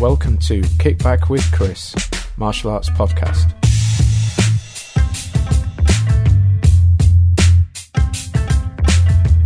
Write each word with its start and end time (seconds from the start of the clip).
welcome 0.00 0.38
to 0.38 0.60
Kickback 0.78 1.28
with 1.28 1.44
Chris, 1.50 1.92
martial 2.36 2.70
arts 2.70 2.88
podcast. 2.90 3.52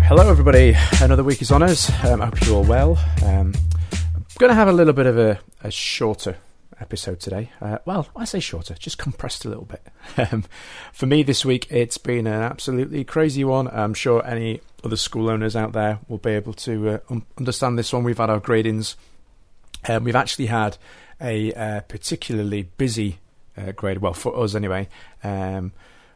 Hello, 0.02 0.28
everybody. 0.28 0.76
Another 1.00 1.24
week 1.24 1.40
is 1.40 1.50
on 1.50 1.62
us. 1.62 1.90
Um, 2.04 2.20
I 2.20 2.26
hope 2.26 2.44
you're 2.44 2.56
all 2.56 2.64
well. 2.64 2.98
Um, 3.24 3.54
I'm 4.14 4.26
going 4.38 4.50
to 4.50 4.54
have 4.54 4.68
a 4.68 4.72
little 4.72 4.92
bit 4.92 5.06
of 5.06 5.16
a, 5.16 5.40
a 5.64 5.70
shorter 5.70 6.36
episode 6.78 7.20
today. 7.20 7.50
Uh, 7.60 7.78
well, 7.86 8.08
I 8.14 8.26
say 8.26 8.38
shorter, 8.40 8.74
just 8.74 8.98
compressed 8.98 9.46
a 9.46 9.48
little 9.48 9.64
bit. 9.64 9.82
Um, 10.18 10.44
for 10.92 11.06
me 11.06 11.22
this 11.22 11.42
week, 11.42 11.66
it's 11.70 11.96
been 11.96 12.26
an 12.26 12.42
absolutely 12.42 13.04
crazy 13.04 13.44
one. 13.44 13.68
I'm 13.68 13.94
sure 13.94 14.22
any 14.26 14.60
other 14.84 14.96
school 14.96 15.30
owners 15.30 15.56
out 15.56 15.72
there 15.72 16.00
will 16.08 16.18
be 16.18 16.32
able 16.32 16.52
to 16.54 16.88
uh, 16.88 16.98
um, 17.08 17.24
understand 17.38 17.78
this 17.78 17.92
one. 17.94 18.04
We've 18.04 18.18
had 18.18 18.28
our 18.28 18.40
gradings. 18.40 18.96
Um, 19.88 20.04
we've 20.04 20.16
actually 20.16 20.46
had 20.46 20.76
a 21.20 21.52
uh, 21.52 21.80
particularly 21.82 22.62
busy 22.76 23.18
uh, 23.56 23.72
grade, 23.72 23.98
well, 23.98 24.14
for 24.14 24.36
us 24.38 24.54
anyway. 24.54 24.88
Um, 25.22 25.72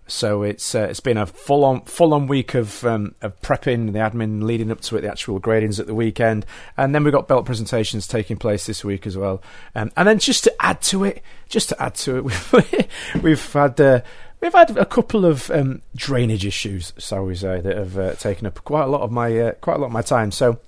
so 0.09 0.45
it's 0.45 0.75
uh, 0.75 0.87
it's 0.89 1.01
been 1.01 1.17
a 1.17 1.27
full 1.27 1.65
on 1.65 1.83
full 1.83 2.15
on 2.15 2.29
week 2.29 2.55
of 2.55 2.85
um, 2.85 3.15
of 3.23 3.41
prepping 3.41 3.93
the 3.93 3.99
admin 3.99 4.45
leading 4.45 4.71
up 4.71 4.81
to 4.83 4.97
it, 4.97 5.01
the 5.01 5.11
actual 5.11 5.41
gradings 5.41 5.81
at 5.81 5.89
the 5.89 5.95
weekend, 5.95 6.47
and 6.77 6.95
then 6.95 7.03
we've 7.03 7.13
got 7.13 7.27
belt 7.27 7.45
presentations 7.45 8.07
taking 8.07 8.37
place 8.37 8.67
this 8.67 8.85
week 8.85 9.07
as 9.07 9.17
well. 9.17 9.43
Um, 9.75 9.91
and 9.97 10.07
then 10.07 10.21
just 10.21 10.45
to 10.45 10.55
add 10.61 10.81
to 10.83 11.03
it, 11.05 11.23
just 11.49 11.71
to 11.71 11.83
add 11.83 11.97
to 11.97 12.19
it, 12.19 12.25
we've 12.25 13.23
we've 13.23 13.53
had. 13.53 13.81
Uh, 13.81 14.01
We've 14.39 14.53
had 14.53 14.77
a 14.77 14.85
couple 14.85 15.25
of 15.25 15.51
um, 15.51 15.81
drainage 15.97 16.45
issues, 16.45 16.93
shall 16.99 17.25
we 17.25 17.35
say, 17.35 17.59
that 17.63 17.75
have 17.75 17.99
uh, 17.99 18.15
taken 18.17 18.47
up 18.47 18.63
quite 18.65 18.85
a 18.85 18.87
lot 18.87 19.01
of 19.01 19.11
my 19.11 19.37
uh, 19.37 19.53
quite 19.53 19.77
a 19.77 19.79
lot 19.79 19.87
of 19.87 19.93
my 19.93 20.03
time. 20.03 20.31
So, 20.31 20.61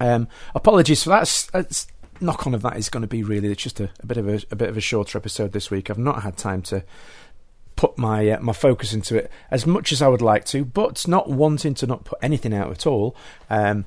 um, 0.00 0.28
apologies 0.54 1.02
for 1.02 1.10
that. 1.10 1.22
It's, 1.52 1.86
knock 2.20 2.46
on 2.46 2.54
of 2.54 2.62
that 2.62 2.76
is 2.76 2.88
going 2.88 3.02
to 3.02 3.06
be 3.06 3.22
really 3.22 3.50
it's 3.50 3.62
just 3.62 3.80
a, 3.80 3.90
a 4.00 4.06
bit 4.06 4.16
of 4.16 4.28
a, 4.28 4.40
a, 4.50 4.56
bit 4.56 4.68
of 4.68 4.76
a 4.76 4.80
shorter 4.80 5.18
episode 5.18 5.52
this 5.52 5.70
week. 5.70 5.90
I've 5.90 5.98
not 5.98 6.22
had 6.22 6.36
time 6.36 6.62
to 6.62 6.84
put 7.76 7.98
my 7.98 8.30
uh, 8.30 8.40
my 8.40 8.52
focus 8.52 8.92
into 8.92 9.16
it 9.16 9.30
as 9.50 9.66
much 9.66 9.92
as 9.92 10.02
I 10.02 10.08
would 10.08 10.22
like 10.22 10.44
to, 10.46 10.64
but 10.64 11.06
not 11.06 11.28
wanting 11.28 11.74
to 11.74 11.86
not 11.86 12.04
put 12.04 12.18
anything 12.22 12.54
out 12.54 12.70
at 12.70 12.86
all. 12.86 13.14
Um, 13.50 13.84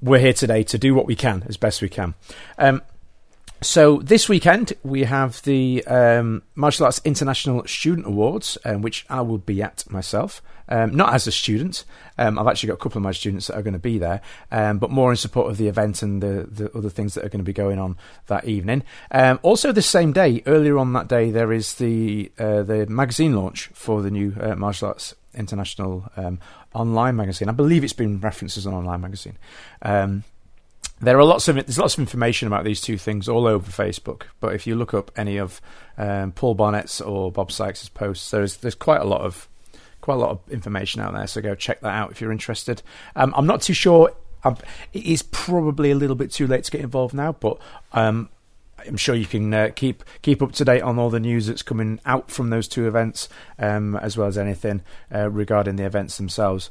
we're 0.00 0.20
here 0.20 0.32
today 0.32 0.62
to 0.64 0.78
do 0.78 0.94
what 0.94 1.06
we 1.06 1.16
can 1.16 1.44
as 1.48 1.56
best 1.56 1.82
we 1.82 1.88
can. 1.88 2.14
Um, 2.58 2.82
so 3.64 3.98
this 3.98 4.28
weekend 4.28 4.74
we 4.82 5.04
have 5.04 5.42
the 5.42 5.84
um, 5.86 6.42
Martial 6.54 6.84
Arts 6.84 7.00
International 7.04 7.66
Student 7.66 8.06
Awards, 8.06 8.58
um, 8.64 8.82
which 8.82 9.06
I 9.08 9.22
will 9.22 9.38
be 9.38 9.62
at 9.62 9.90
myself. 9.90 10.42
Um, 10.68 10.94
not 10.94 11.12
as 11.12 11.26
a 11.26 11.32
student. 11.32 11.84
Um, 12.16 12.38
I've 12.38 12.46
actually 12.46 12.68
got 12.68 12.74
a 12.74 12.78
couple 12.78 12.98
of 12.98 13.02
my 13.02 13.12
students 13.12 13.48
that 13.48 13.56
are 13.56 13.62
going 13.62 13.74
to 13.74 13.78
be 13.78 13.98
there, 13.98 14.22
um, 14.50 14.78
but 14.78 14.90
more 14.90 15.10
in 15.10 15.16
support 15.16 15.50
of 15.50 15.58
the 15.58 15.68
event 15.68 16.02
and 16.02 16.22
the, 16.22 16.48
the 16.50 16.76
other 16.76 16.88
things 16.88 17.14
that 17.14 17.24
are 17.24 17.28
going 17.28 17.40
to 17.40 17.44
be 17.44 17.52
going 17.52 17.78
on 17.78 17.98
that 18.28 18.46
evening. 18.46 18.82
Um, 19.10 19.38
also, 19.42 19.72
the 19.72 19.82
same 19.82 20.12
day, 20.12 20.42
earlier 20.46 20.78
on 20.78 20.94
that 20.94 21.06
day, 21.06 21.30
there 21.30 21.52
is 21.52 21.74
the 21.74 22.32
uh, 22.38 22.62
the 22.62 22.86
magazine 22.86 23.34
launch 23.34 23.66
for 23.74 24.00
the 24.00 24.10
new 24.10 24.34
uh, 24.40 24.54
Martial 24.56 24.88
Arts 24.88 25.14
International 25.34 26.10
online 26.72 27.16
magazine. 27.16 27.48
I 27.48 27.52
believe 27.52 27.84
it's 27.84 27.92
been 27.92 28.20
referenced 28.20 28.56
as 28.56 28.66
an 28.66 28.72
online 28.72 29.00
magazine. 29.00 29.36
There 31.04 31.18
are 31.18 31.24
lots 31.24 31.48
of 31.48 31.56
there's 31.56 31.78
lots 31.78 31.94
of 31.94 32.00
information 32.00 32.48
about 32.48 32.64
these 32.64 32.80
two 32.80 32.98
things 32.98 33.28
all 33.28 33.46
over 33.46 33.70
Facebook. 33.70 34.22
But 34.40 34.54
if 34.54 34.66
you 34.66 34.74
look 34.74 34.94
up 34.94 35.10
any 35.16 35.36
of 35.36 35.60
um, 35.96 36.32
Paul 36.32 36.54
Barnett's 36.54 37.00
or 37.00 37.30
Bob 37.30 37.52
Sykes' 37.52 37.88
posts, 37.88 38.30
there's 38.30 38.56
there's 38.58 38.74
quite 38.74 39.00
a 39.00 39.04
lot 39.04 39.20
of 39.20 39.48
quite 40.00 40.14
a 40.14 40.18
lot 40.18 40.30
of 40.30 40.40
information 40.50 41.00
out 41.00 41.14
there. 41.14 41.26
So 41.26 41.40
go 41.40 41.54
check 41.54 41.80
that 41.80 41.92
out 41.92 42.10
if 42.10 42.20
you're 42.20 42.32
interested. 42.32 42.82
Um, 43.16 43.32
I'm 43.36 43.46
not 43.46 43.62
too 43.62 43.74
sure. 43.74 44.12
Um, 44.44 44.56
it 44.92 45.04
is 45.04 45.22
probably 45.22 45.90
a 45.90 45.94
little 45.94 46.16
bit 46.16 46.30
too 46.30 46.46
late 46.46 46.64
to 46.64 46.70
get 46.70 46.82
involved 46.82 47.14
now, 47.14 47.32
but 47.32 47.58
um, 47.92 48.28
I'm 48.86 48.96
sure 48.96 49.14
you 49.14 49.26
can 49.26 49.52
uh, 49.54 49.70
keep 49.74 50.04
keep 50.22 50.42
up 50.42 50.52
to 50.52 50.64
date 50.64 50.82
on 50.82 50.98
all 50.98 51.10
the 51.10 51.20
news 51.20 51.46
that's 51.46 51.62
coming 51.62 52.00
out 52.04 52.30
from 52.30 52.50
those 52.50 52.68
two 52.68 52.86
events, 52.86 53.28
um, 53.58 53.96
as 53.96 54.16
well 54.16 54.26
as 54.26 54.36
anything 54.36 54.82
uh, 55.14 55.30
regarding 55.30 55.76
the 55.76 55.84
events 55.84 56.16
themselves. 56.16 56.70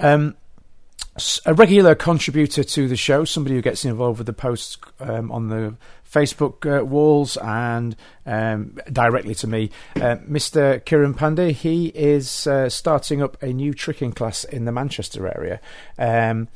Um, 0.00 0.36
a 1.46 1.54
regular 1.54 1.94
contributor 1.94 2.64
to 2.64 2.88
the 2.88 2.96
show, 2.96 3.24
somebody 3.24 3.54
who 3.54 3.62
gets 3.62 3.84
involved 3.84 4.18
with 4.18 4.26
the 4.26 4.32
posts 4.32 4.76
um, 4.98 5.30
on 5.30 5.48
the 5.48 5.76
Facebook 6.10 6.66
uh, 6.66 6.84
walls 6.84 7.36
and 7.36 7.96
um, 8.26 8.78
directly 8.92 9.34
to 9.36 9.46
me, 9.46 9.70
uh, 9.96 10.16
Mr. 10.28 10.80
Kiran 10.80 11.14
Pandey. 11.14 11.52
He 11.52 11.86
is 11.88 12.46
uh, 12.46 12.68
starting 12.68 13.22
up 13.22 13.40
a 13.42 13.52
new 13.52 13.74
tricking 13.74 14.12
class 14.12 14.44
in 14.44 14.64
the 14.64 14.72
Manchester 14.72 15.26
area. 15.26 15.60
Um, 15.98 16.48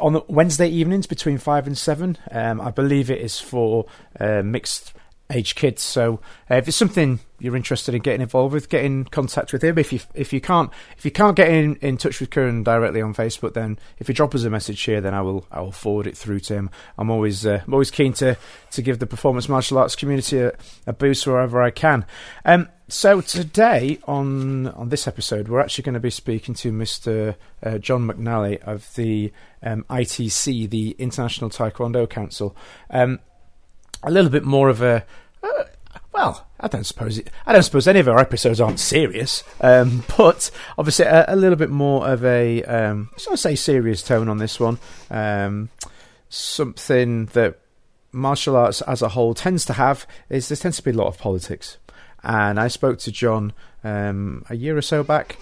on 0.00 0.22
Wednesday 0.28 0.68
evenings 0.68 1.06
between 1.06 1.38
five 1.38 1.66
and 1.66 1.76
seven, 1.76 2.18
um, 2.30 2.60
I 2.60 2.70
believe 2.70 3.10
it 3.10 3.20
is 3.20 3.40
for 3.40 3.86
uh, 4.20 4.42
mixed 4.42 4.92
age 5.30 5.54
kids. 5.54 5.82
So 5.82 6.20
uh, 6.50 6.56
if 6.56 6.68
it's 6.68 6.76
something 6.76 7.20
you're 7.42 7.56
interested 7.56 7.92
in 7.92 8.02
getting 8.02 8.20
involved 8.20 8.54
with, 8.54 8.68
get 8.68 8.84
in 8.84 9.04
contact 9.04 9.52
with 9.52 9.64
him. 9.64 9.76
If 9.76 9.92
you 9.92 9.98
if 10.14 10.32
you 10.32 10.40
can't 10.40 10.70
if 10.96 11.04
you 11.04 11.10
can't 11.10 11.36
get 11.36 11.48
in, 11.48 11.74
in 11.76 11.96
touch 11.96 12.20
with 12.20 12.30
Kieran 12.30 12.62
directly 12.62 13.02
on 13.02 13.14
Facebook, 13.14 13.54
then 13.54 13.78
if 13.98 14.08
you 14.08 14.14
drop 14.14 14.34
us 14.34 14.44
a 14.44 14.50
message 14.50 14.80
here, 14.82 15.00
then 15.00 15.12
I 15.12 15.22
will 15.22 15.44
I 15.50 15.60
will 15.60 15.72
forward 15.72 16.06
it 16.06 16.16
through 16.16 16.40
to 16.40 16.54
him. 16.54 16.70
I'm 16.96 17.10
always 17.10 17.44
uh, 17.44 17.60
I'm 17.66 17.74
always 17.74 17.90
keen 17.90 18.12
to 18.14 18.38
to 18.70 18.82
give 18.82 19.00
the 19.00 19.06
performance 19.06 19.48
martial 19.48 19.78
arts 19.78 19.96
community 19.96 20.38
a, 20.38 20.52
a 20.86 20.92
boost 20.92 21.26
wherever 21.26 21.60
I 21.60 21.70
can. 21.70 22.06
Um, 22.44 22.68
so 22.86 23.20
today 23.20 23.98
on 24.04 24.68
on 24.68 24.90
this 24.90 25.08
episode, 25.08 25.48
we're 25.48 25.60
actually 25.60 25.82
going 25.82 25.94
to 25.94 26.00
be 26.00 26.10
speaking 26.10 26.54
to 26.56 26.70
Mr. 26.70 27.34
Uh, 27.60 27.78
John 27.78 28.06
McNally 28.06 28.62
of 28.62 28.94
the 28.94 29.32
um, 29.64 29.84
ITC, 29.90 30.70
the 30.70 30.90
International 30.98 31.50
Taekwondo 31.50 32.08
Council. 32.08 32.56
Um, 32.88 33.18
a 34.04 34.10
little 34.10 34.30
bit 34.30 34.44
more 34.44 34.68
of 34.68 34.80
a 34.82 35.04
uh, 35.42 35.64
well, 36.12 36.46
I 36.60 36.68
don't 36.68 36.84
suppose 36.84 37.18
it, 37.18 37.30
I 37.46 37.52
don't 37.52 37.62
suppose 37.62 37.88
any 37.88 38.00
of 38.00 38.08
our 38.08 38.18
episodes 38.18 38.60
aren't 38.60 38.80
serious, 38.80 39.42
um, 39.60 40.04
but 40.16 40.50
obviously 40.76 41.06
a, 41.06 41.24
a, 41.28 41.36
little 41.36 41.56
bit 41.56 41.70
more 41.70 42.06
of 42.06 42.24
a 42.24 42.62
um, 42.64 43.10
I 43.30 43.34
say 43.34 43.54
serious 43.54 44.02
tone 44.02 44.28
on 44.28 44.38
this 44.38 44.60
one. 44.60 44.78
Um, 45.10 45.70
something 46.28 47.26
that 47.26 47.58
martial 48.12 48.56
arts 48.56 48.82
as 48.82 49.00
a 49.00 49.10
whole 49.10 49.34
tends 49.34 49.64
to 49.66 49.72
have 49.74 50.06
is 50.28 50.48
there 50.48 50.56
tends 50.56 50.76
to 50.78 50.82
be 50.82 50.90
a 50.90 50.94
lot 50.94 51.08
of 51.08 51.18
politics, 51.18 51.78
and 52.22 52.60
I 52.60 52.68
spoke 52.68 52.98
to 53.00 53.12
John 53.12 53.52
um, 53.82 54.44
a 54.50 54.56
year 54.56 54.76
or 54.76 54.82
so 54.82 55.02
back 55.02 55.38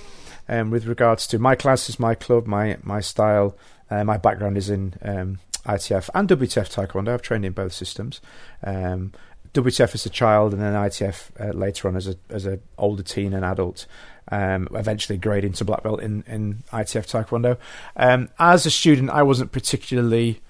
um, 0.49 0.71
with 0.71 0.87
regards 0.87 1.27
to 1.29 1.39
my 1.39 1.57
classes, 1.57 1.99
my 1.99 2.15
club, 2.15 2.47
my 2.47 2.79
my 2.83 3.01
style. 3.01 3.57
Uh, 3.93 4.05
my 4.05 4.17
background 4.17 4.57
is 4.57 4.71
in 4.71 4.95
um, 5.03 5.41
ITF 5.67 6.09
and 6.15 6.29
WTF 6.29 6.73
Taekwondo. 6.73 7.09
I've 7.09 7.23
trained 7.23 7.45
in 7.45 7.53
both 7.53 7.73
systems. 7.73 8.21
Um, 8.63 9.13
WTF 9.55 9.95
as 9.95 10.07
a 10.07 10.11
child, 10.11 10.53
and 10.53 10.63
then 10.63 10.75
ITF 10.75 11.31
uh, 11.41 11.53
later 11.53 11.89
on 11.89 11.97
as 11.97 12.07
a 12.07 12.17
as 12.29 12.47
an 12.47 12.61
older 12.79 13.03
teen 13.03 13.33
and 13.33 13.45
adult. 13.45 13.87
Um, 14.33 14.69
eventually 14.75 15.19
grading 15.19 15.55
to 15.55 15.65
black 15.65 15.83
belt 15.83 16.01
in 16.01 16.23
in 16.27 16.63
ITF 16.73 17.07
Taekwondo. 17.11 17.57
Um, 17.97 18.29
as 18.39 18.65
a 18.65 18.71
student, 18.71 19.11
I 19.11 19.23
wasn't 19.23 19.51
particularly 19.51 20.41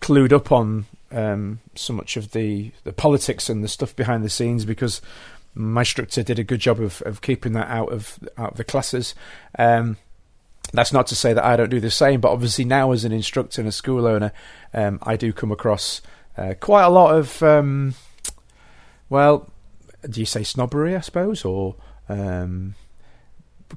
clued 0.00 0.32
up 0.32 0.52
on 0.52 0.86
um, 1.12 1.60
so 1.74 1.92
much 1.92 2.16
of 2.16 2.32
the 2.32 2.72
the 2.84 2.92
politics 2.92 3.48
and 3.50 3.62
the 3.62 3.68
stuff 3.68 3.94
behind 3.94 4.24
the 4.24 4.30
scenes 4.30 4.64
because 4.64 5.02
my 5.54 5.82
instructor 5.82 6.22
did 6.22 6.38
a 6.38 6.44
good 6.44 6.60
job 6.60 6.80
of, 6.80 7.02
of 7.02 7.22
keeping 7.22 7.52
that 7.52 7.68
out 7.68 7.92
of 7.92 8.18
out 8.38 8.52
of 8.52 8.56
the 8.56 8.64
classes. 8.64 9.14
Um, 9.58 9.96
that's 10.72 10.92
not 10.92 11.06
to 11.08 11.16
say 11.16 11.32
that 11.32 11.44
I 11.44 11.56
don't 11.56 11.70
do 11.70 11.80
the 11.80 11.90
same, 11.90 12.20
but 12.20 12.30
obviously 12.30 12.64
now 12.64 12.92
as 12.92 13.04
an 13.04 13.12
instructor 13.12 13.60
and 13.60 13.68
a 13.68 13.72
school 13.72 14.06
owner, 14.06 14.32
um, 14.74 14.98
I 15.02 15.16
do 15.16 15.32
come 15.32 15.52
across 15.52 16.02
uh, 16.36 16.54
quite 16.60 16.84
a 16.84 16.90
lot 16.90 17.14
of, 17.14 17.42
um, 17.42 17.94
well, 19.08 19.50
do 20.08 20.20
you 20.20 20.26
say 20.26 20.42
snobbery, 20.42 20.96
I 20.96 21.00
suppose, 21.00 21.44
or 21.44 21.76
um, 22.08 22.74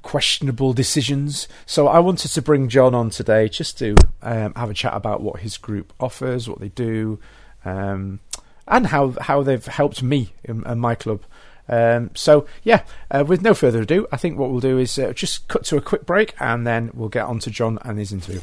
questionable 0.02 0.72
decisions? 0.72 1.48
So 1.66 1.88
I 1.88 1.98
wanted 1.98 2.28
to 2.28 2.42
bring 2.42 2.68
John 2.68 2.94
on 2.94 3.10
today 3.10 3.48
just 3.48 3.78
to 3.78 3.96
um, 4.22 4.54
have 4.54 4.70
a 4.70 4.74
chat 4.74 4.94
about 4.94 5.20
what 5.20 5.40
his 5.40 5.56
group 5.56 5.92
offers, 6.00 6.48
what 6.48 6.60
they 6.60 6.68
do, 6.68 7.18
um, 7.64 8.20
and 8.66 8.86
how 8.86 9.14
how 9.20 9.42
they've 9.42 9.64
helped 9.64 10.02
me 10.02 10.32
and 10.44 10.80
my 10.80 10.94
club 10.94 11.22
um, 11.70 12.10
so, 12.14 12.46
yeah, 12.64 12.82
uh, 13.10 13.24
with 13.26 13.42
no 13.42 13.54
further 13.54 13.80
ado, 13.82 14.06
I 14.10 14.16
think 14.16 14.38
what 14.38 14.50
we'll 14.50 14.60
do 14.60 14.78
is 14.78 14.98
uh, 14.98 15.12
just 15.12 15.46
cut 15.48 15.64
to 15.66 15.76
a 15.76 15.80
quick 15.80 16.04
break 16.04 16.34
and 16.40 16.66
then 16.66 16.90
we'll 16.92 17.08
get 17.08 17.26
on 17.26 17.38
to 17.40 17.50
John 17.50 17.78
and 17.82 17.96
his 17.96 18.12
interview. 18.12 18.40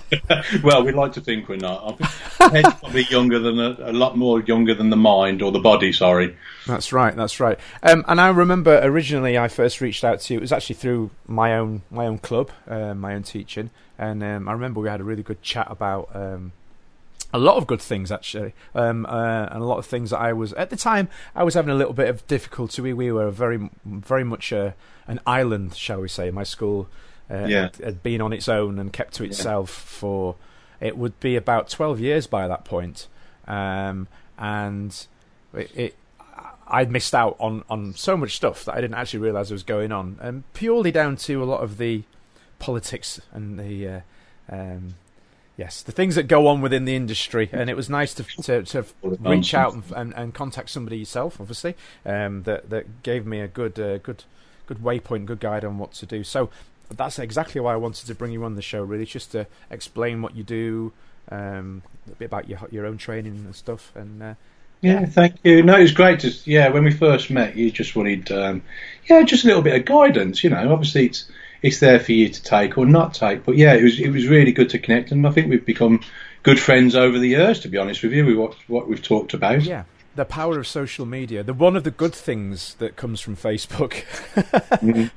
well, 0.62 0.84
we 0.84 0.92
like 0.92 1.12
to 1.12 1.20
think 1.20 1.48
we're 1.48 1.56
not. 1.56 2.00
Head's 2.38 2.74
probably 2.74 3.04
younger 3.04 3.38
than 3.38 3.58
a, 3.58 3.76
a, 3.80 3.92
lot 3.92 4.16
more 4.16 4.40
younger 4.40 4.74
than 4.74 4.90
the 4.90 4.96
mind 4.96 5.42
or 5.42 5.52
the 5.52 5.58
body. 5.58 5.92
Sorry. 5.92 6.36
That's 6.66 6.92
right. 6.92 7.14
That's 7.14 7.40
right. 7.40 7.58
Um, 7.82 8.04
and 8.08 8.20
I 8.20 8.28
remember 8.28 8.80
originally 8.82 9.36
I 9.38 9.48
first 9.48 9.80
reached 9.80 10.04
out 10.04 10.20
to 10.20 10.34
you. 10.34 10.38
It 10.38 10.42
was 10.42 10.52
actually 10.52 10.76
through 10.76 11.10
my 11.26 11.56
own 11.56 11.82
my 11.90 12.06
own 12.06 12.18
club, 12.18 12.50
uh, 12.66 12.94
my 12.94 13.14
own 13.14 13.22
teaching, 13.22 13.70
and 13.98 14.22
um, 14.22 14.48
I 14.48 14.52
remember 14.52 14.80
we 14.80 14.88
had 14.88 15.00
a 15.00 15.04
really 15.04 15.22
good 15.22 15.42
chat 15.42 15.66
about. 15.70 16.14
Um, 16.14 16.52
a 17.34 17.38
lot 17.38 17.56
of 17.56 17.66
good 17.66 17.80
things 17.80 18.12
actually, 18.12 18.52
um, 18.74 19.06
uh, 19.06 19.46
and 19.46 19.62
a 19.62 19.64
lot 19.64 19.78
of 19.78 19.86
things 19.86 20.10
that 20.10 20.18
I 20.18 20.34
was 20.34 20.52
at 20.52 20.68
the 20.68 20.76
time 20.76 21.08
I 21.34 21.44
was 21.44 21.54
having 21.54 21.70
a 21.70 21.74
little 21.74 21.94
bit 21.94 22.10
of 22.10 22.26
difficulty. 22.26 22.82
We, 22.82 22.92
we 22.92 23.10
were 23.10 23.30
very, 23.30 23.70
very 23.86 24.22
much 24.22 24.52
a, 24.52 24.74
an 25.06 25.18
island, 25.26 25.74
shall 25.74 26.02
we 26.02 26.08
say? 26.08 26.28
In 26.28 26.34
my 26.34 26.42
school 26.42 26.88
uh, 27.32 27.46
yeah. 27.46 27.62
had, 27.62 27.76
had, 27.76 28.02
been 28.02 28.20
on 28.20 28.32
its 28.32 28.48
own 28.48 28.78
and 28.78 28.92
kept 28.92 29.14
to 29.14 29.24
itself 29.24 29.70
yeah. 29.70 29.98
for 29.98 30.36
it 30.80 30.98
would 30.98 31.18
be 31.20 31.36
about 31.36 31.68
12 31.70 32.00
years 32.00 32.26
by 32.26 32.48
that 32.48 32.64
point. 32.64 33.06
Um, 33.46 34.08
and 34.36 35.06
it, 35.54 35.70
it, 35.76 35.94
I'd 36.66 36.90
missed 36.90 37.14
out 37.14 37.36
on, 37.38 37.64
on 37.70 37.94
so 37.94 38.16
much 38.16 38.34
stuff 38.34 38.64
that 38.64 38.74
I 38.74 38.80
didn't 38.80 38.96
actually 38.96 39.20
realise 39.20 39.50
was 39.50 39.62
going 39.62 39.92
on, 39.92 40.18
and 40.20 40.42
purely 40.54 40.90
down 40.90 41.16
to 41.16 41.42
a 41.42 41.44
lot 41.44 41.62
of 41.62 41.78
the 41.78 42.02
politics 42.58 43.20
and 43.32 43.58
the 43.58 43.88
uh, 43.88 44.00
um, 44.48 44.94
yes, 45.56 45.82
the 45.82 45.92
things 45.92 46.14
that 46.14 46.24
go 46.24 46.46
on 46.46 46.60
within 46.60 46.84
the 46.84 46.96
industry. 46.96 47.48
And 47.52 47.68
it 47.68 47.76
was 47.76 47.90
nice 47.90 48.14
to 48.14 48.24
to, 48.42 48.62
to 48.62 48.86
reach 49.02 49.54
out 49.54 49.74
and, 49.74 49.84
and, 49.94 50.14
and, 50.14 50.34
contact 50.34 50.70
somebody 50.70 50.98
yourself, 50.98 51.40
obviously, 51.40 51.76
um, 52.06 52.44
that 52.44 52.70
that 52.70 53.02
gave 53.02 53.26
me 53.26 53.40
a 53.40 53.48
good 53.48 53.78
uh, 53.78 53.98
good 53.98 54.24
good 54.66 54.78
waypoint, 54.78 55.26
good 55.26 55.40
guide 55.40 55.64
on 55.64 55.78
what 55.78 55.92
to 55.92 56.06
do. 56.06 56.24
So 56.24 56.50
that's 56.90 57.18
exactly 57.18 57.60
why 57.60 57.72
I 57.72 57.76
wanted 57.76 58.06
to 58.06 58.14
bring 58.14 58.32
you 58.32 58.44
on 58.44 58.54
the 58.54 58.62
show. 58.62 58.82
Really, 58.82 59.06
just 59.06 59.32
to 59.32 59.46
explain 59.70 60.22
what 60.22 60.36
you 60.36 60.42
do, 60.42 60.92
um, 61.30 61.82
a 62.10 62.14
bit 62.16 62.26
about 62.26 62.48
your 62.48 62.60
your 62.70 62.86
own 62.86 62.98
training 62.98 63.32
and 63.32 63.54
stuff, 63.54 63.92
and. 63.94 64.22
Uh, 64.22 64.34
yeah, 64.82 65.06
thank 65.06 65.36
you. 65.44 65.62
No, 65.62 65.76
it 65.76 65.82
was 65.82 65.92
great 65.92 66.18
to. 66.20 66.32
Yeah, 66.44 66.68
when 66.70 66.82
we 66.82 66.90
first 66.90 67.30
met, 67.30 67.54
you 67.54 67.70
just 67.70 67.94
wanted, 67.94 68.32
um, 68.32 68.62
yeah, 69.08 69.22
just 69.22 69.44
a 69.44 69.46
little 69.46 69.62
bit 69.62 69.76
of 69.76 69.84
guidance. 69.84 70.42
You 70.42 70.50
know, 70.50 70.72
obviously 70.72 71.06
it's 71.06 71.30
it's 71.62 71.78
there 71.78 72.00
for 72.00 72.10
you 72.10 72.28
to 72.28 72.42
take 72.42 72.76
or 72.76 72.84
not 72.84 73.14
take, 73.14 73.44
but 73.44 73.56
yeah, 73.56 73.74
it 73.74 73.84
was 73.84 74.00
it 74.00 74.10
was 74.10 74.26
really 74.26 74.50
good 74.50 74.70
to 74.70 74.80
connect, 74.80 75.12
and 75.12 75.24
I 75.24 75.30
think 75.30 75.48
we've 75.48 75.64
become 75.64 76.00
good 76.42 76.58
friends 76.58 76.96
over 76.96 77.16
the 77.16 77.28
years. 77.28 77.60
To 77.60 77.68
be 77.68 77.78
honest 77.78 78.02
with 78.02 78.12
you, 78.12 78.26
with 78.26 78.36
what 78.36 78.56
what 78.68 78.88
we've 78.88 79.00
talked 79.00 79.34
about. 79.34 79.62
Yeah, 79.62 79.84
the 80.16 80.24
power 80.24 80.58
of 80.58 80.66
social 80.66 81.06
media. 81.06 81.44
The 81.44 81.54
one 81.54 81.76
of 81.76 81.84
the 81.84 81.92
good 81.92 82.14
things 82.14 82.74
that 82.74 82.96
comes 82.96 83.20
from 83.20 83.36
Facebook. 83.36 84.04
mm-hmm. 84.34 85.06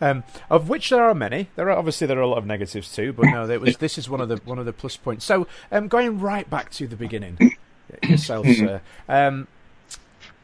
Um, 0.00 0.24
of 0.50 0.68
which 0.68 0.90
there 0.90 1.02
are 1.02 1.14
many. 1.14 1.48
There 1.56 1.70
are 1.70 1.76
obviously 1.76 2.06
there 2.06 2.18
are 2.18 2.22
a 2.22 2.28
lot 2.28 2.38
of 2.38 2.46
negatives 2.46 2.92
too, 2.92 3.12
but 3.12 3.26
no, 3.26 3.46
was, 3.58 3.76
this 3.76 3.98
is 3.98 4.08
one 4.08 4.20
of 4.20 4.28
the 4.28 4.36
one 4.44 4.58
of 4.58 4.66
the 4.66 4.72
plus 4.72 4.96
points. 4.96 5.24
So, 5.24 5.46
um, 5.70 5.88
going 5.88 6.18
right 6.18 6.48
back 6.48 6.70
to 6.72 6.88
the 6.88 6.96
beginning, 6.96 7.56
yourself, 8.02 8.46
sir. 8.46 8.80
Um, 9.08 9.46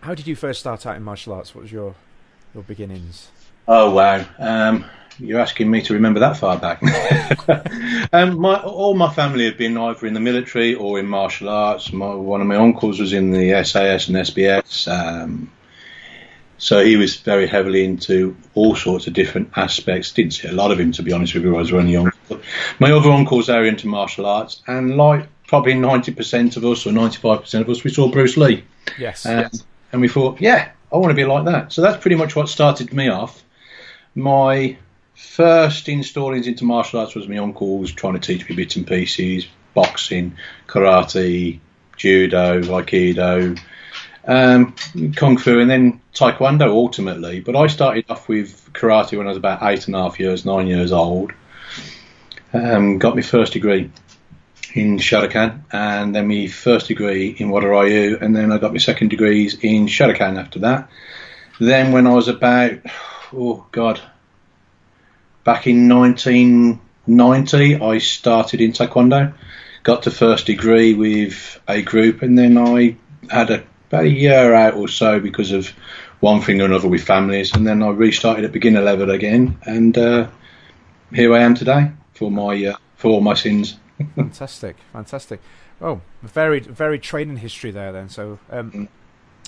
how 0.00 0.14
did 0.14 0.26
you 0.26 0.36
first 0.36 0.60
start 0.60 0.86
out 0.86 0.96
in 0.96 1.02
martial 1.02 1.32
arts? 1.32 1.54
What 1.54 1.62
was 1.62 1.72
your 1.72 1.94
your 2.54 2.62
beginnings? 2.62 3.30
Oh 3.66 3.90
wow, 3.90 4.24
um, 4.38 4.84
you're 5.18 5.40
asking 5.40 5.70
me 5.70 5.82
to 5.82 5.94
remember 5.94 6.20
that 6.20 6.36
far 6.36 6.56
back. 6.58 6.80
um, 8.12 8.38
my, 8.38 8.62
all 8.62 8.94
my 8.94 9.12
family 9.12 9.44
have 9.46 9.58
been 9.58 9.76
either 9.76 10.06
in 10.06 10.14
the 10.14 10.20
military 10.20 10.74
or 10.74 10.98
in 10.98 11.06
martial 11.06 11.48
arts. 11.48 11.92
My, 11.92 12.14
one 12.14 12.40
of 12.40 12.46
my 12.46 12.56
uncles 12.56 13.00
was 13.00 13.12
in 13.12 13.32
the 13.32 13.62
SAS 13.64 14.08
and 14.08 14.16
SBS. 14.16 14.88
So 16.58 16.84
he 16.84 16.96
was 16.96 17.16
very 17.16 17.46
heavily 17.46 17.84
into 17.84 18.36
all 18.54 18.74
sorts 18.74 19.06
of 19.06 19.12
different 19.12 19.52
aspects. 19.56 20.12
Didn't 20.12 20.32
see 20.32 20.48
a 20.48 20.52
lot 20.52 20.72
of 20.72 20.80
him, 20.80 20.90
to 20.92 21.02
be 21.02 21.12
honest 21.12 21.34
with 21.34 21.44
you, 21.44 21.54
I 21.54 21.58
was 21.58 21.72
really 21.72 21.92
young. 21.92 22.10
My 22.80 22.90
other 22.90 23.10
uncles 23.10 23.48
are 23.48 23.64
into 23.64 23.86
martial 23.86 24.26
arts, 24.26 24.62
and 24.66 24.96
like 24.96 25.26
probably 25.46 25.74
90% 25.74 26.56
of 26.56 26.64
us 26.64 26.84
or 26.84 26.90
95% 26.90 27.60
of 27.60 27.70
us, 27.70 27.84
we 27.84 27.90
saw 27.90 28.10
Bruce 28.10 28.36
Lee. 28.36 28.64
Yes, 28.98 29.24
um, 29.24 29.38
yes. 29.38 29.64
And 29.92 30.00
we 30.00 30.08
thought, 30.08 30.40
yeah, 30.40 30.70
I 30.92 30.96
want 30.96 31.10
to 31.10 31.14
be 31.14 31.24
like 31.24 31.44
that. 31.46 31.72
So 31.72 31.80
that's 31.80 32.00
pretty 32.02 32.16
much 32.16 32.34
what 32.34 32.48
started 32.48 32.92
me 32.92 33.08
off. 33.08 33.42
My 34.14 34.76
first 35.14 35.88
installings 35.88 36.46
into 36.46 36.64
martial 36.64 37.00
arts 37.00 37.14
was 37.14 37.28
my 37.28 37.38
uncle 37.38 37.78
was 37.78 37.92
trying 37.92 38.14
to 38.14 38.20
teach 38.20 38.48
me 38.48 38.56
bits 38.56 38.76
and 38.76 38.86
pieces, 38.86 39.46
boxing, 39.74 40.36
karate, 40.66 41.60
judo, 41.96 42.62
aikido, 42.62 43.58
um, 44.28 44.74
kung 45.16 45.38
fu, 45.38 45.58
and 45.58 45.70
then 45.70 46.00
taekwondo 46.14 46.68
ultimately. 46.68 47.40
But 47.40 47.56
I 47.56 47.66
started 47.66 48.04
off 48.08 48.28
with 48.28 48.70
karate 48.74 49.16
when 49.16 49.26
I 49.26 49.30
was 49.30 49.38
about 49.38 49.62
eight 49.62 49.86
and 49.86 49.96
a 49.96 50.02
half 50.02 50.20
years, 50.20 50.44
nine 50.44 50.68
years 50.68 50.92
old. 50.92 51.32
Um, 52.52 52.98
got 52.98 53.16
my 53.16 53.22
first 53.22 53.54
degree 53.54 53.90
in 54.74 54.98
Shotokan, 54.98 55.62
and 55.72 56.14
then 56.14 56.28
my 56.28 56.46
first 56.46 56.88
degree 56.88 57.34
in 57.38 57.48
Wado 57.48 57.70
Ryu, 57.70 58.18
and 58.20 58.36
then 58.36 58.52
I 58.52 58.58
got 58.58 58.72
my 58.72 58.78
second 58.78 59.08
degrees 59.08 59.58
in 59.62 59.86
Shotokan 59.86 60.38
after 60.38 60.58
that. 60.60 60.90
Then 61.58 61.92
when 61.92 62.06
I 62.06 62.12
was 62.12 62.28
about, 62.28 62.78
oh 63.32 63.66
God, 63.72 64.00
back 65.42 65.66
in 65.66 65.88
1990, 65.88 67.76
I 67.76 67.98
started 67.98 68.60
in 68.60 68.72
Taekwondo. 68.72 69.32
Got 69.84 70.02
to 70.02 70.10
first 70.10 70.46
degree 70.46 70.92
with 70.92 71.58
a 71.66 71.80
group, 71.80 72.20
and 72.20 72.36
then 72.38 72.58
I 72.58 72.96
had 73.30 73.50
a 73.50 73.64
about 73.88 74.04
a 74.04 74.08
year 74.08 74.54
out 74.54 74.74
or 74.74 74.88
so 74.88 75.18
because 75.18 75.52
of 75.52 75.72
one 76.20 76.40
thing 76.40 76.60
or 76.60 76.64
another 76.64 76.88
with 76.88 77.02
families, 77.02 77.54
and 77.54 77.66
then 77.66 77.82
I 77.82 77.88
restarted 77.88 78.44
at 78.44 78.52
beginner 78.52 78.80
level 78.80 79.10
again, 79.10 79.58
and 79.62 79.96
uh, 79.96 80.28
here 81.12 81.34
I 81.34 81.40
am 81.40 81.54
today 81.54 81.92
for 82.14 82.30
my 82.30 82.64
uh, 82.66 82.76
for 82.96 83.08
all 83.08 83.20
my 83.20 83.34
sins. 83.34 83.78
fantastic, 84.14 84.76
fantastic. 84.92 85.40
Oh, 85.80 86.00
very 86.22 86.60
very 86.60 86.98
training 86.98 87.38
history 87.38 87.70
there 87.70 87.92
then. 87.92 88.08
So, 88.08 88.38
um, 88.50 88.70
mm. 88.72 88.88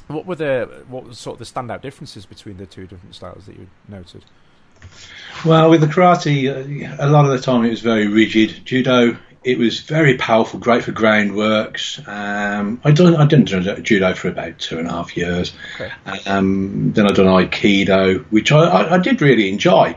what 0.07 0.27
were 0.27 0.37
the 0.37 0.85
what 0.89 1.05
were 1.05 1.15
sort 1.15 1.41
of 1.41 1.47
the 1.47 1.61
standout 1.61 1.83
differences 1.83 2.25
between 2.25 2.57
the 2.57 2.67
two 2.67 2.87
different 2.87 3.15
styles 3.15 3.47
that 3.47 3.57
you 3.57 3.67
noted? 3.89 4.25
Well, 5.45 5.71
with 5.71 5.83
the 5.83 5.87
karate, 5.87 6.49
uh, 6.49 6.97
a 7.05 7.09
lot 7.09 7.27
of 7.27 7.33
the 7.33 7.41
time 7.41 7.65
it 7.65 7.71
was 7.71 7.81
very 7.81 8.07
rigid. 8.07 8.65
Judo 8.65 9.17
it 9.43 9.59
was 9.59 9.81
very 9.81 10.17
powerful, 10.17 10.61
great 10.61 10.85
for 10.85 10.93
groundworks. 10.93 12.07
Um, 12.07 12.81
I 12.85 12.91
done 12.91 13.17
I 13.17 13.26
did 13.26 13.47
judo 13.85 14.14
for 14.14 14.29
about 14.29 14.59
two 14.59 14.79
and 14.79 14.87
a 14.87 14.91
half 14.91 15.17
years. 15.17 15.53
Okay. 15.75 15.91
Um, 16.26 16.93
then 16.93 17.07
I 17.07 17.12
done 17.12 17.26
aikido, 17.26 18.25
which 18.26 18.53
I, 18.53 18.64
I, 18.64 18.95
I, 18.95 18.99
did 18.99 19.23
really 19.23 19.49
enjoy. 19.49 19.97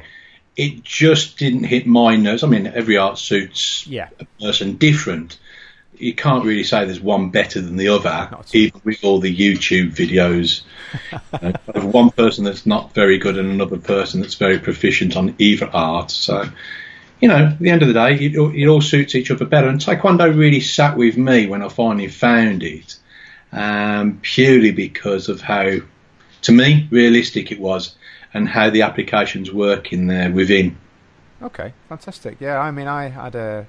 It 0.56 0.84
just 0.84 1.38
didn't 1.38 1.66
hit 1.66 1.86
my 1.86 2.16
nerves. 2.16 2.44
I 2.44 2.48
mean, 2.48 2.68
every 2.68 2.98
art 2.98 3.18
suits 3.18 3.86
yeah. 3.86 4.10
a 4.20 4.26
person 4.40 4.78
different. 4.78 5.38
You 5.98 6.16
can't 6.16 6.46
really 6.46 6.64
say 6.64 6.86
there's 6.86 7.02
one 7.02 7.30
better 7.30 7.62
than 7.62 7.76
the 7.76 7.90
other, 7.90 8.30
even 8.54 8.82
with 8.84 9.04
all 9.04 9.20
the 9.20 9.36
YouTube 9.36 9.92
videos. 9.96 10.64
you 11.42 11.54
know, 11.82 11.88
one 11.88 12.12
person 12.12 12.46
that's 12.46 12.66
not 12.66 12.94
very 12.94 13.18
good 13.18 13.38
and 13.38 13.52
another 13.52 13.78
person 13.78 14.22
that's 14.22 14.36
very 14.36 14.60
proficient 14.60 15.18
on 15.18 15.36
either 15.38 15.70
art. 15.72 16.12
So 16.12 16.50
you 17.24 17.30
know, 17.30 17.38
at 17.38 17.60
the 17.60 17.70
end 17.70 17.82
of 17.82 17.88
the 17.88 17.94
day, 17.94 18.16
it, 18.16 18.36
it, 18.36 18.68
all 18.68 18.82
suits 18.82 19.16
each 19.16 19.32
other 19.32 19.46
better. 19.46 19.70
And 19.70 19.80
Taekwondo 19.80 20.38
really 20.38 20.60
sat 20.60 20.98
with 20.98 21.16
me 21.16 21.48
when 21.48 21.62
I 21.62 21.70
finally 21.70 22.10
found 22.10 22.64
it, 22.64 22.98
um, 23.54 24.20
purely 24.22 24.72
because 24.72 25.30
of 25.30 25.40
how, 25.40 25.78
to 26.42 26.52
me, 26.52 26.86
realistic 26.92 27.50
it 27.50 27.62
was 27.62 27.96
and 28.34 28.50
how 28.50 28.70
the 28.70 28.82
applications 28.82 29.54
work 29.54 29.94
in 29.94 30.08
there 30.08 30.32
within. 30.32 30.76
Okay, 31.42 31.72
fantastic. 31.88 32.42
Yeah, 32.42 32.60
I 32.60 32.72
mean, 32.72 32.88
I 32.88 33.08
had 33.08 33.36
a 33.36 33.68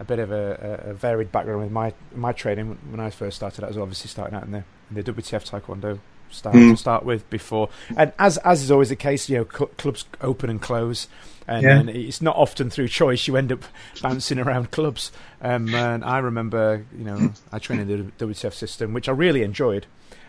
a 0.00 0.04
bit 0.04 0.18
of 0.18 0.32
a, 0.32 0.84
a 0.86 0.94
varied 0.94 1.30
background 1.30 1.60
with 1.60 1.72
my 1.72 1.92
my 2.14 2.32
training 2.32 2.78
when 2.88 3.00
I 3.00 3.10
first 3.10 3.36
started. 3.36 3.64
I 3.64 3.68
was 3.68 3.76
obviously 3.76 4.08
starting 4.08 4.34
out 4.34 4.44
in 4.44 4.52
the 4.52 4.64
in 4.88 4.96
the 4.96 5.02
WTF 5.02 5.50
Taekwondo 5.50 5.98
style 6.30 6.54
mm. 6.54 6.70
to 6.70 6.76
start 6.78 7.04
with 7.04 7.28
before, 7.28 7.68
and 7.98 8.14
as 8.18 8.38
as 8.38 8.62
is 8.62 8.70
always 8.70 8.88
the 8.88 8.96
case, 8.96 9.28
you 9.28 9.36
know, 9.36 9.46
cl- 9.50 9.70
clubs 9.76 10.06
open 10.22 10.48
and 10.48 10.62
close 10.62 11.08
and, 11.48 11.62
yeah. 11.62 11.78
and, 11.78 11.90
it's 11.90 12.20
not 12.20 12.36
often 12.36 12.70
through 12.70 12.88
choice 12.88 13.26
you 13.26 13.36
end 13.36 13.52
up 13.52 13.64
bouncing 14.02 14.38
around 14.38 14.70
clubs. 14.70 15.12
Um, 15.40 15.74
and 15.74 16.04
I 16.04 16.18
remember, 16.18 16.84
you 16.96 17.04
know, 17.04 17.32
I 17.52 17.58
trained 17.58 17.90
in 17.90 18.12
the 18.16 18.26
WTF 18.26 18.52
system, 18.52 18.92
which 18.92 19.08
I 19.08 19.12
really 19.12 19.42
enjoyed. 19.42 19.86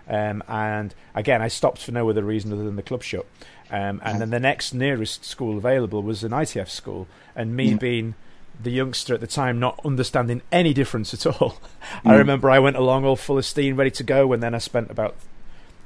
Um, 0.09 0.43
and 0.47 0.93
again, 1.15 1.41
I 1.41 1.47
stopped 1.47 1.79
for 1.79 1.91
no 1.91 2.09
other 2.09 2.23
reason 2.23 2.53
other 2.53 2.63
than 2.63 2.75
the 2.75 2.83
club 2.83 3.03
shut. 3.03 3.25
Um, 3.69 4.01
and 4.03 4.21
then 4.21 4.29
the 4.29 4.39
next 4.39 4.73
nearest 4.73 5.25
school 5.25 5.57
available 5.57 6.01
was 6.01 6.23
an 6.23 6.31
ITF 6.31 6.69
school, 6.69 7.07
and 7.35 7.55
me 7.55 7.73
being 7.73 8.15
the 8.61 8.71
youngster 8.71 9.13
at 9.13 9.19
the 9.19 9.27
time 9.27 9.59
not 9.59 9.79
understanding 9.85 10.41
any 10.51 10.73
difference 10.73 11.13
at 11.13 11.25
all. 11.25 11.57
I 12.05 12.15
remember 12.15 12.49
I 12.49 12.59
went 12.59 12.77
along 12.77 13.05
all 13.05 13.15
full 13.15 13.37
of 13.37 13.45
steam, 13.45 13.75
ready 13.75 13.91
to 13.91 14.03
go, 14.03 14.31
and 14.31 14.41
then 14.41 14.55
I 14.55 14.59
spent 14.59 14.89
about 14.89 15.15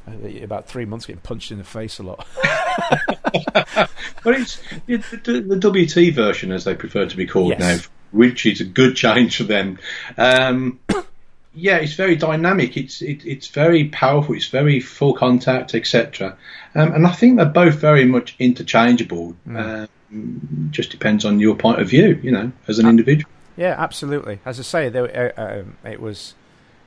about 0.08 0.68
three 0.68 0.86
months 0.86 1.06
getting 1.06 1.22
punched 1.22 1.52
in 1.52 1.58
the 1.58 1.64
face 1.64 2.00
a 2.00 2.04
lot. 2.04 2.28
But 4.24 4.36
it's 4.36 4.62
the, 4.86 4.98
the, 4.98 5.42
the 5.42 5.56
WT 5.58 6.14
version, 6.14 6.52
as 6.52 6.64
they 6.64 6.76
prefer 6.76 7.06
to 7.08 7.18
be 7.18 7.26
called 7.26 7.52
Yes. 7.58 7.60
now, 7.60 7.78
which 8.12 8.46
is 8.46 8.62
a 8.62 8.66
good 8.66 8.96
change 8.96 9.38
for 9.38 9.44
them. 9.44 9.80
Um, 10.18 10.80
yeah, 11.56 11.78
it's 11.78 11.94
very 11.94 12.16
dynamic. 12.16 12.78
It's 12.78 13.02
it, 13.02 13.26
it's 13.26 13.48
very 13.48 13.86
powerful. 13.90 14.36
It's 14.36 14.48
very 14.48 14.80
full 14.80 15.14
contact, 15.14 15.74
etc. 15.74 16.38
Um, 16.76 16.94
and 16.94 17.08
I 17.08 17.12
think 17.12 17.38
they're 17.38 17.46
both 17.46 17.76
very 17.76 18.06
much 18.06 18.36
interchangeable. 18.38 19.36
Um, 19.48 19.88
just 20.72 20.92
depends 20.92 21.26
on 21.26 21.40
your 21.40 21.56
point 21.56 21.82
of 21.82 21.90
view, 21.90 22.20
you 22.22 22.32
know, 22.32 22.52
as 22.68 22.80
an 22.80 22.88
individual. 22.88 23.30
Yeah, 23.58 23.76
absolutely. 23.78 24.40
As 24.46 24.60
I 24.60 24.64
say, 24.64 24.90
there, 24.90 25.34
uh, 25.38 25.62
um, 25.62 25.78
it 25.84 26.00
was, 26.02 26.36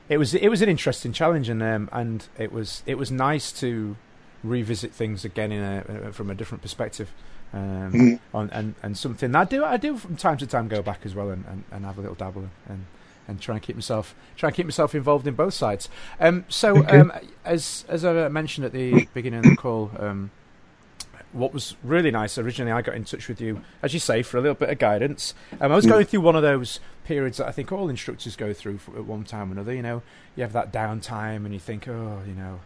it 0.08 0.18
was, 0.18 0.34
it 0.34 0.48
was 0.48 0.62
an 0.62 0.68
interesting 0.68 1.12
challenge, 1.12 1.48
and 1.48 1.62
um, 1.62 1.88
and 1.92 2.26
it 2.38 2.52
was, 2.52 2.82
it 2.86 2.96
was 2.96 3.10
nice 3.10 3.52
to 3.60 3.96
revisit 4.42 4.92
things 4.92 5.24
again 5.24 5.50
in 5.52 5.62
a, 5.62 6.08
uh, 6.08 6.12
from 6.12 6.30
a 6.30 6.34
different 6.34 6.60
perspective, 6.62 7.10
um, 7.54 7.92
Mhm. 7.92 8.18
on, 8.34 8.50
and 8.50 8.74
and 8.82 8.98
something 8.98 9.34
I 9.34 9.44
do, 9.44 9.64
I 9.64 9.76
do 9.78 9.96
from 9.96 10.16
time 10.16 10.36
to 10.38 10.46
time 10.46 10.68
go 10.68 10.82
back 10.82 11.00
as 11.04 11.14
well 11.14 11.30
and, 11.30 11.44
and, 11.48 11.64
and 11.72 11.84
have 11.86 11.96
a 11.98 12.00
little 12.02 12.16
dabble 12.16 12.50
and 12.68 12.84
and 13.26 13.40
try 13.40 13.54
and 13.54 13.62
keep 13.62 13.74
myself 13.76 14.14
try 14.36 14.48
and 14.50 14.56
keep 14.56 14.66
myself 14.66 14.94
involved 14.94 15.26
in 15.26 15.32
both 15.34 15.54
sides. 15.54 15.88
Um, 16.20 16.44
so 16.48 16.80
Okay. 16.80 16.98
um, 16.98 17.10
as 17.44 17.86
as 17.88 18.04
I 18.04 18.28
mentioned 18.28 18.66
at 18.66 18.72
the 18.72 19.06
beginning 19.14 19.40
of 19.40 19.46
the 19.46 19.52
call. 19.54 19.90
Um, 19.98 20.30
what 21.32 21.52
was 21.52 21.74
really 21.82 22.12
nice 22.12 22.38
originally 22.38 22.70
i 22.70 22.80
got 22.80 22.94
in 22.94 23.04
touch 23.04 23.26
with 23.28 23.40
you 23.40 23.60
as 23.82 23.92
you 23.92 23.98
say 23.98 24.22
for 24.22 24.36
a 24.36 24.40
little 24.40 24.54
bit 24.54 24.68
of 24.70 24.78
guidance 24.78 25.34
um, 25.60 25.72
i 25.72 25.74
was 25.74 25.84
Mm. 25.84 25.88
going 25.88 26.04
through 26.06 26.20
one 26.20 26.36
of 26.36 26.42
those 26.42 26.78
periods 27.04 27.36
that 27.38 27.46
i 27.46 27.52
think 27.52 27.70
all 27.72 27.88
instructors 27.88 28.36
go 28.36 28.52
through 28.52 28.78
at 28.96 29.04
one 29.04 29.24
time 29.24 29.50
or 29.50 29.52
another 29.52 29.74
you 29.74 29.82
know 29.82 30.02
you 30.36 30.42
have 30.42 30.52
that 30.52 30.72
downtime 30.72 31.44
and 31.44 31.52
you 31.52 31.60
think 31.60 31.86
oh 31.88 32.20
you 32.26 32.34
know 32.34 32.60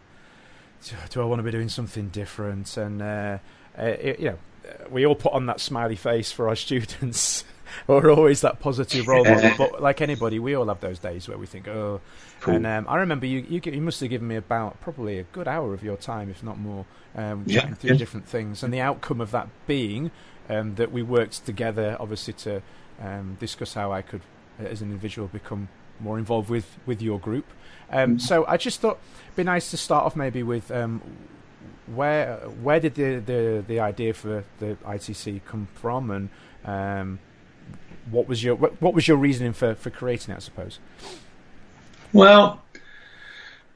do, 0.83 0.95
do 1.09 1.21
i 1.21 1.25
want 1.25 1.39
to 1.39 1.43
be 1.43 1.51
doing 1.51 1.69
something 1.69 2.07
different 2.09 2.75
and 2.77 3.01
uh, 3.01 3.37
uh, 3.77 3.83
it, 3.83 4.19
you 4.19 4.25
know 4.29 4.37
uh, 4.67 4.89
we 4.89 5.05
all 5.05 5.15
put 5.15 5.33
on 5.33 5.45
that 5.45 5.59
smiley 5.59 5.95
face 5.95 6.31
for 6.31 6.47
our 6.49 6.55
students 6.67 7.43
We're 7.85 8.11
always 8.11 8.41
that 8.41 8.59
positive 8.59 9.07
role 9.07 9.23
model 9.23 9.51
but 9.57 9.79
like 9.81 10.01
anybody 10.01 10.39
we 10.39 10.55
all 10.55 10.65
have 10.67 10.79
those 10.79 10.97
days 10.97 11.27
where 11.27 11.37
we 11.37 11.45
think 11.45 11.67
oh 11.67 12.01
Cool. 12.41 12.55
and 12.55 12.65
um, 12.65 12.85
I 12.87 12.95
remember 12.97 13.25
you, 13.25 13.45
you 13.49 13.61
you 13.65 13.81
must 13.81 13.99
have 13.99 14.09
given 14.09 14.27
me 14.27 14.37
about 14.37 14.79
probably 14.79 15.19
a 15.19 15.23
good 15.23 15.45
hour 15.45 15.73
of 15.73 15.83
your 15.83 15.97
time, 15.97 16.29
if 16.29 16.41
not 16.41 16.57
more, 16.57 16.85
um, 17.13 17.43
Yeah, 17.45 17.59
chatting 17.59 17.75
through 17.75 17.89
yeah. 17.91 17.95
different 17.97 18.27
things. 18.29 18.63
And 18.63 18.73
the 18.73 18.79
outcome 18.79 19.19
of 19.19 19.31
that 19.31 19.49
being 19.67 20.09
um, 20.47 20.75
that 20.75 20.93
we 20.93 21.03
worked 21.03 21.45
together, 21.45 21.97
obviously, 21.99 22.31
to 22.35 22.61
um, 23.01 23.37
discuss 23.39 23.73
how 23.73 23.91
I 23.91 24.01
could, 24.01 24.21
uh, 24.59 24.63
as 24.65 24.81
an 24.81 24.89
individual, 24.89 25.27
become 25.27 25.69
more 25.99 26.17
involved 26.17 26.49
with, 26.49 26.77
with 26.85 27.01
your 27.01 27.19
group. 27.19 27.45
Um, 27.91 28.17
Mm. 28.17 28.21
So 28.21 28.45
I 28.47 28.57
just 28.57 28.81
thought 28.81 28.99
it'd 29.25 29.35
be 29.35 29.43
nice 29.43 29.71
to 29.71 29.77
start 29.77 30.05
off 30.05 30.15
maybe 30.15 30.43
with 30.43 30.71
um, 30.71 31.01
where 31.87 32.37
where 32.61 32.79
did 32.79 32.95
the, 32.95 33.19
the, 33.19 33.63
the 33.67 33.79
idea 33.79 34.13
for 34.13 34.43
the 34.59 34.77
ITC 34.85 35.41
come 35.45 35.67
from, 35.73 36.11
and 36.11 36.29
um, 36.65 37.19
what 38.11 38.27
was 38.27 38.43
your 38.43 38.55
what, 38.55 38.79
what 38.81 38.93
was 38.93 39.07
your 39.07 39.17
reasoning 39.17 39.53
for, 39.53 39.75
for 39.75 39.89
creating 39.89 40.33
it? 40.33 40.37
I 40.37 40.39
suppose. 40.39 40.79
Well, 42.13 42.61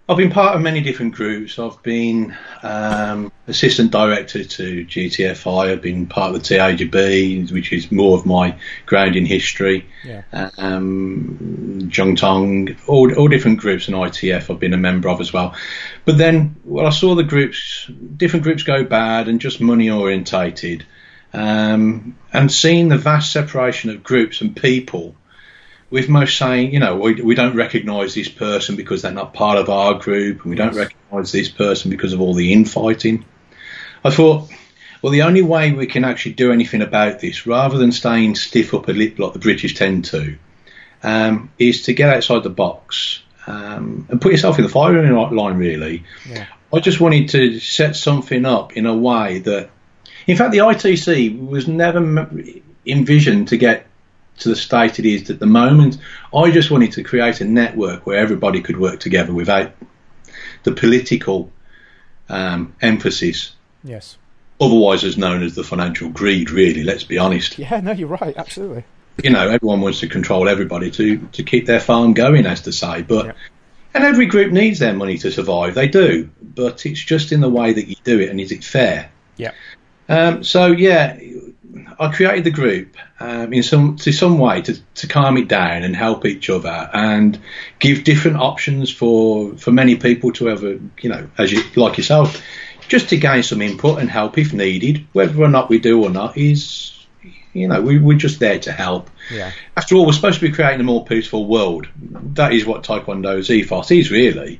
I've 0.09 0.17
been 0.17 0.31
part 0.31 0.55
of 0.55 0.61
many 0.61 0.81
different 0.81 1.15
groups. 1.15 1.57
I've 1.57 1.81
been 1.81 2.35
um, 2.61 3.31
assistant 3.47 3.91
director 3.91 4.43
to 4.43 4.85
GTFI. 4.85 5.71
I've 5.71 5.81
been 5.81 6.07
part 6.07 6.35
of 6.35 6.43
the 6.43 6.55
TAGB, 6.55 7.49
which 7.53 7.71
is 7.71 7.89
more 7.89 8.17
of 8.17 8.25
my 8.25 8.57
ground 8.85 9.15
in 9.15 9.25
history. 9.25 9.85
Yeah. 10.03 10.23
Um, 10.57 11.89
Tong, 12.17 12.75
all, 12.85 13.13
all 13.15 13.27
different 13.29 13.59
groups, 13.59 13.87
and 13.87 13.95
ITF 13.95 14.49
I've 14.49 14.59
been 14.59 14.73
a 14.73 14.77
member 14.77 15.07
of 15.07 15.21
as 15.21 15.31
well. 15.31 15.55
But 16.03 16.17
then, 16.17 16.57
well, 16.65 16.85
I 16.85 16.89
saw 16.89 17.15
the 17.15 17.23
groups, 17.23 17.89
different 18.17 18.43
groups 18.43 18.63
go 18.63 18.83
bad 18.83 19.29
and 19.29 19.39
just 19.39 19.61
money 19.61 19.89
orientated. 19.89 20.85
Um, 21.31 22.17
and 22.33 22.51
seeing 22.51 22.89
the 22.89 22.97
vast 22.97 23.31
separation 23.31 23.89
of 23.89 24.03
groups 24.03 24.41
and 24.41 24.53
people 24.53 25.15
with 25.93 26.09
most 26.09 26.39
saying, 26.39 26.73
you 26.73 26.79
know, 26.79 26.95
we, 26.97 27.21
we 27.21 27.35
don't 27.35 27.55
recognise 27.55 28.15
this 28.15 28.27
person 28.27 28.75
because 28.75 29.03
they're 29.03 29.11
not 29.11 29.31
part 29.31 29.59
of 29.59 29.69
our 29.69 29.93
group, 29.93 30.41
and 30.41 30.49
we 30.49 30.55
don't 30.55 30.75
recognise 30.75 31.31
this 31.31 31.49
person 31.49 31.91
because 31.91 32.13
of 32.13 32.19
all 32.19 32.33
the 32.33 32.51
infighting. 32.51 33.23
I 34.03 34.09
thought, 34.09 34.49
well, 35.03 35.11
the 35.11 35.21
only 35.21 35.43
way 35.43 35.71
we 35.71 35.85
can 35.85 36.03
actually 36.03 36.33
do 36.33 36.51
anything 36.51 36.81
about 36.81 37.19
this, 37.19 37.45
rather 37.45 37.77
than 37.77 37.91
staying 37.91 38.33
stiff 38.33 38.73
upper 38.73 38.91
lip 38.91 39.19
like 39.19 39.33
the 39.33 39.39
British 39.39 39.75
tend 39.75 40.05
to, 40.05 40.35
um, 41.03 41.51
is 41.59 41.83
to 41.83 41.93
get 41.93 42.09
outside 42.09 42.41
the 42.41 42.49
box 42.49 43.21
um, 43.45 44.07
and 44.09 44.19
put 44.19 44.31
yourself 44.31 44.57
in 44.57 44.63
the 44.63 44.71
firing 44.71 45.13
line, 45.13 45.57
really. 45.57 46.05
Yeah. 46.27 46.47
I 46.73 46.79
just 46.79 46.99
wanted 46.99 47.29
to 47.29 47.59
set 47.59 47.95
something 47.95 48.47
up 48.47 48.75
in 48.75 48.87
a 48.87 48.97
way 48.97 49.37
that, 49.41 49.69
in 50.25 50.37
fact, 50.37 50.53
the 50.53 50.57
ITC 50.57 51.47
was 51.47 51.67
never 51.67 52.27
envisioned 52.83 53.49
to 53.49 53.57
get 53.57 53.85
to 54.39 54.49
the 54.49 54.55
state 54.55 54.99
it 54.99 55.05
is 55.05 55.29
at 55.29 55.39
the 55.39 55.45
moment. 55.45 55.97
I 56.33 56.51
just 56.51 56.71
wanted 56.71 56.91
to 56.93 57.03
create 57.03 57.41
a 57.41 57.45
network 57.45 58.05
where 58.05 58.17
everybody 58.17 58.61
could 58.61 58.79
work 58.79 58.99
together 58.99 59.33
without 59.33 59.71
the 60.63 60.71
political 60.71 61.51
um, 62.29 62.73
emphasis, 62.81 63.53
Yes. 63.83 64.17
otherwise 64.59 65.03
as 65.03 65.17
known 65.17 65.43
as 65.43 65.55
the 65.55 65.63
financial 65.63 66.09
greed. 66.09 66.51
Really, 66.51 66.83
let's 66.83 67.03
be 67.03 67.17
honest. 67.17 67.59
Yeah. 67.59 67.79
No, 67.81 67.91
you're 67.91 68.07
right. 68.07 68.35
Absolutely. 68.35 68.83
You 69.23 69.29
know, 69.29 69.47
everyone 69.49 69.81
wants 69.81 69.99
to 69.99 70.07
control 70.07 70.49
everybody 70.49 70.89
to 70.91 71.17
to 71.33 71.43
keep 71.43 71.65
their 71.67 71.79
farm 71.79 72.13
going, 72.13 72.45
as 72.45 72.61
to 72.61 72.71
say, 72.71 73.01
but. 73.01 73.25
Yeah. 73.27 73.31
And 73.95 74.03
every 74.05 74.25
group 74.25 74.51
needs 74.51 74.79
their 74.79 74.95
money 74.95 75.19
to 75.19 75.29
survive. 75.31 75.75
They 75.75 75.87
do, 75.87 76.27
but 76.41 76.83
it's 76.83 76.99
just 76.99 77.31
in 77.31 77.41
the 77.41 77.49
way 77.49 77.73
that 77.73 77.87
you 77.87 77.95
do 78.03 78.19
it, 78.19 78.29
and 78.29 78.41
is 78.41 78.51
it 78.51 78.63
fair? 78.63 79.11
Yeah. 79.37 79.51
Um, 80.09 80.43
so 80.43 80.65
yeah, 80.65 81.15
I 82.03 82.11
created 82.13 82.43
the 82.43 82.51
group 82.51 82.97
um, 83.19 83.53
in 83.53 83.63
some 83.63 83.95
to 83.97 84.11
some 84.11 84.37
way 84.37 84.61
to, 84.61 84.79
to 84.95 85.07
calm 85.07 85.37
it 85.37 85.47
down 85.47 85.83
and 85.83 85.95
help 85.95 86.25
each 86.25 86.49
other 86.49 86.89
and 86.93 87.39
give 87.79 88.03
different 88.03 88.37
options 88.37 88.91
for 88.91 89.53
for 89.57 89.71
many 89.71 89.95
people 89.95 90.31
to 90.33 90.47
have 90.47 90.63
a 90.63 90.79
you 91.01 91.09
know 91.09 91.29
as 91.37 91.51
you 91.51 91.63
like 91.75 91.97
yourself, 91.97 92.41
just 92.87 93.09
to 93.09 93.17
gain 93.17 93.43
some 93.43 93.61
input 93.61 93.99
and 93.99 94.09
help 94.09 94.37
if 94.37 94.53
needed. 94.53 95.05
Whether 95.13 95.41
or 95.41 95.47
not 95.47 95.69
we 95.69 95.79
do 95.79 96.03
or 96.03 96.09
not 96.09 96.37
is 96.37 96.91
you 97.53 97.69
know 97.69 97.81
we, 97.81 97.99
we're 97.99 98.17
just 98.17 98.39
there 98.39 98.59
to 98.59 98.71
help. 98.73 99.09
Yeah. 99.31 99.51
After 99.77 99.95
all, 99.95 100.05
we're 100.05 100.11
supposed 100.11 100.39
to 100.39 100.47
be 100.47 100.53
creating 100.53 100.81
a 100.81 100.83
more 100.83 101.05
peaceful 101.05 101.45
world. 101.45 101.87
That 101.95 102.51
is 102.51 102.65
what 102.65 102.83
Taekwondo's 102.83 103.49
ethos 103.49 103.91
is, 103.91 104.11
really. 104.11 104.59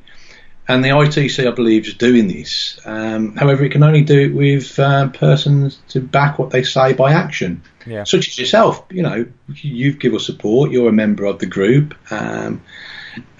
And 0.67 0.83
the 0.83 0.89
ITC, 0.89 1.45
I 1.45 1.51
believe, 1.51 1.85
is 1.87 1.93
doing 1.95 2.27
this. 2.29 2.79
Um, 2.85 3.35
however, 3.35 3.65
it 3.65 3.71
can 3.73 3.83
only 3.83 4.01
do 4.01 4.17
it 4.17 4.33
with 4.33 4.79
uh, 4.79 5.09
persons 5.09 5.79
to 5.89 5.99
back 5.99 6.39
what 6.39 6.51
they 6.51 6.63
say 6.63 6.93
by 6.93 7.11
action, 7.11 7.61
Yeah. 7.85 8.05
such 8.05 8.29
as 8.29 8.39
yourself. 8.39 8.85
You 8.89 9.01
know, 9.03 9.25
you've 9.55 9.99
given 9.99 10.15
us 10.15 10.25
support. 10.25 10.71
You're 10.71 10.87
a 10.89 10.93
member 10.93 11.25
of 11.25 11.39
the 11.39 11.47
group, 11.47 11.95
um, 12.11 12.61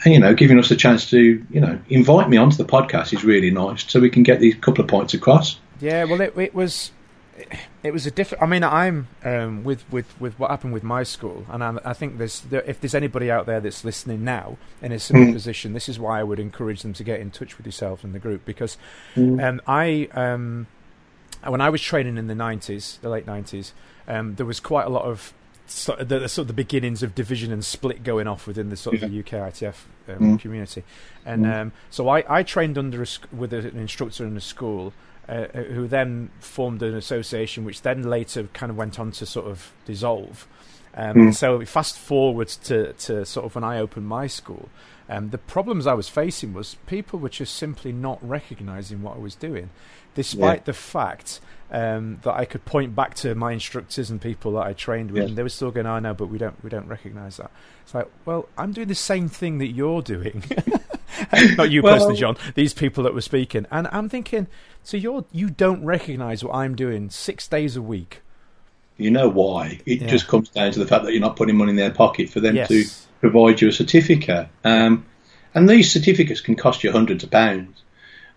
and 0.04 0.14
you 0.14 0.20
know, 0.20 0.34
giving 0.34 0.60
us 0.60 0.70
a 0.72 0.76
chance 0.76 1.10
to, 1.12 1.18
you 1.50 1.62
know, 1.62 1.80
invite 1.90 2.30
me 2.30 2.36
onto 2.36 2.58
the 2.58 2.66
podcast 2.66 3.14
is 3.14 3.24
really 3.24 3.52
nice, 3.52 3.90
so 3.90 4.02
we 4.02 4.10
can 4.10 4.24
get 4.24 4.42
these 4.42 4.56
couple 4.56 4.84
of 4.84 4.90
points 4.90 5.14
across. 5.14 5.58
Yeah, 5.80 6.04
well, 6.04 6.20
it, 6.20 6.34
it 6.38 6.54
was 6.54 6.92
it 7.84 7.92
was 7.92 8.06
a 8.06 8.12
different. 8.12 8.44
I 8.44 8.46
mean, 8.46 8.64
I'm 8.64 9.08
um, 9.24 9.64
with 9.64 9.84
with 9.92 10.20
with 10.20 10.38
what 10.40 10.52
happened 10.52 10.74
with 10.74 10.84
my 10.84 11.04
school, 11.04 11.46
and 11.50 11.64
I, 11.64 11.78
I 11.86 11.94
think 11.94 12.18
there's 12.18 12.42
there, 12.42 12.62
if 12.62 12.80
there's 12.80 12.96
anybody 12.96 13.32
out 13.32 13.46
there 13.46 13.60
that's 13.60 13.84
listening 13.84 14.24
now 14.24 14.58
in 14.82 14.92
a 14.92 15.00
similar 15.00 15.28
Mm. 15.28 15.34
position, 15.34 15.74
this 15.74 15.90
is 15.90 16.00
why 16.00 16.20
I 16.20 16.24
would 16.24 16.40
encourage 16.40 16.82
them 16.82 16.94
to 16.94 17.04
get 17.04 17.20
in 17.20 17.32
touch 17.32 17.58
with 17.58 17.66
yourself 17.66 18.04
and 18.04 18.14
the 18.14 18.20
group 18.20 18.46
because 18.46 18.78
Mm. 19.16 19.44
um, 19.44 19.62
I 19.68 20.08
um, 20.14 20.68
when 21.46 21.62
I 21.62 21.70
was 21.70 21.82
training 21.82 22.18
in 22.18 22.28
the 22.28 22.36
'90s, 22.36 23.00
the 23.02 23.10
late 23.10 23.26
'90s, 23.26 23.72
um, 24.08 24.36
there 24.36 24.46
was 24.46 24.60
quite 24.60 24.86
a 24.86 24.90
lot 24.90 25.06
of 25.06 25.34
sort 25.66 26.00
of 26.00 26.10
the, 26.10 26.28
sort 26.28 26.44
of 26.44 26.48
the 26.48 26.54
beginnings 26.54 27.02
of 27.04 27.16
division 27.16 27.52
and 27.52 27.64
split 27.66 28.04
going 28.04 28.28
off 28.28 28.46
within 28.48 28.70
the 28.70 28.76
sort 28.78 29.02
of 29.02 29.10
the 29.10 29.20
UK 29.20 29.32
ITF 29.50 29.86
um, 30.10 30.38
Mm. 30.38 30.40
community, 30.40 30.84
and 31.26 31.46
Mm. 31.46 31.62
um, 31.62 31.72
so 31.90 32.10
I, 32.10 32.24
I 32.30 32.44
trained 32.44 32.78
under 32.78 33.02
a, 33.02 33.08
with 33.36 33.54
an 33.54 33.78
instructor 33.78 34.26
in 34.26 34.38
a 34.38 34.42
school 34.42 34.94
uh, 35.30 35.46
who 35.74 35.88
then 35.88 36.30
formed 36.40 36.82
an 36.84 36.96
association, 36.96 37.64
which 37.66 37.82
then 37.82 38.04
later 38.04 38.44
kind 38.54 38.70
of 38.70 38.76
went 38.78 39.00
on 39.00 39.12
to 39.14 39.26
sort 39.26 39.48
of 39.48 39.72
dissolve. 39.86 40.48
Um, 40.96 41.16
Mm. 41.16 41.34
So 41.34 41.66
fast 41.66 41.98
forward 41.98 42.50
to, 42.66 42.94
to 42.94 43.26
sort 43.26 43.46
of 43.46 43.56
when 43.56 43.64
I 43.64 43.80
opened 43.80 44.08
my 44.08 44.28
school, 44.28 44.70
um, 45.10 45.32
the 45.32 45.38
problems 45.40 45.88
I 45.88 45.94
was 45.94 46.08
facing 46.08 46.54
was 46.54 46.76
people 46.86 47.20
were 47.20 47.30
just 47.30 47.56
simply 47.56 47.92
not 47.92 48.20
recognising 48.28 49.02
what 49.02 49.16
I 49.16 49.20
was 49.20 49.34
doing, 49.36 49.70
despite 50.14 50.60
Yeah. 50.60 50.64
the 50.66 50.74
fact 50.74 51.40
um, 51.72 52.20
that 52.22 52.34
I 52.36 52.46
could 52.46 52.64
point 52.66 52.96
back 52.96 53.16
to 53.16 53.34
my 53.34 53.52
instructors 53.54 54.12
and 54.12 54.22
people 54.22 54.52
that 54.54 54.68
I 54.68 54.74
trained 54.74 55.10
with, 55.10 55.22
Yes. 55.24 55.30
and 55.30 55.38
they 55.38 55.42
were 55.42 55.50
still 55.50 55.72
going, 55.72 55.88
"I 55.88 56.00
know, 56.00 56.14
but 56.14 56.28
we 56.28 56.38
don't 56.38 56.62
we 56.64 56.70
don't 56.70 56.88
recognise 56.88 57.38
that." 57.38 57.50
It's 57.84 57.96
like, 57.96 58.08
well, 58.26 58.48
I'm 58.56 58.72
doing 58.74 58.90
the 58.90 58.94
same 58.96 59.28
thing 59.30 59.58
that 59.58 59.70
you're 59.72 60.04
doing. 60.04 60.44
Not 61.58 61.72
you 61.72 61.82
Well- 61.82 61.94
personally, 61.94 62.18
John. 62.18 62.38
These 62.56 62.74
people 62.74 63.04
that 63.04 63.14
were 63.14 63.22
speaking, 63.22 63.66
and 63.72 63.88
I'm 63.92 64.10
thinking, 64.10 64.48
so 64.84 64.98
you're 64.98 65.26
you 65.32 65.50
don't 65.50 65.84
recognise 65.86 66.44
what 66.44 66.54
I'm 66.56 66.76
doing 66.76 67.10
six 67.10 67.48
days 67.48 67.76
a 67.76 67.82
week, 67.82 68.22
You 68.98 69.10
know 69.12 69.28
why? 69.28 69.80
It 69.88 70.02
Yeah. 70.02 70.08
just 70.08 70.28
comes 70.28 70.50
down 70.50 70.72
to 70.72 70.80
the 70.80 70.86
fact 70.86 71.04
that 71.06 71.12
you're 71.14 71.22
not 71.22 71.36
putting 71.36 71.58
money 71.58 71.72
in 71.72 71.76
their 71.78 71.92
pocket 71.92 72.30
for 72.30 72.40
them 72.40 72.56
Yes. 72.56 72.68
to 72.70 72.84
provide 73.22 73.60
you 73.62 73.70
a 73.70 73.72
certificate. 73.72 74.48
Um, 74.64 75.06
and 75.56 75.68
these 75.68 75.92
certificates 75.92 76.42
can 76.42 76.56
cost 76.56 76.84
you 76.84 76.92
hundreds 76.92 77.24
of 77.24 77.32
pounds. 77.32 77.82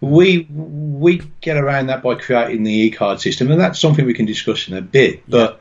We 0.00 0.46
we 0.50 1.22
get 1.40 1.56
around 1.56 1.86
that 1.86 2.02
by 2.02 2.14
creating 2.16 2.62
the 2.64 2.72
e-card 2.72 3.20
system, 3.20 3.50
and 3.50 3.60
that's 3.60 3.78
something 3.80 4.04
we 4.06 4.14
can 4.14 4.26
discuss 4.26 4.68
in 4.68 4.76
a 4.76 4.82
bit. 4.82 5.22
But 5.28 5.60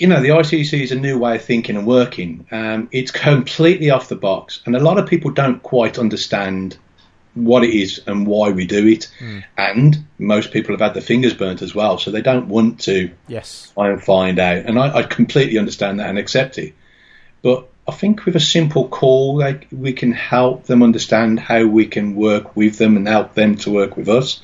you 0.00 0.06
know, 0.06 0.20
the 0.20 0.28
ITC 0.28 0.82
is 0.82 0.92
a 0.92 0.96
new 0.96 1.18
way 1.18 1.36
of 1.36 1.44
thinking 1.44 1.76
and 1.76 1.86
working. 1.86 2.46
Um, 2.50 2.88
it's 2.92 3.10
completely 3.10 3.90
off 3.90 4.08
the 4.08 4.16
box, 4.16 4.60
and 4.66 4.76
a 4.76 4.80
lot 4.80 4.98
of 4.98 5.06
people 5.08 5.30
don't 5.30 5.62
quite 5.62 5.98
understand 5.98 6.76
what 7.34 7.64
it 7.64 7.70
is 7.74 8.00
and 8.06 8.26
why 8.26 8.50
we 8.50 8.66
do 8.66 8.86
it. 8.86 9.08
And 9.56 10.06
most 10.18 10.52
people 10.52 10.72
have 10.72 10.80
had 10.80 10.94
their 10.94 11.02
fingers 11.02 11.34
burnt 11.34 11.62
as 11.62 11.74
well, 11.74 11.98
so 11.98 12.10
they 12.10 12.22
don't 12.22 12.48
want 12.48 12.80
to 12.82 13.10
Yes. 13.26 13.72
try 13.74 13.90
and 13.90 14.02
find 14.02 14.38
out. 14.38 14.66
And 14.66 14.78
I, 14.78 14.98
I 14.98 15.02
completely 15.02 15.58
understand 15.58 15.98
that 15.98 16.08
and 16.08 16.18
accept 16.18 16.58
it. 16.58 16.74
But 17.42 17.68
I 17.86 17.92
think 17.92 18.24
with 18.24 18.36
a 18.36 18.40
simple 18.40 18.88
call, 18.88 19.38
like 19.38 19.66
we 19.72 19.92
can 19.92 20.12
help 20.12 20.64
them 20.64 20.82
understand 20.82 21.38
how 21.40 21.66
we 21.66 21.86
can 21.86 22.14
work 22.14 22.56
with 22.56 22.78
them 22.78 22.96
and 22.96 23.06
help 23.06 23.34
them 23.34 23.56
to 23.56 23.70
work 23.70 23.96
with 23.96 24.08
us, 24.08 24.40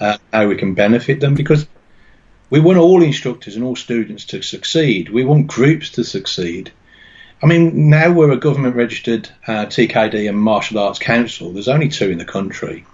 uh, 0.00 0.16
how 0.32 0.48
we 0.48 0.56
can 0.56 0.74
benefit 0.74 1.20
them 1.20 1.34
because 1.34 1.66
we 2.50 2.60
want 2.60 2.78
all 2.78 3.02
instructors 3.02 3.56
and 3.56 3.64
all 3.64 3.76
students 3.76 4.24
to 4.26 4.42
succeed. 4.42 5.08
We 5.08 5.24
want 5.24 5.46
groups 5.46 5.90
to 5.90 6.04
succeed. 6.04 6.72
I 7.42 7.46
mean, 7.46 7.88
now 7.88 8.12
we're 8.12 8.32
a 8.32 8.36
government 8.36 8.76
registered 8.76 9.30
uh, 9.46 9.66
TKD 9.66 10.28
and 10.28 10.38
martial 10.38 10.78
arts 10.78 10.98
council. 10.98 11.52
There's 11.52 11.68
only 11.68 11.88
two 11.88 12.10
in 12.10 12.18
the 12.18 12.24
country. 12.24 12.84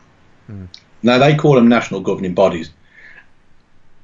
Now 1.02 1.18
they 1.18 1.34
call 1.34 1.54
them 1.56 1.68
national 1.68 2.00
governing 2.00 2.34
bodies. 2.34 2.70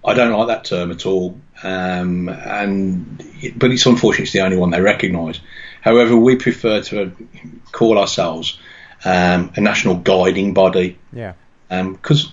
I 0.04 0.14
don't 0.14 0.36
like 0.36 0.48
that 0.48 0.64
term 0.64 0.90
at 0.90 1.06
all, 1.06 1.38
um, 1.62 2.28
and 2.28 3.22
but 3.56 3.70
it's 3.70 3.86
unfortunate 3.86 4.24
it's 4.24 4.32
the 4.32 4.40
only 4.40 4.56
one 4.56 4.70
they 4.70 4.80
recognise. 4.80 5.38
However, 5.80 6.16
we 6.16 6.34
prefer 6.34 6.82
to 6.82 7.12
call 7.70 7.98
ourselves 7.98 8.58
um, 9.04 9.52
a 9.54 9.60
national 9.60 9.96
guiding 9.96 10.54
body 10.54 10.98
Yeah. 11.12 11.34
because, 11.68 12.32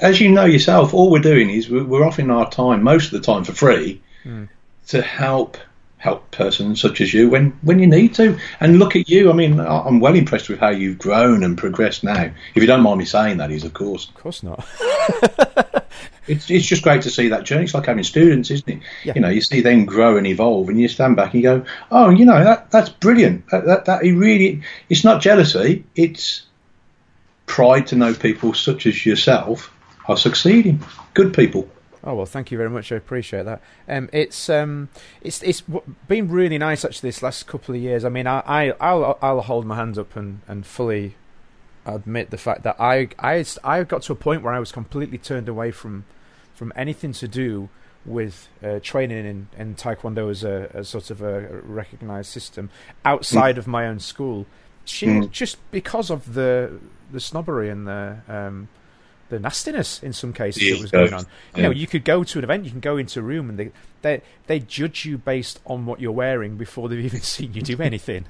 as 0.00 0.20
you 0.20 0.30
know 0.30 0.44
yourself, 0.44 0.94
all 0.94 1.10
we're 1.10 1.20
doing 1.20 1.50
is 1.50 1.68
we're, 1.68 2.04
offering 2.04 2.30
our 2.30 2.50
time 2.50 2.82
most 2.82 3.06
of 3.06 3.12
the 3.12 3.20
time 3.20 3.44
for 3.44 3.52
free 3.52 4.02
hmm. 4.22 4.44
to 4.88 5.02
help 5.02 5.56
help 5.98 6.28
persons 6.32 6.80
such 6.80 7.00
as 7.00 7.14
you 7.14 7.30
when 7.30 7.50
when 7.62 7.78
you 7.78 7.86
need 7.86 8.14
to. 8.14 8.38
And 8.60 8.78
look 8.78 8.96
at 8.96 9.08
you. 9.08 9.30
I 9.30 9.34
mean, 9.34 9.60
I'm 9.60 10.00
well 10.00 10.16
impressed 10.16 10.48
with 10.48 10.58
how 10.58 10.70
you've 10.70 10.98
grown 10.98 11.44
and 11.44 11.56
progressed 11.56 12.02
now. 12.02 12.30
If 12.54 12.62
you 12.62 12.66
don't 12.66 12.82
mind 12.82 12.98
me 12.98 13.04
saying 13.04 13.36
that, 13.38 13.50
is 13.50 13.64
of 13.64 13.72
course. 13.72 14.08
Of 14.08 14.14
course 14.14 14.42
not. 14.42 14.66
It's 16.28 16.50
it's 16.50 16.66
just 16.66 16.82
great 16.82 17.02
to 17.02 17.10
see 17.10 17.28
that 17.28 17.44
journey. 17.44 17.64
It's 17.64 17.74
like 17.74 17.86
having 17.86 18.04
students, 18.04 18.50
isn't 18.50 18.68
it? 18.68 18.80
Yeah. 19.04 19.14
You 19.16 19.20
know, 19.20 19.28
you 19.28 19.40
see 19.40 19.60
them 19.60 19.84
grow 19.84 20.16
and 20.16 20.26
evolve, 20.26 20.68
and 20.68 20.80
you 20.80 20.86
stand 20.86 21.16
back 21.16 21.34
and 21.34 21.42
you 21.42 21.48
go, 21.48 21.64
"Oh, 21.90 22.10
you 22.10 22.24
know, 22.24 22.42
that 22.44 22.70
that's 22.70 22.90
brilliant. 22.90 23.48
That 23.48 23.66
that, 23.66 23.84
that 23.86 24.04
it 24.04 24.12
really, 24.14 24.62
it's 24.88 25.02
not 25.02 25.20
jealousy. 25.20 25.84
It's 25.96 26.42
pride 27.52 27.86
to 27.86 27.94
know 27.94 28.14
people 28.14 28.54
such 28.54 28.86
as 28.86 29.04
yourself 29.04 29.70
are 30.08 30.16
succeeding. 30.16 30.80
Good 31.12 31.34
people. 31.34 31.68
Oh 32.02 32.14
well, 32.14 32.24
thank 32.24 32.50
you 32.50 32.56
very 32.56 32.70
much. 32.70 32.90
I 32.90 32.96
appreciate 32.96 33.44
that. 33.44 33.60
Um, 33.86 34.08
it's 34.10 34.48
um, 34.48 34.88
it's 35.20 35.42
it's 35.42 35.62
been 36.08 36.30
really 36.30 36.56
nice 36.56 36.82
actually 36.82 37.10
this 37.10 37.22
last 37.22 37.46
couple 37.46 37.74
of 37.74 37.80
years. 37.82 38.06
I 38.06 38.08
mean, 38.08 38.26
I, 38.26 38.40
I 38.46 38.72
I'll 38.80 39.18
I'll 39.20 39.42
hold 39.42 39.66
my 39.66 39.76
hands 39.76 39.98
up 39.98 40.16
and, 40.16 40.40
and 40.48 40.64
fully 40.64 41.16
admit 41.84 42.30
the 42.30 42.38
fact 42.38 42.62
that 42.62 42.76
I 42.80 43.08
I 43.18 43.44
I 43.62 43.84
got 43.84 44.00
to 44.02 44.12
a 44.12 44.16
point 44.16 44.42
where 44.42 44.54
I 44.54 44.58
was 44.58 44.72
completely 44.72 45.18
turned 45.18 45.48
away 45.48 45.72
from 45.72 46.06
from 46.54 46.72
anything 46.74 47.12
to 47.12 47.28
do 47.28 47.68
with 48.06 48.48
uh, 48.64 48.80
training 48.82 49.26
in, 49.26 49.48
in 49.56 49.74
Taekwondo 49.74 50.30
as 50.30 50.42
a, 50.42 50.70
as 50.74 50.88
sort 50.88 51.10
of 51.10 51.20
a 51.22 51.60
recognized 51.62 52.30
system 52.30 52.70
outside 53.04 53.58
of 53.58 53.66
my 53.66 53.86
own 53.86 54.00
school. 54.00 54.46
She 54.84 55.06
Mm. 55.06 55.30
just 55.30 55.58
because 55.70 56.10
of 56.10 56.34
the 56.34 56.72
the 57.12 57.20
snobbery 57.20 57.68
and 57.70 57.86
the 57.86 58.16
um, 58.28 58.68
the 59.28 59.38
nastiness 59.38 60.02
in 60.02 60.12
some 60.12 60.32
cases 60.32 60.62
that 60.62 60.80
was 60.80 60.90
going 60.90 61.12
on. 61.14 61.24
You 61.56 61.62
know, 61.62 61.70
you 61.70 61.86
could 61.86 62.04
go 62.04 62.22
to 62.24 62.38
an 62.38 62.44
event, 62.44 62.64
you 62.64 62.70
can 62.70 62.80
go 62.80 62.96
into 62.96 63.20
a 63.20 63.22
room, 63.22 63.48
and 63.48 63.58
they 63.58 63.70
they 64.02 64.22
they 64.46 64.58
judge 64.58 65.04
you 65.04 65.18
based 65.18 65.60
on 65.66 65.86
what 65.86 66.00
you're 66.00 66.12
wearing 66.12 66.56
before 66.56 66.88
they've 66.88 67.04
even 67.04 67.20
seen 67.20 67.54
you 67.54 67.62
do 67.62 67.80
anything. 67.80 68.24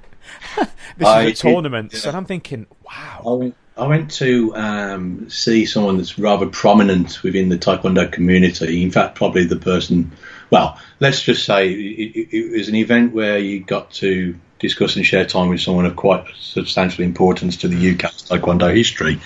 this 0.99 1.09
I- 1.09 1.23
is 1.25 1.41
a 1.41 1.43
tournament, 1.43 1.93
yeah. 1.95 2.09
and 2.09 2.17
I'm 2.17 2.25
thinking, 2.27 2.67
I 2.89 3.21
wow, 3.25 3.35
went, 3.35 3.57
I 3.77 3.87
went 3.89 4.11
to 4.13 4.55
um, 4.55 5.29
see 5.31 5.67
someone 5.67 5.97
that's 5.97 6.19
rather 6.19 6.47
prominent 6.47 7.23
within 7.25 7.49
the 7.49 7.59
Taekwondo 7.59 8.11
community. 8.13 8.83
In 8.83 8.91
fact, 8.93 9.15
probably 9.17 9.45
the 9.45 9.57
person. 9.57 10.13
Well, 10.51 10.79
let's 11.01 11.23
just 11.23 11.45
say 11.45 11.73
it, 11.73 12.15
it, 12.15 12.37
it 12.37 12.53
was 12.59 12.69
an 12.69 12.75
event 12.77 13.15
where 13.15 13.39
you 13.39 13.61
got 13.65 13.91
to 13.95 14.39
discuss 14.63 14.97
and 14.97 15.05
share 15.05 15.27
time 15.27 15.49
with 15.49 15.61
someone 15.61 15.85
of 15.85 15.97
quite 15.97 16.25
substantial 16.41 17.05
importance 17.05 17.59
to 17.59 17.69
the 17.69 17.91
UK 17.91 18.13
Taekwondo 18.13 18.75
history. 18.75 19.21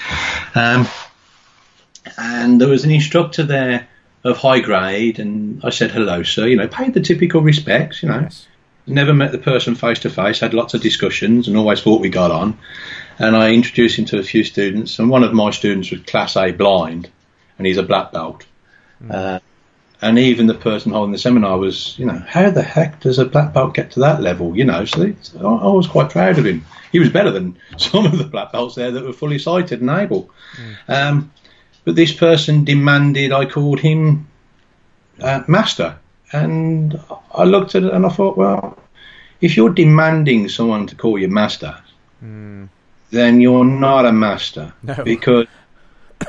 Um, 0.55 0.89
and 2.19 2.61
there 2.61 2.69
was 2.69 2.85
an 2.85 2.91
instructor 2.91 3.45
there 3.45 3.87
of 4.25 4.39
high 4.39 4.61
grade, 4.61 5.21
and 5.21 5.61
I 5.63 5.71
said 5.71 5.93
hello, 5.93 6.23
sir. 6.25 6.47
You 6.47 6.57
know, 6.57 6.67
paid 6.67 6.95
the 6.95 7.01
typical 7.01 7.43
respects. 7.43 8.03
You 8.03 8.09
know, 8.09 8.21
yes, 8.21 8.47
never 8.87 9.15
met 9.15 9.33
the 9.33 9.39
person 9.39 9.75
face 9.75 10.01
to 10.01 10.11
face, 10.11 10.41
had 10.41 10.55
lots 10.55 10.75
of 10.75 10.81
discussions, 10.81 11.47
and 11.47 11.57
always 11.57 11.83
thought 11.83 12.01
we 12.01 12.09
got 12.09 12.31
on. 12.31 12.59
And 13.19 13.37
I 13.37 13.53
introduced 13.53 13.99
him 13.99 14.05
to 14.07 14.19
a 14.19 14.23
few 14.23 14.43
students, 14.43 14.99
and 14.99 15.11
one 15.11 15.23
of 15.23 15.33
my 15.33 15.51
students 15.51 15.91
was 15.91 16.01
Class 16.03 16.37
A 16.37 16.53
blind, 16.53 17.09
and 17.59 17.67
he's 17.67 17.79
a 17.79 17.83
black 17.83 18.13
belt. 18.13 18.45
Uh, 19.09 19.39
and 20.03 20.19
even 20.19 20.47
the 20.47 20.55
person 20.55 20.93
holding 20.93 21.13
the 21.13 21.19
seminar 21.19 21.59
was, 21.59 21.99
you 21.99 22.05
know, 22.07 22.23
how 22.29 22.51
the 22.51 22.63
heck 22.63 23.01
does 23.01 23.19
a 23.19 23.25
black 23.25 23.53
belt 23.55 23.75
get 23.75 23.91
to 23.93 24.01
that 24.01 24.21
level? 24.23 24.57
You 24.57 24.65
know, 24.65 24.85
so 24.85 25.13
I, 25.41 25.43
I 25.43 25.69
was 25.73 25.87
quite 25.87 26.11
proud 26.11 26.39
of 26.39 26.45
him. 26.47 26.65
He 26.93 26.99
was 26.99 27.09
better 27.11 27.31
than 27.31 27.57
some 27.79 28.07
of 28.07 28.19
the 28.19 28.25
black 28.25 28.53
belts 28.53 28.75
there 28.75 28.91
that 28.91 29.05
were 29.05 29.13
fully 29.13 29.39
sighted 29.39 29.81
and 29.81 29.91
able. 29.91 30.31
Um, 30.89 31.33
but 31.85 31.95
this 31.97 32.13
person 32.13 32.65
demanded 32.65 33.33
I 33.33 33.47
called 33.47 33.81
him 33.81 34.27
uh, 35.21 35.43
master, 35.49 35.97
and 36.33 37.01
I 37.35 37.45
looked 37.45 37.75
at 37.75 37.85
it 37.85 37.93
and 37.93 38.05
I 38.05 38.09
thought, 38.11 38.37
well, 38.37 38.79
if 39.41 39.57
you're 39.57 39.71
demanding 39.73 40.49
someone 40.49 40.87
to 40.89 40.95
call 40.97 41.19
you 41.19 41.29
master, 41.29 41.77
then 43.11 43.41
you're 43.41 43.65
not 43.65 44.05
a 44.07 44.13
master 44.13 44.73
No. 44.83 44.95
because 45.05 45.47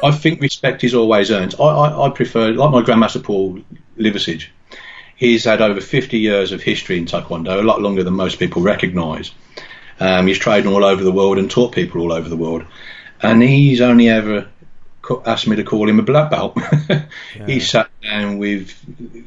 I 0.04 0.12
think 0.12 0.42
respect 0.42 0.84
is 0.84 0.94
always 0.94 1.32
earned. 1.32 1.56
I, 1.60 1.64
I, 1.64 2.08
I 2.08 2.10
prefer, 2.10 2.52
like 2.52 2.72
my 2.72 2.82
Grandmaster 2.82 3.24
Paul 3.24 3.60
Liversidge, 3.98 4.48
he's 5.16 5.46
had 5.46 5.62
over 5.62 5.82
50 5.82 6.18
years 6.20 6.52
of 6.52 6.62
history 6.62 6.98
in 6.98 7.06
Taekwondo, 7.06 7.60
a 7.60 7.64
lot 7.64 7.82
longer 7.82 8.04
than 8.04 8.14
most 8.14 8.40
people 8.40 8.62
recognise. 8.62 9.32
Um, 10.00 10.28
he's 10.28 10.38
trained 10.38 10.68
all 10.68 10.86
over 10.86 11.04
the 11.04 11.12
world 11.12 11.40
and 11.40 11.50
taught 11.50 11.74
people 11.74 12.02
all 12.02 12.14
over 12.14 12.30
the 12.30 12.38
world, 12.38 12.66
and 13.22 13.42
he's 13.42 13.82
only 13.82 14.10
ever 14.10 14.48
asked 15.26 15.48
me 15.48 15.56
to 15.56 15.64
call 15.64 15.90
him 15.90 16.00
a 16.00 16.04
black 16.04 16.30
belt. 16.30 16.58
He 17.46 17.60
sat 17.60 17.90
down 18.02 18.40
with, 18.40 18.76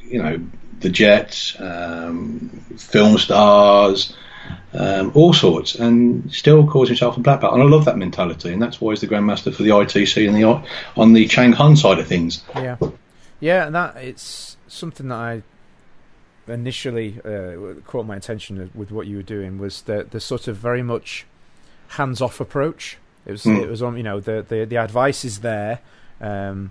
you 0.04 0.22
know, 0.22 0.40
the 0.80 0.90
Jets, 0.90 1.58
um, 1.58 2.48
film 2.76 3.18
stars, 3.18 4.14
um, 4.72 5.10
all 5.14 5.32
sorts, 5.32 5.74
and 5.74 6.32
still 6.32 6.66
calls 6.66 6.88
himself 6.88 7.16
a 7.16 7.20
black 7.20 7.40
belt. 7.40 7.54
And 7.54 7.62
I 7.62 7.66
love 7.66 7.84
that 7.86 7.96
mentality, 7.98 8.52
and 8.52 8.62
that's 8.62 8.80
why 8.80 8.92
he's 8.92 9.00
the 9.00 9.08
grandmaster 9.08 9.52
for 9.54 9.62
the 9.62 9.70
ITC 9.70 10.26
and 10.28 10.36
the 10.36 10.44
on 11.00 11.12
the 11.12 11.26
Chang 11.26 11.52
Hon 11.52 11.76
side 11.76 11.98
of 11.98 12.06
things. 12.06 12.42
yeah, 12.54 12.76
yeah, 13.40 13.66
and 13.66 13.74
that 13.74 13.96
it's 13.96 14.56
something 14.68 15.08
that 15.08 15.16
I 15.16 15.42
initially 16.48 17.20
uh, 17.24 17.80
caught 17.86 18.06
my 18.06 18.16
attention 18.16 18.70
with 18.74 18.90
what 18.90 19.06
you 19.06 19.16
were 19.16 19.22
doing 19.22 19.58
was 19.58 19.82
the 19.82 20.06
the 20.10 20.20
sort 20.20 20.48
of 20.48 20.56
very 20.56 20.82
much 20.82 21.26
hands 21.88 22.20
off 22.20 22.40
approach. 22.40 22.96
It 23.26 23.32
was 23.32 23.44
Mm. 23.44 23.62
it 23.62 23.68
was 23.68 23.82
on 23.82 23.96
you 23.96 24.02
know 24.02 24.20
the 24.20 24.44
the 24.48 24.64
the 24.64 24.76
advice 24.76 25.24
is 25.24 25.40
there, 25.40 25.80
um, 26.20 26.70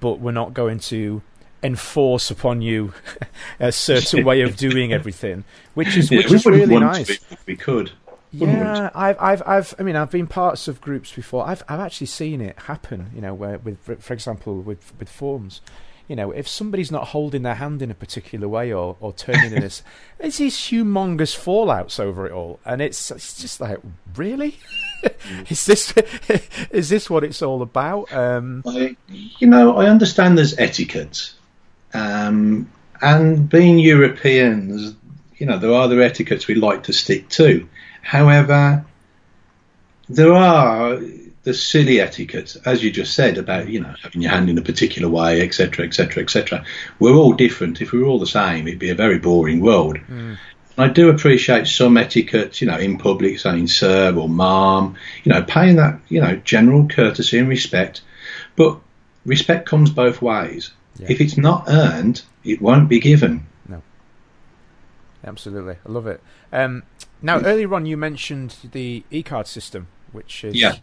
but 0.00 0.20
we're 0.20 0.32
not 0.32 0.54
going 0.54 0.78
to 0.80 1.22
enforce 1.62 2.30
upon 2.30 2.60
you 2.62 2.92
a 3.60 3.72
certain 3.72 4.24
way 4.24 4.40
of 4.42 4.56
doing 4.56 4.92
everything, 4.98 5.44
which 5.74 5.96
is 5.96 6.10
Yeah, 6.10 6.18
which 6.18 6.30
we 6.30 6.36
is 6.36 6.46
really 6.46 6.78
nice. 6.78 7.10
if 7.10 7.46
we 7.46 7.56
could. 7.56 7.92
Yeah, 8.34 8.88
I've, 8.94 9.16
I've, 9.20 9.42
I've, 9.46 9.74
I 9.78 9.82
mean, 9.82 9.94
I've 9.94 10.10
been 10.10 10.26
parts 10.26 10.66
of 10.66 10.80
groups 10.80 11.12
before. 11.12 11.46
I've, 11.46 11.62
I've 11.68 11.80
actually 11.80 12.06
seen 12.06 12.40
it 12.40 12.58
happen. 12.60 13.10
You 13.14 13.20
know, 13.20 13.34
where 13.34 13.58
with, 13.58 13.78
for 13.80 13.96
for 13.96 14.14
example, 14.14 14.60
with 14.60 14.92
with 14.98 15.08
forms. 15.10 15.60
You 16.08 16.16
know, 16.16 16.30
if 16.32 16.48
somebody's 16.48 16.90
not 16.90 17.08
holding 17.08 17.42
their 17.42 17.54
hand 17.54 17.80
in 17.80 17.90
a 17.90 17.94
particular 17.94 18.48
way 18.48 18.72
or, 18.72 18.96
or 19.00 19.12
turning 19.12 19.52
in 19.52 19.60
this, 19.60 19.82
there's 20.18 20.38
these 20.38 20.56
humongous 20.56 21.36
fallouts 21.38 22.00
over 22.00 22.26
it 22.26 22.32
all, 22.32 22.58
and 22.64 22.80
it's 22.82 23.10
it's 23.10 23.40
just 23.40 23.60
like, 23.60 23.78
really, 24.16 24.58
is 25.48 25.66
this 25.66 25.94
is 26.70 26.88
this 26.88 27.08
what 27.10 27.24
it's 27.24 27.40
all 27.42 27.60
about? 27.62 28.12
Um, 28.12 28.62
I, 28.66 28.96
you 29.08 29.46
know, 29.46 29.76
I 29.76 29.86
understand 29.86 30.36
there's 30.38 30.58
etiquette, 30.58 31.32
um, 31.94 32.70
and 33.00 33.48
being 33.48 33.78
Europeans, 33.78 34.94
you 35.36 35.46
know, 35.46 35.58
there 35.58 35.70
are 35.70 35.82
other 35.82 36.00
etiquettes 36.00 36.46
we 36.46 36.54
like 36.54 36.84
to 36.84 36.92
stick 36.92 37.28
to. 37.30 37.68
However, 38.02 38.84
there 40.08 40.32
are 40.32 41.00
the 41.42 41.54
silly 41.54 42.00
etiquettes, 42.00 42.56
as 42.56 42.84
you 42.84 42.90
just 42.90 43.14
said 43.14 43.36
about 43.36 43.68
you 43.68 43.80
know 43.80 43.94
having 44.00 44.22
your 44.22 44.30
hand 44.30 44.48
in 44.48 44.58
a 44.58 44.62
particular 44.62 45.08
way, 45.08 45.42
etc., 45.42 45.84
etc., 45.84 46.22
etc. 46.22 46.64
We're 46.98 47.14
all 47.14 47.32
different. 47.32 47.80
If 47.80 47.92
we 47.92 47.98
were 47.98 48.06
all 48.06 48.20
the 48.20 48.26
same, 48.26 48.68
it'd 48.68 48.78
be 48.78 48.90
a 48.90 48.94
very 48.94 49.18
boring 49.18 49.60
world. 49.60 49.98
Mm. 49.98 50.38
I 50.78 50.88
do 50.88 51.10
appreciate 51.10 51.66
some 51.66 51.96
etiquette, 51.96 52.60
you 52.60 52.66
know, 52.66 52.78
in 52.78 52.96
public, 52.96 53.38
saying 53.38 53.66
sir 53.66 54.14
or 54.14 54.28
ma'am, 54.28 54.96
you 55.22 55.32
know, 55.32 55.42
paying 55.42 55.76
that, 55.76 56.00
you 56.08 56.20
know, 56.20 56.36
general 56.36 56.88
courtesy 56.88 57.38
and 57.38 57.48
respect. 57.48 58.00
But 58.56 58.78
respect 59.26 59.68
comes 59.68 59.90
both 59.90 60.22
ways. 60.22 60.70
Yeah. 60.98 61.06
If 61.10 61.20
it's 61.20 61.36
not 61.36 61.64
earned, 61.68 62.22
it 62.44 62.60
won't 62.60 62.88
be 62.88 63.00
given. 63.00 63.46
No. 63.68 63.82
Absolutely. 65.24 65.76
I 65.86 65.88
love 65.90 66.06
it. 66.06 66.20
Um, 66.52 66.82
now, 67.20 67.40
earlier 67.40 67.72
on, 67.74 67.86
you 67.86 67.96
mentioned 67.96 68.56
the 68.72 69.04
e 69.10 69.22
card 69.22 69.46
system, 69.46 69.88
which 70.12 70.44
is. 70.44 70.54
Yeah 70.54 70.76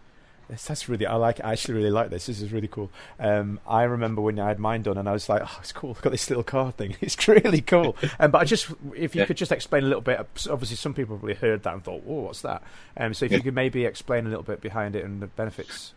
that's 0.49 0.89
really 0.89 1.05
I 1.05 1.15
like. 1.15 1.43
I 1.43 1.51
actually 1.51 1.75
really 1.75 1.91
like 1.91 2.09
this. 2.09 2.25
This 2.25 2.41
is 2.41 2.51
really 2.51 2.67
cool. 2.67 2.89
Um, 3.19 3.59
I 3.67 3.83
remember 3.83 4.21
when 4.21 4.39
I 4.39 4.47
had 4.47 4.59
mine 4.59 4.81
done, 4.81 4.97
and 4.97 5.07
I 5.07 5.11
was 5.11 5.29
like, 5.29 5.43
"Oh, 5.45 5.57
it's 5.59 5.71
cool. 5.71 5.91
I've 5.91 6.01
got 6.01 6.11
this 6.11 6.29
little 6.29 6.43
card 6.43 6.77
thing. 6.77 6.95
It's 7.01 7.27
really 7.27 7.61
cool." 7.61 7.95
Um, 8.19 8.31
but 8.31 8.39
I 8.41 8.43
just, 8.43 8.69
if 8.95 9.15
you 9.15 9.21
yeah. 9.21 9.25
could 9.25 9.37
just 9.37 9.51
explain 9.51 9.83
a 9.83 9.87
little 9.87 10.01
bit. 10.01 10.19
Obviously, 10.49 10.75
some 10.75 10.93
people 10.93 11.17
probably 11.17 11.35
heard 11.35 11.63
that 11.63 11.73
and 11.73 11.83
thought, 11.83 12.03
"Oh, 12.07 12.21
what's 12.21 12.41
that?" 12.41 12.63
Um, 12.97 13.13
so 13.13 13.25
if 13.25 13.31
yeah. 13.31 13.37
you 13.37 13.43
could 13.43 13.53
maybe 13.53 13.85
explain 13.85 14.25
a 14.25 14.29
little 14.29 14.43
bit 14.43 14.61
behind 14.61 14.95
it 14.95 15.05
and 15.05 15.21
the 15.21 15.27
benefits. 15.27 15.93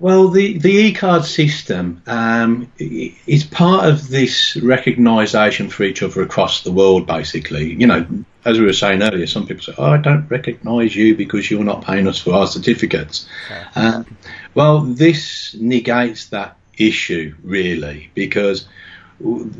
Well, 0.00 0.28
the, 0.28 0.56
the 0.56 0.70
e-card 0.70 1.26
system 1.26 2.02
um, 2.06 2.72
is 2.78 3.44
part 3.44 3.86
of 3.86 4.08
this 4.08 4.56
recognition 4.56 5.68
for 5.68 5.82
each 5.82 6.02
other 6.02 6.22
across 6.22 6.62
the 6.62 6.72
world, 6.72 7.06
basically. 7.06 7.74
You 7.74 7.86
know, 7.86 8.06
as 8.46 8.58
we 8.58 8.64
were 8.64 8.72
saying 8.72 9.02
earlier, 9.02 9.26
some 9.26 9.46
people 9.46 9.62
say, 9.62 9.74
oh, 9.76 9.84
I 9.84 9.98
don't 9.98 10.26
recognise 10.30 10.96
you 10.96 11.14
because 11.14 11.50
you're 11.50 11.62
not 11.62 11.84
paying 11.84 12.08
us 12.08 12.18
for 12.18 12.32
our 12.32 12.46
certificates. 12.46 13.28
Okay. 13.50 13.64
Um, 13.74 14.16
well, 14.54 14.80
this 14.80 15.54
negates 15.54 16.28
that 16.28 16.56
issue, 16.78 17.34
really, 17.42 18.10
because 18.14 18.66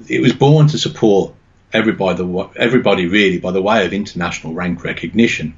it 0.09 0.23
was 0.23 0.33
born 0.33 0.69
to 0.69 0.79
support 0.79 1.35
everybody, 1.71 2.25
everybody 2.57 3.07
really, 3.07 3.39
by 3.39 3.51
the 3.51 3.61
way 3.61 3.85
of 3.85 3.93
international 3.93 4.55
rank 4.55 4.85
recognition. 4.85 5.55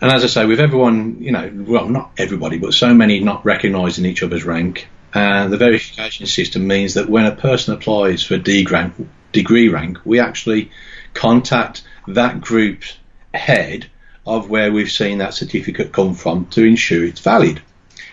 And 0.00 0.12
as 0.12 0.24
I 0.24 0.26
say, 0.26 0.46
with 0.46 0.60
everyone, 0.60 1.18
you 1.20 1.32
know, 1.32 1.50
well, 1.54 1.88
not 1.88 2.12
everybody, 2.18 2.58
but 2.58 2.74
so 2.74 2.92
many 2.92 3.20
not 3.20 3.44
recognising 3.44 4.04
each 4.04 4.22
other's 4.22 4.44
rank, 4.44 4.88
uh, 5.14 5.48
the 5.48 5.56
verification 5.56 6.26
system 6.26 6.66
means 6.66 6.94
that 6.94 7.08
when 7.08 7.24
a 7.24 7.34
person 7.34 7.72
applies 7.72 8.22
for 8.22 8.36
D 8.36 8.66
rank, 8.70 8.94
degree 9.32 9.68
rank, 9.68 9.98
we 10.04 10.20
actually 10.20 10.70
contact 11.14 11.82
that 12.08 12.40
group's 12.40 12.96
head 13.32 13.86
of 14.26 14.50
where 14.50 14.72
we've 14.72 14.90
seen 14.90 15.18
that 15.18 15.34
certificate 15.34 15.92
come 15.92 16.14
from 16.14 16.46
to 16.46 16.64
ensure 16.64 17.04
it's 17.04 17.20
valid 17.20 17.62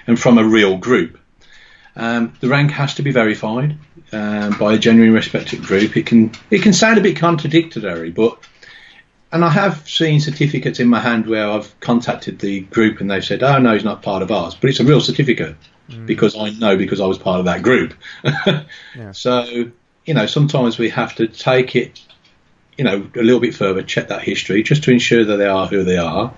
and 0.07 0.19
from 0.19 0.37
a 0.37 0.43
real 0.43 0.77
group. 0.77 1.19
Um, 1.95 2.33
the 2.39 2.49
rank 2.49 2.71
has 2.71 2.95
to 2.95 3.03
be 3.03 3.11
verified 3.11 3.77
um, 4.11 4.57
by 4.57 4.73
a 4.73 4.77
genuine 4.77 5.13
respected 5.13 5.63
group. 5.63 5.97
It 5.97 6.05
can 6.05 6.31
it 6.49 6.61
can 6.61 6.73
sound 6.73 6.97
a 6.97 7.01
bit 7.01 7.17
contradictory, 7.17 8.11
but 8.11 8.39
and 9.33 9.43
I 9.43 9.49
have 9.49 9.89
seen 9.89 10.19
certificates 10.19 10.79
in 10.79 10.87
my 10.87 10.99
hand 10.99 11.25
where 11.25 11.49
I've 11.49 11.77
contacted 11.79 12.37
the 12.37 12.61
group 12.61 13.01
and 13.01 13.09
they've 13.09 13.25
said, 13.25 13.41
"Oh 13.41 13.57
no, 13.57 13.73
he's 13.73 13.83
not 13.83 14.03
part 14.03 14.21
of 14.21 14.31
ours," 14.31 14.55
but 14.55 14.69
it's 14.69 14.79
a 14.79 14.85
real 14.85 15.01
certificate 15.01 15.55
mm. 15.89 16.05
because 16.05 16.37
I 16.37 16.51
know 16.51 16.77
because 16.77 17.01
I 17.01 17.07
was 17.07 17.17
part 17.17 17.39
of 17.39 17.45
that 17.45 17.63
group. 17.63 17.95
yeah. 18.95 19.11
So 19.11 19.71
you 20.05 20.13
know, 20.13 20.27
sometimes 20.27 20.77
we 20.77 20.89
have 20.89 21.15
to 21.15 21.27
take 21.27 21.75
it, 21.75 21.99
you 22.77 22.83
know, 22.83 23.09
a 23.15 23.23
little 23.23 23.39
bit 23.39 23.55
further, 23.55 23.81
check 23.81 24.09
that 24.09 24.21
history 24.21 24.61
just 24.61 24.83
to 24.83 24.91
ensure 24.91 25.25
that 25.25 25.37
they 25.37 25.47
are 25.47 25.65
who 25.65 25.83
they 25.83 25.97
are, 25.97 26.31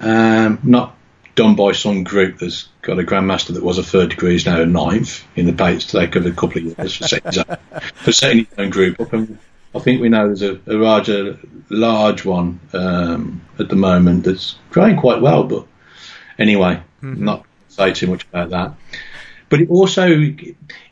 um, 0.00 0.60
not 0.62 0.96
done 1.34 1.56
by 1.56 1.72
some 1.72 2.04
group 2.04 2.38
that's 2.38 2.68
got 2.82 2.98
a 2.98 3.02
grandmaster 3.02 3.54
that 3.54 3.62
was 3.62 3.78
a 3.78 3.82
third 3.82 4.10
degree 4.10 4.34
is 4.34 4.44
now 4.44 4.60
a 4.60 4.66
ninth 4.66 5.24
in 5.34 5.46
the 5.46 5.52
Bates 5.52 5.86
take 5.86 6.14
over 6.14 6.28
a 6.28 6.32
couple 6.32 6.58
of 6.58 6.64
years 6.64 6.96
for 6.96 7.08
setting 7.08 7.32
his 7.32 7.38
own, 7.38 7.56
for 7.94 8.12
setting 8.12 8.38
his 8.44 8.58
own 8.58 8.70
group 8.70 9.00
up 9.00 9.12
and 9.12 9.38
I 9.74 9.78
think 9.78 10.00
we 10.00 10.08
know 10.08 10.26
there's 10.26 10.42
a, 10.42 10.60
a 10.66 10.74
larger, 10.74 11.38
large 11.70 12.24
one 12.24 12.60
um, 12.72 13.42
at 13.58 13.68
the 13.68 13.76
moment 13.76 14.24
that's 14.24 14.56
growing 14.70 14.96
quite 14.96 15.22
well. 15.22 15.44
But 15.44 15.66
anyway, 16.38 16.82
mm-hmm. 17.02 17.24
not 17.24 17.46
say 17.68 17.92
too 17.92 18.08
much 18.08 18.24
about 18.24 18.50
that. 18.50 18.74
But 19.48 19.60
it 19.62 19.70
also 19.70 20.08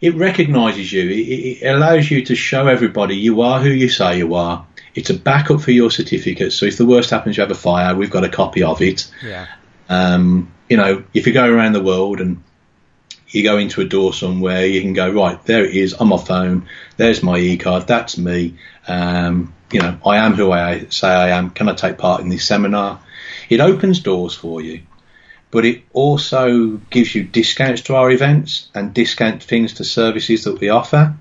it 0.01 0.14
recognises 0.14 0.93
you. 0.93 1.09
It, 1.09 1.62
it 1.62 1.66
allows 1.66 2.11
you 2.11 2.25
to 2.27 2.35
show 2.35 2.66
everybody 2.66 3.16
you 3.16 3.40
are 3.43 3.61
who 3.61 3.71
you 3.71 3.88
say 3.88 4.19
you 4.19 4.35
are. 4.35 4.66
It's 4.95 5.11
a 5.11 5.14
backup 5.14 5.61
for 5.61 5.71
your 5.71 5.90
certificate. 5.90 6.53
So 6.53 6.66
if 6.66 6.77
the 6.77 6.87
worst 6.87 7.11
happens, 7.11 7.37
you 7.37 7.43
have 7.43 7.51
a 7.51 7.55
fire, 7.55 7.95
we've 7.95 8.11
got 8.11 8.25
a 8.25 8.29
copy 8.29 8.62
of 8.62 8.83
it. 8.83 9.11
Yeah. 9.23 9.47
Um, 9.88 10.53
you 10.69 10.77
know, 10.77 11.05
if 11.14 11.27
you 11.27 11.33
go 11.33 11.49
around 11.49 11.73
the 11.73 11.83
world 11.83 12.21
and 12.21 12.43
you 13.31 13.43
go 13.43 13.59
into 13.59 13.81
a 13.81 13.85
door 13.85 14.12
somewhere, 14.12 14.66
you 14.66 14.81
can 14.81 14.93
go 14.93 15.11
right 15.11 15.43
there. 15.45 15.64
It 15.64 15.77
is 15.77 15.95
on 15.95 16.09
my 16.09 16.19
phone. 16.19 16.69
There's 16.97 17.23
my 17.23 17.38
e-card. 17.38 17.87
That's 17.87 18.19
me. 18.19 18.57
Um, 18.88 19.55
you 19.73 19.81
know, 19.81 19.99
I 20.05 20.16
am 20.16 20.35
who 20.35 20.51
I 20.51 20.87
say 20.87 21.09
I 21.09 21.31
am. 21.31 21.51
Can 21.51 21.69
I 21.69 21.75
take 21.75 21.99
part 21.99 22.21
in 22.21 22.29
this 22.29 22.45
seminar? 22.45 23.01
It 23.49 23.61
opens 23.61 24.01
doors 24.01 24.35
for 24.35 24.61
you, 24.61 24.83
but 25.51 25.64
it 25.64 25.83
also 25.93 26.81
gives 26.90 27.14
you 27.14 27.23
discounts 27.23 27.83
to 27.83 27.95
our 27.95 28.11
events 28.11 28.69
and 28.75 28.93
discount 28.93 29.43
things 29.43 29.75
to 29.75 29.85
services 29.85 30.45
that 30.45 30.59
we 30.61 30.69
offer. 30.69 31.14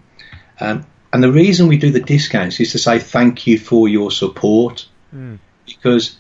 Um, 0.60 0.86
and 1.14 1.24
the 1.24 1.32
reason 1.32 1.68
we 1.68 1.78
do 1.78 1.92
the 1.92 2.00
discounts 2.00 2.60
is 2.60 2.72
to 2.74 2.80
say 2.80 3.00
thank 3.00 3.48
you 3.48 3.58
for 3.58 3.88
your 3.88 4.12
support, 4.12 4.88
mm. 5.14 5.40
because 5.66 6.18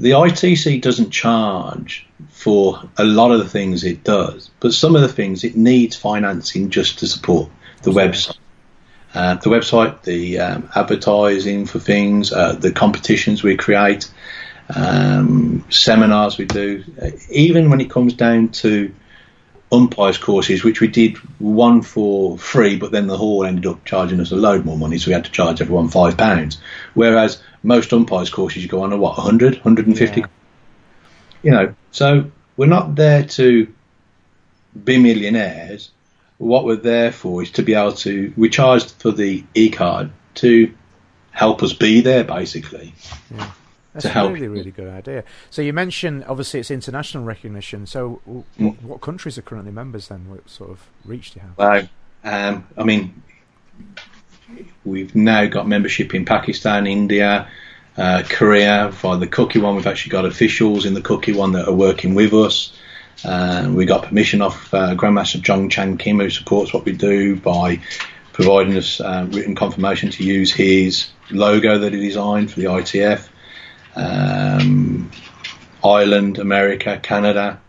the 0.00 0.12
ITC 0.12 0.80
doesn't 0.80 1.10
charge 1.10 2.06
for 2.30 2.82
a 2.96 3.04
lot 3.04 3.32
of 3.32 3.38
the 3.38 3.48
things 3.48 3.84
it 3.84 4.02
does, 4.02 4.50
but 4.58 4.72
some 4.72 4.96
of 4.96 5.02
the 5.02 5.08
things 5.08 5.44
it 5.44 5.56
needs 5.56 5.94
financing 5.94 6.70
just 6.70 7.00
to 7.00 7.06
support 7.06 7.50
the 7.82 7.90
website. 7.90 8.38
Uh, 9.12 9.34
the 9.34 9.50
website, 9.50 10.02
the 10.02 10.38
um, 10.38 10.70
advertising 10.74 11.66
for 11.66 11.78
things, 11.78 12.32
uh, 12.32 12.52
the 12.52 12.72
competitions 12.72 13.42
we 13.42 13.56
create, 13.56 14.10
um, 14.74 15.66
seminars 15.68 16.38
we 16.38 16.46
do, 16.46 16.82
uh, 17.02 17.10
even 17.28 17.68
when 17.68 17.82
it 17.82 17.90
comes 17.90 18.14
down 18.14 18.48
to 18.48 18.94
umpires 19.70 20.16
courses, 20.16 20.64
which 20.64 20.80
we 20.80 20.88
did 20.88 21.18
one 21.38 21.82
for 21.82 22.38
free, 22.38 22.76
but 22.76 22.90
then 22.90 23.06
the 23.06 23.18
hall 23.18 23.44
ended 23.44 23.66
up 23.66 23.84
charging 23.84 24.20
us 24.20 24.32
a 24.32 24.36
load 24.36 24.64
more 24.64 24.78
money, 24.78 24.96
so 24.96 25.08
we 25.08 25.12
had 25.12 25.26
to 25.26 25.30
charge 25.30 25.60
everyone 25.60 25.88
five 25.88 26.16
pounds. 26.16 26.58
Whereas 26.94 27.42
most 27.62 27.92
umpires 27.92 28.30
courses 28.30 28.62
you 28.62 28.68
go 28.68 28.82
on 28.82 28.92
are 28.92 28.98
what 28.98 29.16
100, 29.16 29.54
150. 29.56 30.20
Yeah. 30.20 30.26
You 31.42 31.50
know, 31.50 31.74
so 31.90 32.30
we're 32.56 32.66
not 32.66 32.94
there 32.94 33.24
to 33.24 33.72
be 34.84 34.98
millionaires. 34.98 35.90
What 36.38 36.64
we're 36.64 36.76
there 36.76 37.12
for 37.12 37.42
is 37.42 37.50
to 37.52 37.62
be 37.62 37.74
able 37.74 37.92
to. 37.92 38.32
We 38.36 38.48
charged 38.48 38.92
for 38.92 39.10
the 39.10 39.44
e 39.54 39.70
card 39.70 40.10
to 40.36 40.74
help 41.32 41.62
us 41.62 41.72
be 41.72 42.00
there, 42.00 42.24
basically. 42.24 42.94
Yeah. 43.34 43.50
That's 43.92 44.04
a 44.04 44.30
really, 44.30 44.48
really 44.48 44.70
good 44.70 44.88
idea. 44.88 45.24
So 45.50 45.62
you 45.62 45.72
mentioned 45.72 46.24
obviously 46.28 46.60
it's 46.60 46.70
international 46.70 47.24
recognition. 47.24 47.86
So 47.86 48.20
mm. 48.28 48.44
what, 48.58 48.82
what, 48.82 49.00
countries 49.00 49.36
are 49.36 49.42
currently 49.42 49.72
members 49.72 50.08
then? 50.08 50.28
What 50.30 50.48
sort 50.48 50.70
of 50.70 50.86
reach 51.04 51.32
do 51.32 51.40
you 51.40 51.46
have? 51.46 51.58
Well, 51.58 51.88
um, 52.22 52.66
I 52.76 52.84
mean, 52.84 53.22
we've 54.84 55.14
now 55.14 55.46
got 55.46 55.68
membership 55.68 56.14
in 56.14 56.24
Pakistan, 56.24 56.86
India, 56.86 57.48
uh, 57.96 58.22
Korea. 58.28 58.92
For 58.92 59.16
the 59.16 59.26
Kukkiwon, 59.26 59.76
we've 59.76 59.86
actually 59.86 60.10
got 60.10 60.24
officials 60.24 60.86
in 60.86 60.94
the 60.94 61.00
Kukkiwon 61.00 61.52
that 61.54 61.68
are 61.68 61.74
working 61.74 62.14
with 62.14 62.32
us. 62.32 62.76
Uh, 63.24 63.70
we 63.74 63.84
got 63.84 64.04
permission 64.04 64.40
off 64.42 64.72
uh, 64.72 64.94
Grandmaster 64.94 65.40
Jong 65.40 65.68
Chan 65.68 65.98
Kim, 65.98 66.18
who 66.18 66.30
supports 66.30 66.72
what 66.72 66.84
we 66.84 66.92
do 66.92 67.36
by 67.36 67.80
providing 68.32 68.76
us 68.76 69.00
uh, 69.00 69.26
written 69.30 69.54
confirmation 69.54 70.10
to 70.10 70.24
use 70.24 70.52
his 70.52 71.08
logo 71.30 71.78
that 71.78 71.92
he 71.92 72.00
designed 72.00 72.50
for 72.50 72.60
the 72.60 72.66
ITF. 72.66 73.28
Um, 73.94 75.10
Ireland, 75.84 76.38
America, 76.38 76.98
Canada. 77.02 77.60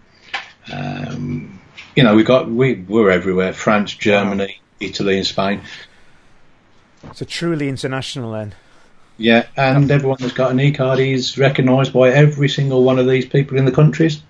Um, 0.72 1.60
you 1.96 2.04
know, 2.04 2.16
we 2.16 2.24
got 2.24 2.50
we 2.50 2.76
we're 2.76 3.10
everywhere: 3.10 3.54
France, 3.54 3.94
Germany. 3.94 4.62
Italy, 4.82 5.18
and 5.18 5.26
Spain. 5.26 5.62
So 7.14 7.26
truly 7.26 7.68
international 7.68 8.32
then. 8.32 8.54
Yeah, 9.18 9.46
and 9.56 9.90
everyone 9.92 10.18
that's 10.20 10.34
got 10.34 10.52
an 10.52 10.60
e 10.60 10.72
card 10.72 11.00
is 11.00 11.38
recognised 11.38 11.94
by 11.94 12.10
every 12.10 12.50
single 12.50 12.84
one 12.84 12.98
of 12.98 13.08
these 13.08 13.26
people 13.26 13.58
in 13.58 13.66
the 13.66 13.72
countries. 13.72 14.22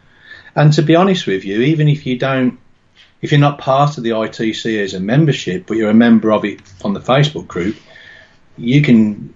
And 0.56 0.74
to 0.74 0.82
be 0.82 0.96
honest 0.96 1.28
with 1.28 1.46
you, 1.46 1.62
even 1.62 1.88
if 1.88 2.06
you 2.06 2.18
don't, 2.18 2.60
if 3.22 3.32
you're 3.32 3.40
not 3.40 3.58
part 3.58 3.98
of 3.98 4.04
the 4.04 4.10
ITC 4.10 4.84
as 4.84 4.94
a 4.94 5.00
membership, 5.00 5.66
but 5.68 5.78
you're 5.78 5.90
a 5.90 5.94
member 5.94 6.32
of 6.34 6.44
it 6.44 6.60
on 6.84 6.94
the 6.94 7.00
Facebook 7.00 7.48
group, 7.48 7.78
you 8.58 8.82
can, 8.82 9.34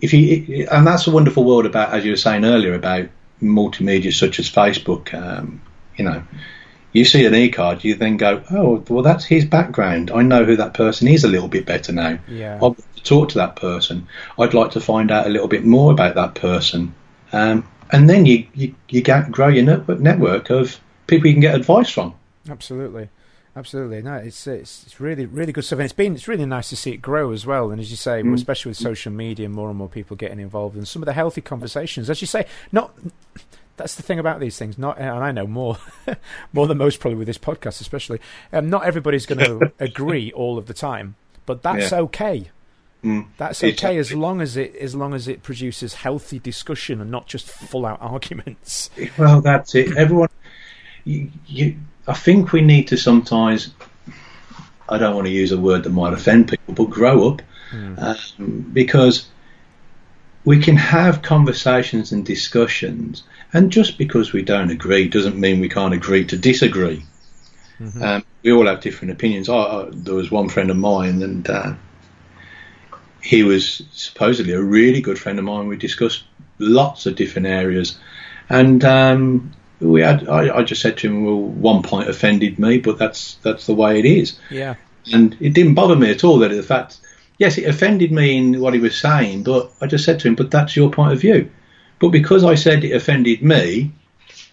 if 0.00 0.12
you, 0.12 0.68
and 0.70 0.86
that's 0.86 1.06
a 1.06 1.10
wonderful 1.10 1.44
world 1.44 1.66
about, 1.66 1.92
as 1.92 2.04
you 2.04 2.12
were 2.12 2.16
saying 2.16 2.44
earlier, 2.44 2.74
about 2.74 3.08
multimedia 3.42 4.12
such 4.12 4.38
as 4.38 4.48
Facebook. 4.48 5.12
Um, 5.14 5.60
you 5.96 6.04
know, 6.04 6.22
you 6.92 7.04
see 7.04 7.24
an 7.24 7.34
e-card, 7.34 7.84
you 7.84 7.94
then 7.94 8.16
go, 8.16 8.42
oh, 8.50 8.84
well, 8.88 9.02
that's 9.02 9.24
his 9.24 9.44
background. 9.44 10.10
I 10.10 10.22
know 10.22 10.44
who 10.44 10.56
that 10.56 10.74
person 10.74 11.08
is 11.08 11.24
a 11.24 11.28
little 11.28 11.48
bit 11.48 11.66
better 11.66 11.92
now. 11.92 12.18
Yeah. 12.28 12.56
I'd 12.56 12.62
like 12.62 12.94
to 12.96 13.02
talk 13.02 13.28
to 13.30 13.38
that 13.38 13.56
person. 13.56 14.06
I'd 14.38 14.54
like 14.54 14.72
to 14.72 14.80
find 14.80 15.10
out 15.10 15.26
a 15.26 15.30
little 15.30 15.48
bit 15.48 15.64
more 15.64 15.92
about 15.92 16.14
that 16.16 16.34
person. 16.34 16.94
Um, 17.32 17.66
and 17.90 18.08
then 18.08 18.26
you, 18.26 18.46
you, 18.54 18.74
you 18.88 19.02
grow 19.02 19.48
your 19.48 19.64
network 19.64 20.50
of 20.50 20.78
people 21.06 21.28
you 21.28 21.34
can 21.34 21.40
get 21.40 21.54
advice 21.54 21.90
from. 21.90 22.14
Absolutely. 22.48 23.08
Absolutely, 23.54 24.00
no, 24.00 24.14
it's, 24.14 24.46
it's 24.46 24.84
it's 24.84 24.98
really 24.98 25.26
really 25.26 25.52
good 25.52 25.62
stuff, 25.62 25.78
and 25.78 25.84
it's 25.84 25.92
been 25.92 26.14
it's 26.14 26.26
really 26.26 26.46
nice 26.46 26.70
to 26.70 26.76
see 26.76 26.92
it 26.92 27.02
grow 27.02 27.32
as 27.32 27.44
well. 27.44 27.70
And 27.70 27.82
as 27.82 27.90
you 27.90 27.98
say, 27.98 28.22
mm. 28.22 28.32
especially 28.32 28.70
with 28.70 28.78
social 28.78 29.12
media, 29.12 29.46
more 29.50 29.68
and 29.68 29.76
more 29.76 29.90
people 29.90 30.16
getting 30.16 30.40
involved, 30.40 30.74
and 30.74 30.88
some 30.88 31.02
of 31.02 31.06
the 31.06 31.12
healthy 31.12 31.42
conversations, 31.42 32.08
as 32.08 32.22
you 32.22 32.26
say, 32.26 32.46
not 32.72 32.94
that's 33.76 33.94
the 33.94 34.02
thing 34.02 34.18
about 34.18 34.40
these 34.40 34.58
things. 34.58 34.78
Not, 34.78 34.98
and 34.98 35.10
I 35.10 35.32
know 35.32 35.46
more, 35.46 35.78
more 36.52 36.66
than 36.66 36.78
most 36.78 37.00
probably 37.00 37.18
with 37.18 37.26
this 37.26 37.38
podcast, 37.38 37.80
especially. 37.80 38.20
Um, 38.52 38.70
not 38.70 38.84
everybody's 38.84 39.26
going 39.26 39.38
to 39.60 39.72
agree 39.78 40.32
all 40.32 40.58
of 40.58 40.66
the 40.66 40.74
time, 40.74 41.16
but 41.46 41.62
that's 41.62 41.92
yeah. 41.92 42.00
okay. 42.00 42.50
Mm. 43.04 43.26
That's 43.36 43.64
okay 43.64 43.98
as 43.98 44.12
long 44.12 44.40
as 44.40 44.56
it 44.56 44.76
as 44.76 44.94
long 44.94 45.12
as 45.12 45.26
it 45.26 45.42
produces 45.42 45.94
healthy 45.94 46.38
discussion 46.38 47.00
and 47.00 47.10
not 47.10 47.26
just 47.26 47.50
full 47.50 47.84
out 47.84 47.98
arguments. 48.00 48.90
Well, 49.18 49.40
that's 49.40 49.74
it. 49.74 49.96
Everyone, 49.96 50.28
you, 51.04 51.30
you 51.46 51.76
I 52.06 52.14
think 52.14 52.52
we 52.52 52.60
need 52.60 52.88
to 52.88 52.96
sometimes. 52.96 53.74
I 54.88 54.98
don't 54.98 55.14
want 55.14 55.26
to 55.26 55.32
use 55.32 55.52
a 55.52 55.58
word 55.58 55.84
that 55.84 55.90
might 55.90 56.12
offend 56.12 56.48
people, 56.48 56.74
but 56.74 56.90
grow 56.90 57.28
up, 57.28 57.42
mm. 57.70 57.98
um, 57.98 58.70
because 58.72 59.26
we 60.44 60.60
can 60.60 60.76
have 60.76 61.22
conversations 61.22 62.12
and 62.12 62.24
discussions, 62.26 63.22
and 63.52 63.70
just 63.70 63.98
because 63.98 64.32
we 64.32 64.42
don't 64.42 64.70
agree 64.70 65.08
doesn't 65.08 65.36
mean 65.36 65.60
we 65.60 65.68
can't 65.68 65.94
agree 65.94 66.24
to 66.26 66.36
disagree. 66.36 67.04
Mm-hmm. 67.78 68.02
Um, 68.02 68.24
we 68.42 68.52
all 68.52 68.66
have 68.66 68.80
different 68.80 69.12
opinions. 69.12 69.48
I, 69.48 69.56
I, 69.56 69.88
there 69.90 70.14
was 70.14 70.30
one 70.30 70.48
friend 70.48 70.70
of 70.70 70.76
mine, 70.76 71.22
and 71.22 71.48
uh, 71.48 71.74
he 73.22 73.42
was 73.42 73.82
supposedly 73.92 74.52
a 74.52 74.62
really 74.62 75.00
good 75.00 75.18
friend 75.18 75.38
of 75.38 75.44
mine. 75.44 75.68
We 75.68 75.76
discussed 75.76 76.24
lots 76.58 77.06
of 77.06 77.16
different 77.16 77.46
areas, 77.46 77.98
and 78.48 78.84
um, 78.84 79.52
we 79.80 80.00
had. 80.00 80.28
I, 80.28 80.58
I, 80.58 80.62
just 80.62 80.82
said 80.82 80.98
to 80.98 81.08
him, 81.08 81.24
"Well, 81.24 81.40
one 81.40 81.82
point 81.82 82.08
offended 82.08 82.58
me, 82.58 82.78
but 82.78 82.98
that's 82.98 83.34
that's 83.36 83.66
the 83.66 83.74
way 83.74 83.98
it 83.98 84.04
is." 84.04 84.38
Yeah. 84.50 84.76
And 85.12 85.36
it 85.40 85.52
didn't 85.52 85.74
bother 85.74 85.96
me 85.96 86.10
at 86.10 86.24
all 86.24 86.38
that 86.38 86.50
the 86.52 86.62
fact. 86.62 86.98
Yes, 87.38 87.58
it 87.58 87.64
offended 87.64 88.12
me 88.12 88.36
in 88.36 88.60
what 88.60 88.74
he 88.74 88.78
was 88.78 88.96
saying, 88.96 89.42
but 89.42 89.72
I 89.80 89.86
just 89.88 90.04
said 90.04 90.20
to 90.20 90.28
him, 90.28 90.36
"But 90.36 90.50
that's 90.50 90.76
your 90.76 90.90
point 90.90 91.12
of 91.12 91.20
view." 91.20 91.50
But 92.02 92.08
because 92.08 92.42
I 92.42 92.56
said 92.56 92.82
it 92.82 92.96
offended 92.96 93.44
me, 93.44 93.92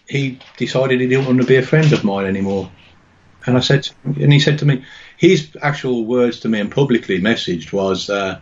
he 0.08 0.38
decided 0.56 1.00
he 1.00 1.08
didn't 1.08 1.26
want 1.26 1.40
to 1.40 1.46
be 1.46 1.56
a 1.56 1.62
friend 1.62 1.92
of 1.92 2.04
mine 2.04 2.26
anymore. 2.26 2.70
And 3.44 3.56
I 3.56 3.60
said, 3.60 3.90
and 4.04 4.32
he 4.32 4.38
said 4.38 4.60
to 4.60 4.64
me, 4.64 4.84
his 5.16 5.56
actual 5.60 6.04
words 6.04 6.38
to 6.40 6.48
me 6.48 6.60
and 6.60 6.70
publicly 6.70 7.20
messaged 7.20 7.72
was, 7.72 8.08
uh, 8.08 8.38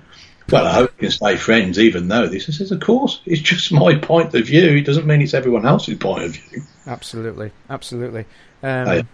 well, 0.51 0.67
I 0.67 0.75
hope 0.75 0.93
we 0.93 1.07
can 1.07 1.11
stay 1.11 1.37
friends 1.39 1.79
even 1.79 2.09
though 2.09 2.27
this. 2.27 2.51
I 2.51 2.53
says, 2.53 2.71
of 2.71 2.81
course, 2.81 3.23
it's 3.25 3.41
just 3.41 3.73
my 3.73 3.95
point 3.95 4.35
of 4.35 4.47
view. 4.47 4.77
It 4.77 4.85
doesn't 4.85 5.07
mean 5.07 5.23
it's 5.23 5.33
everyone 5.33 5.65
else's 5.65 5.97
point 5.97 6.25
of 6.25 6.37
view. 6.37 6.63
Absolutely, 6.87 7.51
absolutely. 7.71 8.27
Um, 8.63 9.09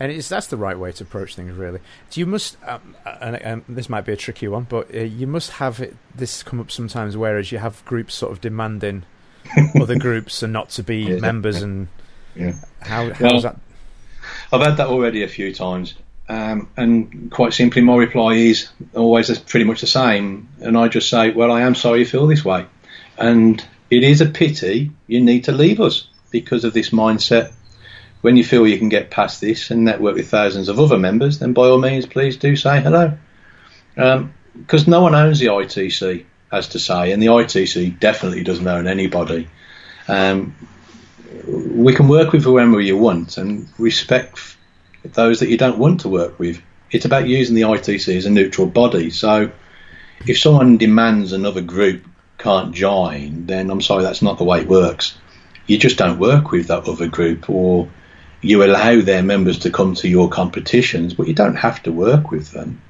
and 0.00 0.12
it's 0.12 0.30
that's 0.30 0.46
the 0.46 0.56
right 0.56 0.78
way 0.78 0.92
to 0.92 1.04
approach 1.04 1.34
things, 1.34 1.52
really. 1.52 1.80
You 2.14 2.24
must, 2.24 2.56
um, 2.66 2.96
and 3.04 3.38
um, 3.44 3.64
this 3.68 3.90
might 3.90 4.06
be 4.06 4.14
a 4.14 4.16
tricky 4.16 4.48
one, 4.48 4.62
but 4.62 4.94
uh, 4.94 5.00
you 5.00 5.26
must 5.26 5.50
have 5.50 5.80
it, 5.80 5.94
this 6.14 6.42
come 6.42 6.58
up 6.58 6.70
sometimes. 6.70 7.18
Whereas 7.18 7.52
you 7.52 7.58
have 7.58 7.84
groups 7.84 8.14
sort 8.14 8.32
of 8.32 8.40
demanding 8.40 9.04
other 9.80 9.98
groups 9.98 10.42
and 10.42 10.52
not 10.52 10.70
to 10.70 10.82
be 10.82 10.98
yeah. 10.98 11.16
members, 11.16 11.62
and 11.62 11.88
yeah. 12.34 12.54
how 12.80 13.10
how's 13.12 13.20
well, 13.20 13.40
that? 13.40 13.56
I've 14.52 14.62
had 14.62 14.76
that 14.76 14.88
already 14.88 15.22
a 15.22 15.28
few 15.28 15.52
times. 15.52 15.94
Um, 16.28 16.68
and 16.76 17.30
quite 17.30 17.52
simply, 17.52 17.82
my 17.82 17.96
reply 17.96 18.34
is 18.34 18.68
always 18.94 19.36
pretty 19.38 19.64
much 19.64 19.80
the 19.80 19.86
same. 19.86 20.48
And 20.60 20.76
I 20.76 20.88
just 20.88 21.08
say, 21.08 21.30
well, 21.30 21.52
I 21.52 21.62
am 21.62 21.74
sorry 21.74 22.00
you 22.00 22.06
feel 22.06 22.26
this 22.26 22.44
way. 22.44 22.66
And 23.16 23.64
it 23.90 24.02
is 24.02 24.20
a 24.20 24.26
pity 24.26 24.90
you 25.06 25.20
need 25.20 25.44
to 25.44 25.52
leave 25.52 25.80
us 25.80 26.08
because 26.30 26.64
of 26.64 26.72
this 26.72 26.90
mindset. 26.90 27.52
When 28.22 28.36
you 28.36 28.44
feel 28.44 28.66
you 28.66 28.78
can 28.78 28.88
get 28.88 29.10
past 29.10 29.40
this 29.40 29.70
and 29.70 29.84
network 29.84 30.16
with 30.16 30.28
thousands 30.28 30.68
of 30.68 30.80
other 30.80 30.98
members, 30.98 31.38
then 31.38 31.52
by 31.52 31.66
all 31.66 31.78
means, 31.78 32.06
please 32.06 32.36
do 32.36 32.56
say 32.56 32.80
hello. 32.80 33.16
Because 33.94 34.86
um, 34.86 34.90
no 34.90 35.02
one 35.02 35.14
owns 35.14 35.38
the 35.38 35.46
ITC, 35.46 36.24
as 36.52 36.68
to 36.68 36.78
say, 36.78 37.12
and 37.12 37.22
the 37.22 37.26
ITC 37.26 37.98
definitely 37.98 38.42
doesn't 38.42 38.66
own 38.66 38.86
anybody. 38.86 39.48
Um, 40.08 40.54
we 41.46 41.94
can 41.94 42.08
work 42.08 42.32
with 42.32 42.44
whoever 42.44 42.80
you 42.80 42.96
want 42.96 43.36
and 43.36 43.68
respect 43.78 44.56
those 45.04 45.40
that 45.40 45.48
you 45.48 45.56
don't 45.56 45.78
want 45.78 46.00
to 46.00 46.08
work 46.08 46.38
with. 46.38 46.60
It's 46.90 47.04
about 47.04 47.28
using 47.28 47.54
the 47.54 47.62
ITC 47.62 48.16
as 48.16 48.26
a 48.26 48.30
neutral 48.30 48.66
body. 48.66 49.10
So 49.10 49.50
if 50.26 50.38
someone 50.38 50.76
demands 50.76 51.32
another 51.32 51.60
group 51.60 52.04
can't 52.38 52.74
join, 52.74 53.46
then 53.46 53.70
I'm 53.70 53.82
sorry, 53.82 54.02
that's 54.02 54.22
not 54.22 54.38
the 54.38 54.44
way 54.44 54.60
it 54.60 54.68
works. 54.68 55.18
You 55.66 55.78
just 55.78 55.98
don't 55.98 56.18
work 56.18 56.52
with 56.52 56.68
that 56.68 56.88
other 56.88 57.08
group, 57.08 57.50
or 57.50 57.88
you 58.40 58.62
allow 58.62 59.00
their 59.00 59.22
members 59.22 59.60
to 59.60 59.70
come 59.70 59.94
to 59.96 60.08
your 60.08 60.28
competitions, 60.28 61.14
but 61.14 61.26
you 61.26 61.34
don't 61.34 61.56
have 61.56 61.82
to 61.84 61.92
work 61.92 62.30
with 62.30 62.52
them. 62.52 62.80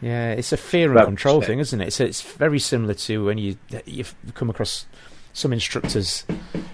Yeah, 0.00 0.32
it's 0.32 0.52
a 0.52 0.56
fear 0.56 0.96
and 0.96 1.06
control 1.06 1.40
thing, 1.40 1.58
isn't 1.58 1.80
it? 1.80 1.88
It's, 1.88 2.00
it's 2.00 2.22
very 2.22 2.60
similar 2.60 2.94
to 2.94 3.24
when 3.24 3.38
you 3.38 3.56
you 3.84 4.04
come 4.34 4.48
across 4.48 4.86
some 5.32 5.52
instructors, 5.52 6.24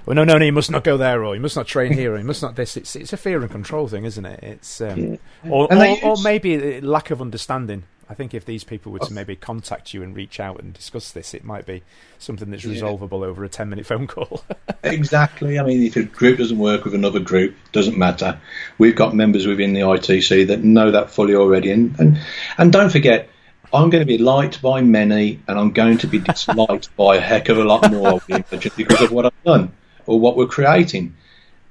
well, 0.06 0.14
no, 0.14 0.24
no, 0.24 0.38
no, 0.38 0.44
you 0.44 0.52
must 0.52 0.70
not 0.70 0.84
go 0.84 0.96
there, 0.96 1.24
or 1.24 1.34
you 1.34 1.40
must 1.40 1.56
not 1.56 1.66
train 1.66 1.92
here, 1.92 2.14
or 2.14 2.18
you 2.18 2.24
must 2.24 2.42
not 2.42 2.56
this. 2.56 2.76
It's 2.76 2.96
it's 2.96 3.12
a 3.12 3.16
fear 3.16 3.40
and 3.40 3.50
control 3.50 3.88
thing, 3.88 4.04
isn't 4.04 4.24
it? 4.24 4.40
It's 4.42 4.80
um, 4.80 4.98
yeah. 4.98 5.16
or, 5.50 5.72
or, 5.72 6.04
or, 6.04 6.16
maybe 6.22 6.80
lack 6.80 7.10
of 7.10 7.20
understanding. 7.20 7.84
I 8.08 8.14
think 8.14 8.34
if 8.34 8.44
these 8.44 8.64
people 8.64 8.92
were 8.92 8.98
to 9.00 9.12
maybe 9.12 9.36
contact 9.36 9.94
you 9.94 10.02
and 10.02 10.14
reach 10.14 10.40
out 10.40 10.60
and 10.60 10.72
discuss 10.72 11.12
this, 11.12 11.34
it 11.34 11.44
might 11.44 11.66
be 11.66 11.82
something 12.18 12.50
that's 12.50 12.64
resolvable 12.64 13.20
yeah. 13.20 13.26
over 13.26 13.44
a 13.44 13.48
ten-minute 13.48 13.86
phone 13.86 14.06
call. 14.06 14.44
exactly. 14.84 15.58
I 15.58 15.64
mean, 15.64 15.82
if 15.82 15.96
a 15.96 16.04
group 16.04 16.38
doesn't 16.38 16.58
work 16.58 16.84
with 16.84 16.94
another 16.94 17.20
group, 17.20 17.54
doesn't 17.72 17.96
matter. 17.96 18.38
We've 18.78 18.96
got 18.96 19.14
members 19.14 19.46
within 19.46 19.72
the 19.72 19.80
ITC 19.80 20.48
that 20.48 20.62
know 20.62 20.90
that 20.90 21.10
fully 21.10 21.34
already, 21.34 21.70
and 21.70 21.98
and, 21.98 22.20
and 22.58 22.72
don't 22.72 22.90
forget 22.90 23.28
I'm 23.74 23.90
going 23.90 24.02
to 24.02 24.06
be 24.06 24.18
liked 24.18 24.62
by 24.62 24.82
many, 24.82 25.40
and 25.48 25.58
I'm 25.58 25.72
going 25.72 25.98
to 25.98 26.06
be 26.06 26.20
disliked 26.20 26.94
by 26.96 27.16
a 27.16 27.20
heck 27.20 27.48
of 27.48 27.58
a 27.58 27.64
lot 27.64 27.90
more 27.90 28.20
because 28.28 29.02
of 29.02 29.10
what 29.10 29.26
I've 29.26 29.42
done 29.44 29.72
or 30.06 30.20
what 30.20 30.36
we're 30.36 30.46
creating. 30.46 31.16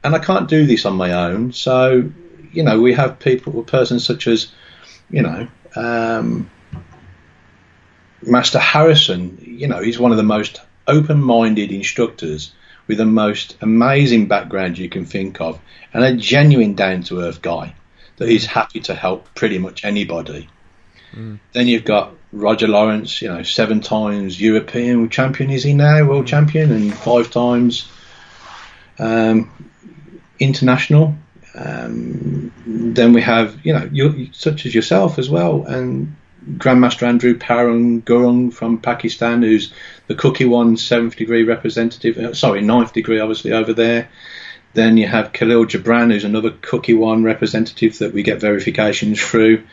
And 0.03 0.13
I 0.13 0.19
can't 0.19 0.49
do 0.49 0.65
this 0.65 0.85
on 0.85 0.97
my 0.97 1.13
own. 1.13 1.53
So, 1.53 2.11
you 2.51 2.63
know, 2.63 2.81
we 2.81 2.93
have 2.93 3.19
people, 3.19 3.63
persons 3.63 4.05
such 4.05 4.27
as, 4.27 4.51
you 5.09 5.21
know, 5.21 5.47
um, 5.75 6.49
Master 8.21 8.59
Harrison. 8.59 9.37
You 9.41 9.67
know, 9.67 9.81
he's 9.81 9.99
one 9.99 10.11
of 10.11 10.17
the 10.17 10.23
most 10.23 10.61
open-minded 10.87 11.71
instructors 11.71 12.53
with 12.87 12.97
the 12.97 13.05
most 13.05 13.57
amazing 13.61 14.27
background 14.27 14.77
you 14.77 14.89
can 14.89 15.05
think 15.05 15.39
of, 15.39 15.59
and 15.93 16.03
a 16.03 16.15
genuine 16.15 16.75
down-to-earth 16.75 17.41
guy 17.41 17.75
that 18.17 18.29
is 18.29 18.45
happy 18.45 18.81
to 18.81 18.93
help 18.93 19.33
pretty 19.35 19.57
much 19.57 19.85
anybody. 19.85 20.49
Mm. 21.13 21.39
Then 21.53 21.67
you've 21.67 21.85
got 21.85 22.13
Roger 22.31 22.67
Lawrence, 22.67 23.21
you 23.21 23.29
know, 23.29 23.43
seven 23.43 23.81
times 23.81 24.39
European 24.39 25.09
champion 25.09 25.49
is 25.49 25.63
he 25.63 25.73
now, 25.73 26.03
world 26.05 26.27
champion, 26.27 26.71
and 26.71 26.93
five 26.93 27.31
times 27.31 27.89
um, 28.99 29.49
international. 30.39 31.15
Um, 31.55 32.51
then 32.65 33.13
we 33.13 33.21
have, 33.21 33.63
you 33.63 33.73
know, 33.73 33.87
you, 33.91 34.29
such 34.33 34.65
as 34.65 34.73
yourself 34.73 35.19
as 35.19 35.29
well, 35.29 35.63
and 35.65 36.15
Grandmaster 36.57 37.03
Andrew 37.03 37.37
Parang 37.37 38.01
Gurung 38.01 38.51
from 38.53 38.79
Pakistan, 38.79 39.43
who's 39.43 39.73
the 40.07 40.15
Kukkiwon 40.15 40.77
seventh 40.77 41.15
degree 41.15 41.43
representative, 41.43 42.17
uh, 42.17 42.33
sorry, 42.33 42.61
ninth 42.61 42.93
degree, 42.93 43.19
obviously, 43.19 43.51
over 43.53 43.73
there. 43.73 44.09
Then 44.73 44.97
you 44.97 45.07
have 45.07 45.31
Khalil 45.31 45.65
Gibran, 45.65 46.11
who's 46.11 46.23
another 46.23 46.49
Kukkiwon 46.49 47.23
representative 47.23 47.99
that 47.99 48.13
we 48.13 48.23
get 48.23 48.41
verifications 48.41 49.21
through 49.21 49.63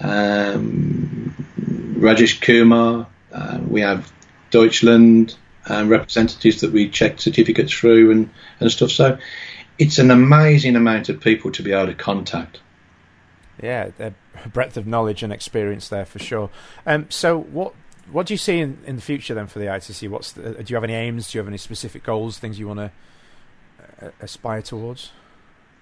um, 0.00 1.34
Rajesh 1.60 2.40
Kumar. 2.40 3.06
Uh, 3.32 3.58
we 3.68 3.82
have 3.82 4.10
Deutschland 4.50 5.36
uh, 5.68 5.84
representatives 5.86 6.62
that 6.62 6.72
we 6.72 6.88
check 6.88 7.20
certificates 7.20 7.72
through 7.72 8.10
and, 8.10 8.30
and 8.60 8.70
stuff. 8.72 8.90
So 8.90 9.18
it's 9.78 9.98
an 9.98 10.10
amazing 10.10 10.76
amount 10.76 11.08
of 11.08 11.20
people 11.20 11.50
to 11.52 11.62
be 11.62 11.72
able 11.72 11.86
to 11.86 11.94
contact. 11.94 12.60
Yeah, 13.62 13.90
a 13.98 14.12
breadth 14.48 14.76
of 14.76 14.86
knowledge 14.86 15.22
and 15.22 15.32
experience 15.32 15.88
there 15.88 16.04
for 16.04 16.18
sure. 16.18 16.50
Um, 16.84 17.06
so 17.10 17.38
what 17.38 17.74
what 18.10 18.26
do 18.26 18.34
you 18.34 18.38
see 18.38 18.60
in, 18.60 18.78
in 18.86 18.96
the 18.96 19.02
future 19.02 19.34
then 19.34 19.46
for 19.46 19.58
the 19.58 19.66
ITC? 19.66 20.08
What's 20.08 20.32
the, 20.32 20.54
do 20.54 20.64
you 20.68 20.76
have 20.76 20.84
any 20.84 20.94
aims? 20.94 21.30
Do 21.30 21.38
you 21.38 21.40
have 21.40 21.48
any 21.48 21.56
specific 21.56 22.04
goals, 22.04 22.38
things 22.38 22.58
you 22.58 22.68
want 22.68 22.80
to 22.80 22.92
uh, 24.06 24.10
aspire 24.20 24.62
towards? 24.62 25.10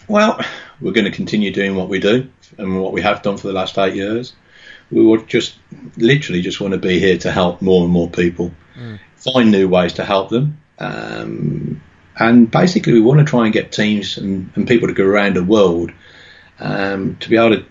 Well, 0.08 0.40
we're 0.80 0.92
going 0.92 1.06
to 1.06 1.10
continue 1.10 1.50
doing 1.52 1.74
what 1.74 1.88
we 1.88 1.98
do 1.98 2.30
and 2.58 2.80
what 2.80 2.92
we 2.92 3.02
have 3.02 3.22
done 3.22 3.36
for 3.36 3.46
the 3.46 3.52
last 3.52 3.78
eight 3.78 3.94
years. 3.94 4.34
We 4.90 5.04
would 5.04 5.26
just 5.28 5.56
literally 5.96 6.42
just 6.42 6.60
want 6.60 6.72
to 6.72 6.78
be 6.78 6.98
here 6.98 7.18
to 7.18 7.32
help 7.32 7.62
more 7.62 7.84
and 7.84 7.92
more 7.92 8.08
people, 8.08 8.52
mm. 8.76 8.98
find 9.16 9.50
new 9.50 9.68
ways 9.68 9.94
to 9.94 10.04
help 10.04 10.30
them. 10.30 10.60
Um, 10.78 11.82
and 12.16 12.50
basically, 12.50 12.92
we 12.92 13.00
want 13.00 13.20
to 13.20 13.24
try 13.24 13.44
and 13.44 13.52
get 13.52 13.72
teams 13.72 14.18
and, 14.18 14.50
and 14.54 14.68
people 14.68 14.88
to 14.88 14.94
go 14.94 15.04
around 15.04 15.36
the 15.36 15.44
world 15.44 15.92
um, 16.58 17.16
to 17.16 17.28
be 17.28 17.36
able 17.36 17.56
to 17.56 17.66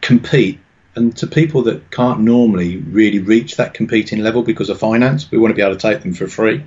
compete. 0.00 0.58
And 0.94 1.16
to 1.18 1.26
people 1.26 1.62
that 1.62 1.90
can't 1.90 2.20
normally 2.20 2.76
really 2.76 3.18
reach 3.18 3.56
that 3.56 3.72
competing 3.72 4.20
level 4.20 4.42
because 4.42 4.68
of 4.68 4.78
finance, 4.78 5.30
we 5.30 5.38
want 5.38 5.52
to 5.52 5.54
be 5.54 5.62
able 5.62 5.74
to 5.74 5.80
take 5.80 6.02
them 6.02 6.12
for 6.12 6.28
free. 6.28 6.66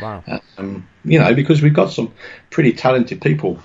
Wow. 0.00 0.22
Um, 0.58 0.86
you 1.04 1.18
know, 1.18 1.34
because 1.34 1.62
we've 1.62 1.72
got 1.72 1.90
some 1.90 2.12
pretty 2.50 2.74
talented 2.74 3.22
people 3.22 3.60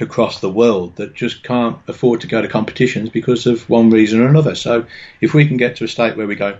across 0.00 0.40
the 0.40 0.50
world 0.50 0.96
that 0.96 1.14
just 1.14 1.42
can't 1.42 1.78
afford 1.88 2.20
to 2.20 2.26
go 2.26 2.42
to 2.42 2.48
competitions 2.48 3.10
because 3.10 3.46
of 3.46 3.68
one 3.68 3.90
reason 3.90 4.20
or 4.20 4.28
another. 4.28 4.54
So 4.54 4.86
if 5.20 5.34
we 5.34 5.46
can 5.46 5.56
get 5.56 5.76
to 5.76 5.84
a 5.84 5.88
state 5.88 6.16
where 6.16 6.26
we 6.26 6.36
go, 6.36 6.58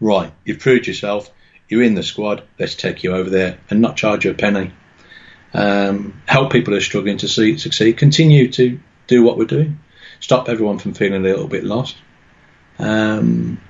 right, 0.00 0.32
you've 0.44 0.60
proved 0.60 0.86
yourself, 0.86 1.30
you're 1.68 1.82
in 1.82 1.94
the 1.94 2.02
squad, 2.02 2.42
let's 2.58 2.74
take 2.74 3.02
you 3.02 3.14
over 3.14 3.30
there 3.30 3.58
and 3.70 3.80
not 3.80 3.96
charge 3.96 4.24
you 4.24 4.30
a 4.30 4.34
penny. 4.34 4.72
Um, 5.52 6.20
help 6.26 6.52
people 6.52 6.72
who 6.72 6.78
are 6.78 6.82
struggling 6.82 7.18
to 7.18 7.28
see, 7.28 7.58
succeed. 7.58 7.96
Continue 7.96 8.50
to 8.52 8.80
do 9.06 9.22
what 9.22 9.38
we're 9.38 9.44
doing. 9.44 9.80
Stop 10.20 10.48
everyone 10.48 10.78
from 10.78 10.94
feeling 10.94 11.20
a 11.20 11.28
little 11.28 11.46
bit 11.46 11.64
lost. 11.64 11.96
Um, 12.78 13.60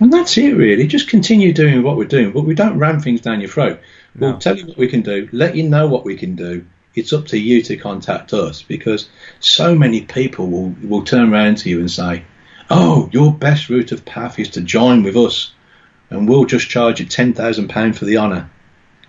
and 0.00 0.12
that's 0.12 0.36
it, 0.38 0.56
really. 0.56 0.86
Just 0.86 1.08
continue 1.08 1.52
doing 1.52 1.82
what 1.82 1.96
we're 1.96 2.04
doing, 2.04 2.32
but 2.32 2.44
we 2.44 2.54
don't 2.54 2.78
ram 2.78 3.00
things 3.00 3.20
down 3.20 3.40
your 3.40 3.50
throat. 3.50 3.80
We'll 4.16 4.38
tell 4.38 4.56
you 4.56 4.66
what 4.66 4.76
we 4.76 4.88
can 4.88 5.02
do, 5.02 5.28
let 5.32 5.54
you 5.54 5.68
know 5.68 5.86
what 5.86 6.04
we 6.04 6.16
can 6.16 6.34
do. 6.34 6.66
It's 6.94 7.12
up 7.12 7.26
to 7.28 7.38
you 7.38 7.62
to 7.62 7.76
contact 7.76 8.34
us 8.34 8.62
because 8.62 9.08
so 9.40 9.74
many 9.74 10.02
people 10.02 10.48
will, 10.48 10.74
will 10.82 11.04
turn 11.04 11.32
around 11.32 11.58
to 11.58 11.70
you 11.70 11.80
and 11.80 11.90
say, 11.90 12.24
Oh, 12.68 13.08
your 13.12 13.32
best 13.32 13.68
route 13.68 13.92
of 13.92 14.04
path 14.04 14.38
is 14.38 14.50
to 14.50 14.60
join 14.60 15.02
with 15.02 15.16
us, 15.16 15.52
and 16.12 16.28
we'll 16.28 16.44
just 16.44 16.68
charge 16.68 17.00
you 17.00 17.06
£10,000 17.06 17.96
for 17.96 18.04
the 18.04 18.18
honour. 18.18 18.50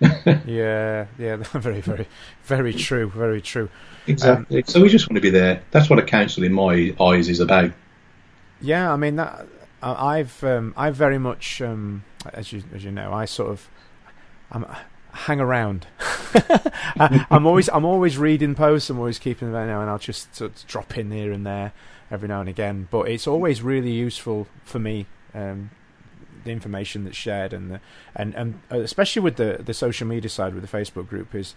yeah, 0.46 1.06
yeah, 1.18 1.36
very, 1.52 1.80
very, 1.80 2.06
very 2.44 2.74
true, 2.74 3.08
very 3.10 3.40
true. 3.40 3.68
Exactly. 4.06 4.58
Um, 4.58 4.64
so 4.66 4.80
we 4.80 4.88
just 4.88 5.08
want 5.08 5.16
to 5.16 5.20
be 5.20 5.30
there. 5.30 5.62
That's 5.70 5.88
what 5.88 5.98
a 5.98 6.02
council, 6.02 6.42
in 6.44 6.52
my 6.52 6.94
eyes, 7.00 7.28
is 7.28 7.40
about. 7.40 7.72
Yeah, 8.60 8.92
I 8.92 8.96
mean 8.96 9.16
that. 9.16 9.46
I've 9.82 10.42
um, 10.42 10.72
I 10.76 10.90
very 10.90 11.18
much, 11.18 11.60
um, 11.60 12.04
as 12.32 12.52
you 12.52 12.62
as 12.74 12.84
you 12.84 12.90
know, 12.90 13.12
I 13.12 13.26
sort 13.26 13.50
of 13.50 13.68
I'm, 14.50 14.64
hang 15.12 15.40
around. 15.40 15.86
I, 16.00 17.26
am 17.30 17.46
always 17.46 17.68
I'm 17.68 17.84
always 17.84 18.16
reading 18.16 18.54
posts. 18.54 18.90
I'm 18.90 18.98
always 18.98 19.18
keeping 19.18 19.52
them 19.52 19.66
now, 19.66 19.80
and 19.80 19.90
I'll 19.90 19.98
just 19.98 20.34
sort 20.34 20.52
of 20.52 20.66
drop 20.66 20.96
in 20.96 21.10
here 21.10 21.32
and 21.32 21.46
there 21.46 21.72
every 22.10 22.28
now 22.28 22.40
and 22.40 22.48
again. 22.48 22.88
But 22.90 23.08
it's 23.08 23.26
always 23.26 23.62
really 23.62 23.92
useful 23.92 24.46
for 24.64 24.78
me. 24.78 25.06
Um, 25.34 25.70
the 26.44 26.50
information 26.50 27.04
that's 27.04 27.16
shared 27.16 27.52
and 27.52 27.70
the, 27.70 27.80
and 28.14 28.34
and 28.34 28.60
uh, 28.70 28.78
especially 28.78 29.22
with 29.22 29.36
the 29.36 29.60
the 29.64 29.74
social 29.74 30.06
media 30.06 30.28
side 30.28 30.54
with 30.54 30.68
the 30.68 30.78
Facebook 30.78 31.08
group 31.08 31.34
is 31.34 31.54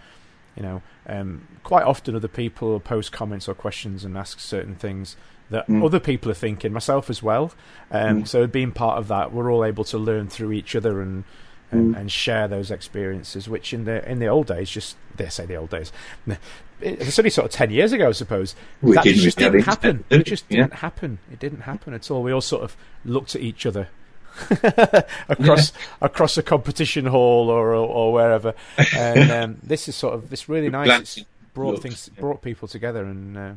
you 0.55 0.63
know 0.63 0.81
um, 1.07 1.47
quite 1.63 1.83
often 1.83 2.15
other 2.15 2.27
people 2.27 2.79
post 2.79 3.11
comments 3.11 3.47
or 3.47 3.53
questions 3.53 4.03
and 4.03 4.17
ask 4.17 4.39
certain 4.39 4.75
things 4.75 5.15
that 5.49 5.67
mm. 5.67 5.85
other 5.85 5.99
people 5.99 6.29
are 6.29 6.35
thinking 6.35 6.73
myself 6.73 7.09
as 7.09 7.23
well 7.23 7.53
um, 7.91 8.23
mm. 8.23 8.27
so 8.27 8.47
being 8.47 8.71
part 8.71 8.97
of 8.97 9.07
that 9.07 9.31
we're 9.31 9.51
all 9.51 9.63
able 9.63 9.83
to 9.83 9.97
learn 9.97 10.27
through 10.27 10.51
each 10.51 10.75
other 10.75 11.01
and 11.01 11.23
and, 11.71 11.95
mm. 11.95 11.99
and, 11.99 12.11
share 12.11 12.47
those 12.47 12.71
experiences, 12.71 13.49
which 13.49 13.73
in 13.73 13.85
the 13.85 14.09
in 14.09 14.19
the 14.19 14.27
old 14.27 14.47
days, 14.47 14.69
just 14.69 14.95
they 15.15 15.27
say 15.27 15.45
the 15.45 15.55
old 15.55 15.69
days, 15.69 15.91
it's 16.81 17.19
only 17.19 17.29
sort 17.29 17.45
of 17.45 17.51
ten 17.51 17.71
years 17.71 17.91
ago, 17.91 18.09
I 18.09 18.11
suppose. 18.13 18.55
We 18.81 18.93
that 18.93 19.03
didn't 19.03 19.21
just 19.21 19.37
didn't 19.37 19.63
happen. 19.63 20.05
It, 20.09 20.21
it 20.21 20.23
just 20.25 20.47
didn't 20.47 20.75
happen. 20.75 21.19
It 21.31 21.39
didn't 21.39 21.61
happen 21.61 21.93
at 21.93 22.09
all. 22.09 22.23
We 22.23 22.31
all 22.31 22.41
sort 22.41 22.63
of 22.63 22.77
looked 23.03 23.35
at 23.35 23.41
each 23.41 23.65
other 23.65 23.89
across 25.29 25.71
yeah. 25.71 25.81
across 26.01 26.37
a 26.37 26.43
competition 26.43 27.05
hall 27.05 27.49
or 27.49 27.73
or, 27.73 27.87
or 27.87 28.13
wherever, 28.13 28.53
and 28.95 29.31
um, 29.39 29.57
this 29.63 29.87
is 29.87 29.95
sort 29.95 30.13
of 30.13 30.29
this 30.29 30.49
really 30.49 30.69
nice. 30.69 31.17
It's 31.17 31.27
brought 31.53 31.71
looks, 31.71 31.81
things 31.81 32.09
yeah. 32.13 32.21
brought 32.21 32.41
people 32.41 32.67
together 32.67 33.03
and 33.03 33.37
uh, 33.37 33.53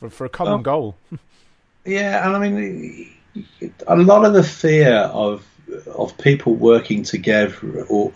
for 0.00 0.10
for 0.10 0.24
a 0.24 0.28
common 0.28 0.62
goal. 0.62 0.96
yeah, 1.84 2.26
and 2.26 2.36
I 2.36 2.48
mean, 2.48 3.12
a 3.86 3.96
lot 3.96 4.24
of 4.24 4.34
the 4.34 4.42
fear 4.42 4.92
of 4.92 5.46
of 5.94 6.16
people 6.18 6.54
working 6.54 7.02
together 7.02 7.84
or 7.88 8.12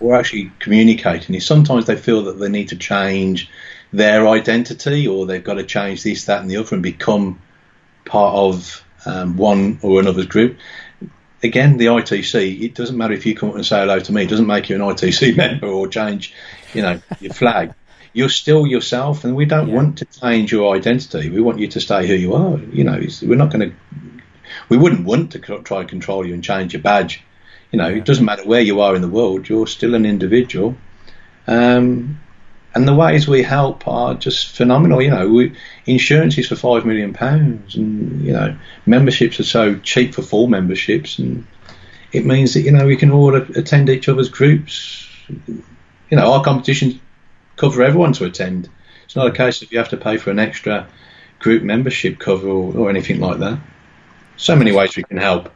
or 0.00 0.16
actually 0.16 0.52
communicating 0.58 1.34
is 1.34 1.46
sometimes 1.46 1.86
they 1.86 1.96
feel 1.96 2.22
that 2.24 2.38
they 2.38 2.48
need 2.48 2.68
to 2.68 2.76
change 2.76 3.50
their 3.92 4.28
identity 4.28 5.06
or 5.06 5.26
they've 5.26 5.44
got 5.44 5.54
to 5.54 5.64
change 5.64 6.02
this, 6.02 6.26
that, 6.26 6.40
and 6.40 6.50
the 6.50 6.56
other 6.56 6.74
and 6.74 6.82
become 6.82 7.40
part 8.04 8.34
of 8.34 8.84
um, 9.06 9.36
one 9.36 9.78
or 9.82 10.00
another's 10.00 10.26
group. 10.26 10.58
Again, 11.42 11.76
the 11.76 11.86
ITC, 11.86 12.62
it 12.62 12.74
doesn't 12.74 12.96
matter 12.96 13.14
if 13.14 13.24
you 13.24 13.34
come 13.34 13.50
up 13.50 13.54
and 13.54 13.64
say 13.64 13.80
hello 13.80 14.00
to 14.00 14.12
me, 14.12 14.24
it 14.24 14.28
doesn't 14.28 14.46
make 14.46 14.68
you 14.68 14.76
an 14.76 14.82
ITC 14.82 15.36
member 15.36 15.68
or 15.68 15.86
change, 15.86 16.34
you 16.74 16.82
know, 16.82 17.00
your 17.20 17.32
flag. 17.32 17.74
You're 18.12 18.28
still 18.28 18.66
yourself, 18.66 19.24
and 19.24 19.36
we 19.36 19.44
don't 19.44 19.68
yeah. 19.68 19.74
want 19.74 19.98
to 19.98 20.04
change 20.06 20.50
your 20.50 20.74
identity. 20.74 21.30
We 21.30 21.40
want 21.40 21.58
you 21.58 21.68
to 21.68 21.80
stay 21.80 22.06
who 22.06 22.14
you 22.14 22.34
are. 22.34 22.58
You 22.58 22.82
know, 22.82 23.00
we're 23.22 23.36
not 23.36 23.52
going 23.52 23.70
to 23.70 23.76
we 24.68 24.76
wouldn't 24.76 25.04
want 25.04 25.32
to 25.32 25.38
try 25.38 25.80
and 25.80 25.88
control 25.88 26.26
you 26.26 26.34
and 26.34 26.42
change 26.42 26.72
your 26.72 26.82
badge. 26.82 27.22
You 27.70 27.78
know, 27.78 27.88
yeah. 27.88 27.98
it 27.98 28.04
doesn't 28.04 28.24
matter 28.24 28.44
where 28.44 28.60
you 28.60 28.80
are 28.80 28.94
in 28.94 29.02
the 29.02 29.08
world, 29.08 29.48
you're 29.48 29.66
still 29.66 29.94
an 29.94 30.06
individual. 30.06 30.76
Um, 31.46 32.20
and 32.74 32.86
the 32.86 32.94
ways 32.94 33.26
we 33.26 33.42
help 33.42 33.86
are 33.88 34.14
just 34.14 34.56
phenomenal. 34.56 35.02
You 35.02 35.10
know, 35.10 35.28
we, 35.28 35.56
insurance 35.86 36.36
is 36.38 36.48
for 36.48 36.56
five 36.56 36.84
million 36.84 37.12
pounds, 37.12 37.74
and 37.76 38.24
you 38.24 38.32
know, 38.32 38.56
memberships 38.86 39.40
are 39.40 39.44
so 39.44 39.76
cheap 39.78 40.14
for 40.14 40.22
full 40.22 40.46
memberships, 40.46 41.18
and 41.18 41.46
it 42.12 42.24
means 42.24 42.54
that 42.54 42.62
you 42.62 42.72
know 42.72 42.86
we 42.86 42.96
can 42.96 43.10
all 43.10 43.34
attend 43.34 43.88
each 43.88 44.08
other's 44.08 44.28
groups. 44.28 45.08
You 45.28 46.16
know, 46.16 46.32
our 46.32 46.42
competitions 46.42 47.00
cover 47.56 47.82
everyone 47.82 48.12
to 48.14 48.24
attend. 48.24 48.68
It's 49.04 49.16
not 49.16 49.26
a 49.26 49.32
case 49.32 49.62
of 49.62 49.72
you 49.72 49.78
have 49.78 49.88
to 49.90 49.96
pay 49.96 50.16
for 50.16 50.30
an 50.30 50.38
extra 50.38 50.86
group 51.38 51.62
membership 51.62 52.18
cover 52.18 52.48
or, 52.48 52.76
or 52.76 52.90
anything 52.90 53.20
like 53.20 53.38
that 53.38 53.58
so 54.38 54.56
many 54.56 54.72
ways 54.72 54.96
we 54.96 55.02
can 55.02 55.18
help. 55.18 55.52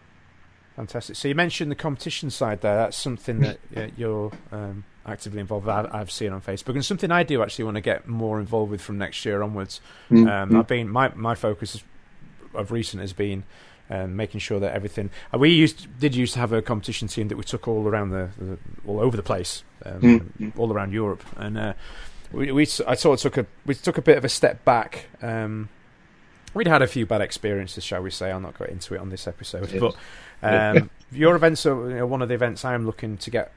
Fantastic. 0.76 1.16
So 1.16 1.28
you 1.28 1.34
mentioned 1.34 1.70
the 1.70 1.76
competition 1.76 2.30
side 2.30 2.60
there. 2.60 2.76
That's 2.76 2.96
something 2.96 3.40
that 3.40 3.58
you're 3.96 4.32
um, 4.50 4.84
actively 5.06 5.40
involved 5.40 5.66
with. 5.66 5.74
I've 5.74 6.10
seen 6.10 6.32
on 6.32 6.40
Facebook, 6.40 6.74
and 6.74 6.84
something 6.84 7.10
I 7.10 7.22
do 7.22 7.42
actually 7.42 7.64
want 7.64 7.76
to 7.76 7.80
get 7.80 8.06
more 8.06 8.40
involved 8.40 8.70
with 8.70 8.80
from 8.80 8.98
next 8.98 9.24
year 9.24 9.42
onwards. 9.42 9.80
Mm-hmm. 10.10 10.28
Um, 10.28 10.56
I've 10.56 10.66
been 10.66 10.88
my 10.88 11.10
my 11.14 11.34
focus 11.34 11.82
of 12.54 12.70
recent 12.70 13.00
has 13.00 13.12
been 13.12 13.44
um, 13.90 14.16
making 14.16 14.40
sure 14.40 14.60
that 14.60 14.74
everything. 14.74 15.10
Uh, 15.32 15.38
we 15.38 15.50
used 15.50 15.86
did 15.98 16.14
used 16.14 16.34
to 16.34 16.40
have 16.40 16.52
a 16.52 16.62
competition 16.62 17.08
team 17.08 17.28
that 17.28 17.36
we 17.36 17.44
took 17.44 17.68
all 17.68 17.86
around 17.86 18.10
the, 18.10 18.30
the 18.38 18.58
all 18.86 19.00
over 19.00 19.16
the 19.16 19.22
place, 19.22 19.64
um, 19.84 20.00
mm-hmm. 20.00 20.60
all 20.60 20.72
around 20.72 20.92
Europe, 20.92 21.22
and 21.36 21.58
uh, 21.58 21.72
we, 22.32 22.52
we 22.52 22.62
I 22.62 22.94
sort 22.94 23.18
of 23.18 23.20
took 23.20 23.36
a 23.38 23.46
we 23.66 23.74
took 23.74 23.98
a 23.98 24.02
bit 24.02 24.16
of 24.16 24.24
a 24.24 24.28
step 24.28 24.64
back. 24.64 25.06
Um, 25.20 25.68
we'd 26.54 26.68
had 26.68 26.82
a 26.82 26.86
few 26.86 27.06
bad 27.06 27.20
experiences, 27.20 27.84
shall 27.84 28.02
we 28.02 28.10
say? 28.10 28.30
I'll 28.30 28.40
not 28.40 28.58
go 28.58 28.64
into 28.64 28.94
it 28.94 28.98
on 28.98 29.10
this 29.10 29.26
episode, 29.26 29.70
yes. 29.70 29.80
but 29.80 29.96
um, 30.42 30.90
your 31.10 31.36
events 31.36 31.66
are 31.66 31.90
you 31.90 31.96
know, 31.96 32.06
one 32.06 32.22
of 32.22 32.28
the 32.28 32.34
events 32.34 32.64
I'm 32.64 32.86
looking 32.86 33.16
to 33.18 33.30
get 33.30 33.52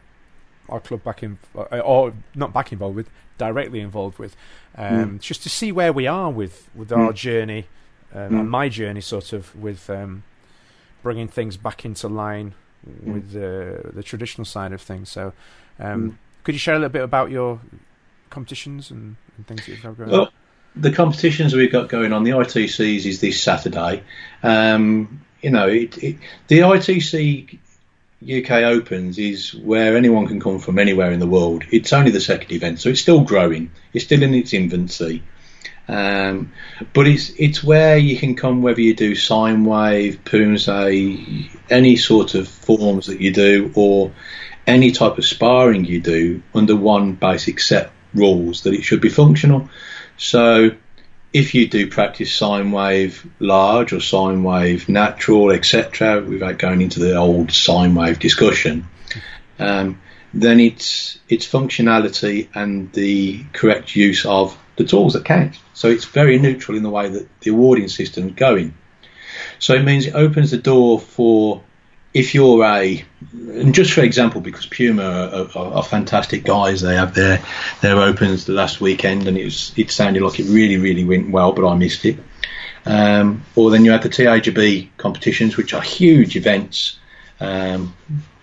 our 0.70 0.80
club 0.80 1.04
back 1.04 1.24
in, 1.24 1.38
uh, 1.56 1.80
or 1.80 2.14
not 2.34 2.54
back 2.54 2.72
involved 2.72 2.96
with, 2.96 3.10
directly 3.38 3.80
involved 3.80 4.18
with, 4.20 4.36
um, 4.76 5.18
mm. 5.18 5.20
just 5.20 5.44
to 5.44 5.50
see 5.50 5.72
where 5.72 5.94
we 5.94 6.08
are 6.08 6.30
with 6.30 6.70
with 6.76 6.92
our 6.92 7.12
mm. 7.12 7.16
journey 7.16 7.68
um, 8.14 8.22
mm. 8.22 8.40
and 8.40 8.50
my 8.50 8.70
journey, 8.70 9.02
sort 9.02 9.34
of 9.34 9.56
with 9.56 9.90
um, 9.90 10.24
bringing 11.04 11.28
things 11.28 11.58
back 11.58 11.86
into 11.86 12.08
line 12.08 12.54
mm. 12.88 13.14
with 13.14 13.32
the 13.32 13.92
the 13.94 14.04
traditional 14.04 14.46
side 14.46 14.74
of 14.74 14.82
things. 14.82 15.10
So, 15.10 15.34
um, 15.80 16.12
mm. 16.12 16.16
could 16.44 16.56
you 16.56 16.60
share 16.60 16.76
a 16.76 16.80
little 16.80 16.90
bit 16.90 17.04
about 17.04 17.32
your 17.32 17.60
competitions 18.30 18.92
and, 18.92 19.16
and 19.38 19.48
things 19.48 19.66
that 19.66 19.72
you've 19.72 19.84
got 19.84 19.98
going 19.98 20.10
well, 20.10 20.22
on? 20.22 20.30
the 20.76 20.92
competitions 20.92 21.56
we've 21.56 21.72
got 21.72 21.90
going 21.90 22.12
on, 22.12 22.24
the 22.24 22.32
ITCs 22.32 23.06
is 23.06 23.22
this 23.22 23.42
Saturday. 23.42 24.04
Um, 24.44 25.22
you 25.42 25.50
know, 25.50 25.68
it, 25.68 25.98
it, 26.04 26.18
the 26.48 26.60
ITC 26.60 27.60
UK 28.24 28.52
Opens 28.52 29.20
is 29.20 29.54
where 29.54 29.98
anyone 29.98 30.28
can 30.28 30.40
come 30.40 30.60
from 30.60 30.80
anywhere 30.80 31.12
in 31.12 31.20
the 31.20 31.28
world. 31.28 31.64
It's 31.72 31.94
only 31.94 32.12
the 32.12 32.22
second 32.22 32.52
event, 32.52 32.80
so 32.80 32.90
it's 32.90 33.02
still 33.02 33.22
growing. 33.22 33.72
It's 33.94 34.06
still 34.06 34.24
in 34.24 34.34
its 34.34 34.54
infancy. 34.54 35.22
Um, 35.88 36.52
but 36.94 37.08
it's 37.08 37.30
it's 37.38 37.64
where 37.64 37.98
you 37.98 38.18
can 38.18 38.36
come 38.36 38.64
whether 38.64 38.82
you 38.82 38.96
do 38.96 39.14
sine 39.16 39.66
wave, 39.66 40.24
Poomsae, 40.26 41.50
any 41.70 41.96
sort 41.96 42.34
of 42.34 42.48
forms 42.48 43.08
that 43.08 43.22
you 43.22 43.32
do, 43.32 43.72
or 43.76 44.12
any 44.66 44.92
type 44.92 45.18
of 45.18 45.26
sparring 45.26 45.86
you 45.86 46.02
do 46.02 46.42
under 46.56 46.76
one 46.76 47.14
basic 47.14 47.60
set 47.60 47.92
rules 48.16 48.64
that 48.64 48.74
it 48.74 48.84
should 48.84 49.02
be 49.02 49.10
functional. 49.10 49.70
So 50.18 50.72
if 51.36 51.54
you 51.54 51.68
do 51.68 51.86
practice 51.86 52.34
sine 52.34 52.72
wave 52.72 53.30
large 53.40 53.92
or 53.92 54.00
sine 54.00 54.42
wave 54.42 54.88
natural, 54.88 55.52
etc., 55.52 56.22
without 56.22 56.58
going 56.58 56.82
into 56.82 57.02
the 57.02 57.18
old 57.18 57.52
sine 57.52 57.94
wave 57.94 58.20
discussion, 58.20 58.88
um, 59.60 60.00
then 60.34 60.62
it's 60.62 61.20
it's 61.28 61.46
functionality 61.46 62.48
and 62.56 62.90
the 62.94 63.44
correct 63.52 63.98
use 63.98 64.26
of 64.26 64.58
the 64.78 64.86
tools 64.86 65.12
that 65.12 65.26
count. 65.26 65.60
So 65.74 65.90
it's 65.90 66.06
very 66.06 66.40
neutral 66.40 66.78
in 66.78 66.84
the 66.84 66.90
way 66.90 67.10
that 67.10 67.28
the 67.42 67.52
awarding 67.52 67.90
system 67.90 68.30
is 68.30 68.36
going. 68.36 68.74
So 69.60 69.74
it 69.74 69.84
means 69.84 70.06
it 70.06 70.16
opens 70.16 70.52
the 70.52 70.58
door 70.58 71.02
for 71.02 71.62
if 72.16 72.34
you're 72.34 72.64
a, 72.64 73.04
and 73.34 73.76
just 73.76 73.92
for 73.92 74.02
example, 74.02 74.40
because 74.40 74.66
Puma 74.66 75.04
are, 75.04 75.50
are, 75.54 75.74
are, 75.74 75.84
fantastic 75.84 76.46
guys, 76.46 76.80
they 76.80 76.96
have 76.96 77.14
their 77.14 77.44
their 77.82 77.98
opens 77.98 78.46
the 78.46 78.54
last 78.54 78.80
weekend, 78.80 79.28
and 79.28 79.38
it 79.38 79.44
was 79.44 79.74
it 79.76 79.92
sounded 79.92 80.24
like 80.24 80.40
it 80.40 80.46
really 80.46 80.78
really 80.78 81.04
went 81.04 81.30
well, 81.30 81.52
but 81.52 81.68
I 81.68 81.76
missed 81.76 82.06
it. 82.06 82.18
Um, 82.86 83.44
or 83.56 83.70
then 83.70 83.84
you 83.84 83.92
have 83.92 84.02
the 84.04 84.10
TAGB 84.10 84.92
competitions, 84.96 85.58
which 85.58 85.74
are 85.74 85.82
huge 85.82 86.38
events. 86.38 86.98
Um, 87.42 87.94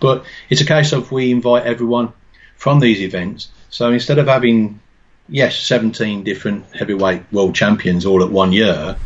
but 0.01 0.27
it's 0.51 0.61
a 0.61 0.67
case 0.67 0.93
of 0.93 1.11
we 1.11 1.31
invite 1.31 1.65
everyone 1.65 2.13
from 2.57 2.79
these 2.79 3.01
events. 3.01 3.49
So 3.71 3.91
instead 3.91 4.19
of 4.19 4.27
having 4.27 4.81
yes, 5.31 5.57
17 5.57 6.25
different 6.25 6.67
heavyweight 6.77 7.33
world 7.33 7.55
champions 7.55 8.05
all 8.05 8.23
at 8.23 8.31
one 8.31 8.53
year, 8.53 8.99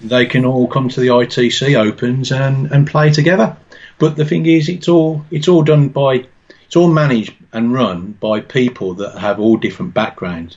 they 0.00 0.26
can 0.26 0.44
all 0.44 0.66
come 0.66 0.88
to 0.88 1.00
the 1.00 1.08
ITC 1.08 1.76
Opens 1.76 2.32
and, 2.32 2.70
and 2.72 2.86
play 2.86 3.10
together. 3.10 3.56
But 3.98 4.16
the 4.16 4.24
thing 4.24 4.46
is, 4.46 4.68
it's 4.68 4.88
all 4.88 5.24
it's 5.30 5.48
all 5.48 5.62
done 5.62 5.88
by 5.88 6.26
it's 6.66 6.76
all 6.76 6.88
managed 6.88 7.34
and 7.52 7.72
run 7.72 8.12
by 8.12 8.40
people 8.40 8.94
that 8.94 9.18
have 9.18 9.40
all 9.40 9.56
different 9.56 9.92
backgrounds. 9.92 10.56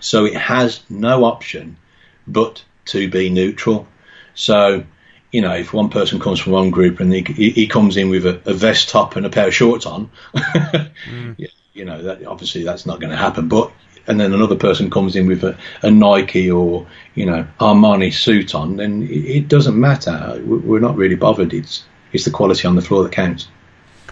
So 0.00 0.26
it 0.26 0.36
has 0.36 0.82
no 0.90 1.24
option 1.24 1.78
but 2.26 2.64
to 2.86 3.08
be 3.08 3.30
neutral. 3.30 3.88
So, 4.34 4.84
you 5.32 5.40
know, 5.40 5.54
if 5.54 5.72
one 5.72 5.88
person 5.88 6.20
comes 6.20 6.38
from 6.38 6.52
one 6.52 6.70
group 6.70 7.00
and 7.00 7.12
he, 7.12 7.22
he 7.22 7.66
comes 7.66 7.96
in 7.96 8.10
with 8.10 8.26
a, 8.26 8.40
a, 8.44 8.52
vest 8.52 8.90
top 8.90 9.16
and 9.16 9.24
a 9.24 9.30
pair 9.30 9.48
of 9.48 9.54
shorts 9.54 9.86
on, 9.86 10.10
mm. 10.34 11.48
you 11.72 11.84
know, 11.84 12.02
that 12.02 12.26
obviously 12.26 12.62
that's 12.62 12.86
not 12.86 13.00
going 13.00 13.10
to 13.10 13.16
happen. 13.16 13.48
But 13.48 13.72
and 14.06 14.20
then 14.20 14.32
another 14.32 14.56
person 14.56 14.90
comes 14.90 15.16
in 15.16 15.26
with 15.26 15.42
a, 15.44 15.56
a, 15.82 15.90
Nike 15.90 16.50
or 16.50 16.86
you 17.14 17.26
know 17.26 17.46
Armani 17.60 18.12
suit 18.12 18.54
on, 18.54 18.76
then 18.76 19.02
it, 19.02 19.08
it 19.10 19.48
doesn't 19.48 19.78
matter. 19.78 20.40
We're 20.44 20.80
not 20.80 20.96
really 20.96 21.16
bothered. 21.16 21.52
It's 21.52 21.84
it's 22.12 22.24
the 22.24 22.30
quality 22.30 22.66
on 22.66 22.76
the 22.76 22.82
floor 22.82 23.02
that 23.02 23.12
counts. 23.12 23.48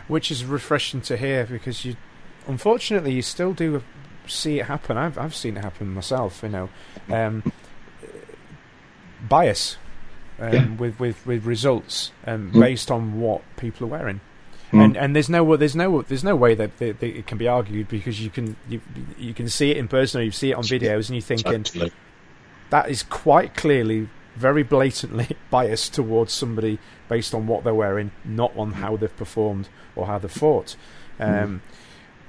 Which 0.09 0.31
is 0.31 0.45
refreshing 0.45 1.01
to 1.03 1.17
hear 1.17 1.47
because 1.47 1.85
you, 1.85 1.97
unfortunately, 2.47 3.13
you 3.13 3.23
still 3.23 3.53
do 3.53 3.83
see 4.27 4.61
it 4.61 4.67
happen. 4.67 4.97
I've 4.97 5.19
I've 5.19 5.35
seen 5.35 5.57
it 5.57 5.65
happen 5.65 5.95
myself. 5.95 6.43
You 6.43 6.49
know, 6.49 6.69
um, 7.11 7.53
bias 9.29 9.77
um, 10.39 10.53
yeah. 10.53 10.69
with, 10.75 11.01
with 11.01 11.27
with 11.27 11.45
results 11.45 12.13
um, 12.27 12.51
mm. 12.51 12.61
based 12.61 12.91
on 12.91 13.21
what 13.21 13.43
people 13.57 13.87
are 13.87 13.91
wearing. 13.91 14.21
Mm. 14.75 14.85
And 14.85 14.97
and 14.97 15.16
there's 15.16 15.29
no 15.29 15.57
there's 15.57 15.77
no 15.77 16.03
there's 16.03 16.25
no 16.25 16.37
way 16.37 16.55
that, 16.55 16.79
that, 16.79 17.01
that, 17.01 17.07
it 17.07 17.27
can 17.27 17.39
be 17.39 17.49
argued 17.49 17.89
because 17.89 18.20
you 18.20 18.31
can 18.31 18.57
you 18.68 18.81
you 19.18 19.35
can 19.35 19.49
see 19.49 19.70
it 19.70 19.77
in 19.77 19.89
person 19.89 20.20
or 20.20 20.25
you 20.25 20.31
see 20.31 20.51
it 20.51 20.55
on 20.55 20.64
videos 20.64 21.09
and 21.09 21.11
you're 21.11 21.20
thinking 21.20 21.91
that 22.70 22.91
is 22.91 23.03
quite 23.03 23.55
clearly 23.55 24.09
very 24.35 24.62
blatantly 24.64 25.29
biased 25.51 25.95
towards 25.95 26.33
somebody 26.33 26.79
based 27.09 27.35
on 27.35 27.47
what 27.47 27.62
they're 27.62 27.75
wearing, 27.75 28.11
not 28.25 28.57
on 28.57 28.72
how 28.72 28.97
they've 28.97 29.16
performed 29.16 29.68
or 29.95 30.07
how 30.07 30.18
they've 30.18 30.31
fought. 30.31 30.77
Um, 31.20 31.61
mm 31.61 31.61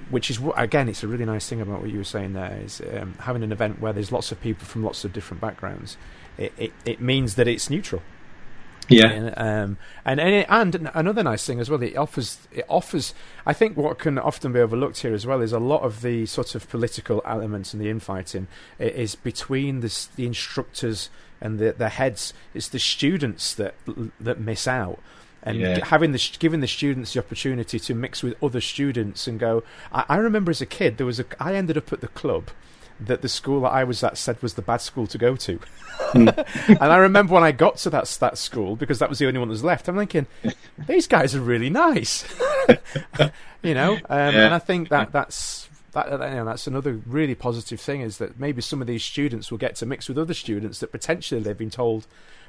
which 0.10 0.30
is 0.30 0.40
again, 0.56 0.88
it's 0.88 1.04
a 1.04 1.08
really 1.08 1.26
nice 1.26 1.50
thing 1.50 1.62
about 1.62 1.82
what 1.82 1.90
you 1.90 1.98
were 1.98 2.04
saying 2.04 2.34
there 2.34 2.60
is 2.64 2.82
um, 2.94 3.16
having 3.22 3.44
an 3.44 3.52
event 3.52 3.82
where 3.82 3.94
there's 3.94 4.12
lots 4.12 4.32
of 4.32 4.40
people 4.40 4.66
from 4.66 4.84
lots 4.84 5.04
of 5.04 5.14
different 5.14 5.42
backgrounds. 5.42 5.98
It 6.38 6.54
it, 6.58 6.74
it 6.86 7.02
means 7.02 7.36
that 7.36 7.48
it's 7.48 7.70
neutral. 7.70 8.02
Yeah, 8.88 9.08
and 9.08 9.34
um, 9.38 9.78
and 10.06 10.20
and, 10.20 10.36
it, 10.36 10.46
and, 10.50 10.92
another 10.94 11.24
nice 11.24 11.46
thing 11.46 11.60
as 11.60 11.70
well, 11.70 11.82
it 11.82 11.98
offers 11.98 12.40
it 12.52 12.66
offers. 12.70 13.14
I 13.46 13.54
think 13.54 13.78
what 13.78 13.98
can 13.98 14.20
often 14.20 14.54
be 14.54 14.60
overlooked 14.60 15.00
here 15.00 15.14
as 15.14 15.26
well 15.26 15.42
is 15.42 15.52
a 15.52 15.60
lot 15.60 15.82
of 15.82 16.02
the 16.02 16.26
sort 16.26 16.56
of 16.56 16.70
political 16.70 17.22
elements 17.26 17.74
and 17.74 17.82
the 17.82 17.90
infighting 17.90 18.48
is 18.80 19.16
between 19.16 19.82
the 19.82 20.08
the 20.16 20.26
instructors 20.26 21.10
and 21.42 21.60
the 21.60 21.74
the 21.74 21.90
heads. 21.90 22.34
It's 22.54 22.68
the 22.68 22.80
students 22.80 23.54
that 23.56 23.76
that 24.20 24.40
miss 24.40 24.68
out 24.68 25.00
and 25.46 25.60
yeah. 25.60 25.86
having 25.86 26.12
the 26.12 26.36
giving 26.40 26.60
the 26.60 26.68
students 26.68 27.14
the 27.14 27.20
opportunity 27.20 27.80
to 27.80 27.94
mix 27.94 28.24
with 28.24 28.42
other 28.44 28.60
students 28.60 29.28
and 29.28 29.40
go. 29.40 29.64
I, 29.92 30.06
I 30.10 30.18
remember 30.18 30.52
as 30.52 30.62
a 30.62 30.66
kid 30.66 30.98
there 30.98 31.06
was 31.06 31.20
a 31.20 31.26
I 31.40 31.56
ended 31.56 31.78
up 31.78 31.94
at 31.94 32.02
the 32.02 32.08
club 32.10 32.50
that 33.00 33.22
the 33.22 33.30
school 33.30 33.62
that 33.62 33.70
I 33.70 33.84
was 33.84 34.04
at 34.04 34.18
said 34.18 34.42
was 34.42 34.54
the 34.54 34.62
bad 34.62 34.78
school 34.78 35.08
to 35.08 35.18
go 35.18 35.36
to. 35.36 35.60
Mm. 36.14 36.46
and 36.82 36.92
I 36.92 36.98
remember 36.98 37.34
when 37.34 37.44
I 37.44 37.52
got 37.52 37.78
to 37.78 37.90
that 37.92 38.06
that 38.20 38.38
school 38.38 38.76
because 38.76 39.00
that 39.00 39.10
was 39.10 39.20
the 39.20 39.28
only 39.28 39.40
one 39.40 39.48
that 39.50 39.54
was 39.54 39.64
left. 39.64 39.88
I'm 39.88 39.98
thinking, 39.98 40.28
these 40.88 41.08
guys 41.08 41.36
are 41.36 41.42
really 41.42 41.70
nice, 41.70 42.26
you 43.64 43.74
know. 43.74 43.94
Um, 43.94 44.00
yeah. 44.10 44.46
And 44.46 44.54
I 44.54 44.60
think 44.60 44.90
that 44.90 45.12
that's 45.12 45.70
that, 45.92 46.12
you 46.12 46.18
know, 46.18 46.46
that's 46.46 46.68
another 46.68 47.00
really 47.06 47.36
positive 47.36 47.80
thing 47.80 48.02
is 48.02 48.18
that 48.18 48.40
maybe 48.40 48.62
some 48.62 48.82
of 48.82 48.88
these 48.88 49.04
students 49.04 49.50
will 49.50 49.58
get 49.58 49.76
to 49.78 49.86
mix 49.86 50.10
with 50.10 50.18
other 50.18 50.34
students 50.34 50.80
that 50.80 50.92
potentially 50.92 51.42
they've 51.42 51.58
been 51.58 51.70
told 51.70 52.06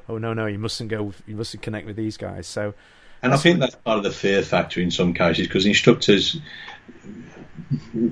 oh 0.08 0.18
no 0.18 0.32
no 0.32 0.46
you 0.46 0.58
mustn't 0.58 0.90
go 0.90 1.12
you 1.26 1.36
mustn't 1.36 1.62
connect 1.62 1.86
with 1.86 1.96
these 1.96 2.16
guys 2.16 2.46
so 2.46 2.74
and 3.22 3.32
I 3.32 3.36
think 3.36 3.60
that's 3.60 3.74
part 3.74 3.98
of 3.98 4.04
the 4.04 4.10
fear 4.10 4.42
factor 4.42 4.80
in 4.80 4.90
some 4.90 5.14
cases 5.14 5.46
because 5.46 5.66
instructors 5.66 6.38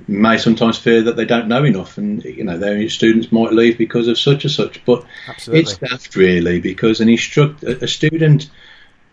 may 0.08 0.38
sometimes 0.38 0.78
fear 0.78 1.02
that 1.02 1.16
they 1.16 1.24
don't 1.24 1.48
know 1.48 1.64
enough, 1.64 1.98
and 1.98 2.24
you 2.24 2.44
know 2.44 2.58
their 2.58 2.88
students 2.88 3.30
might 3.30 3.52
leave 3.52 3.78
because 3.78 4.08
of 4.08 4.18
such 4.18 4.44
and 4.44 4.52
such. 4.52 4.84
But 4.84 5.04
Absolutely. 5.28 5.60
it's 5.60 5.78
daft 5.78 6.16
really 6.16 6.60
because 6.60 7.00
an 7.00 7.08
instructor, 7.08 7.68
a 7.68 7.88
student, 7.88 8.50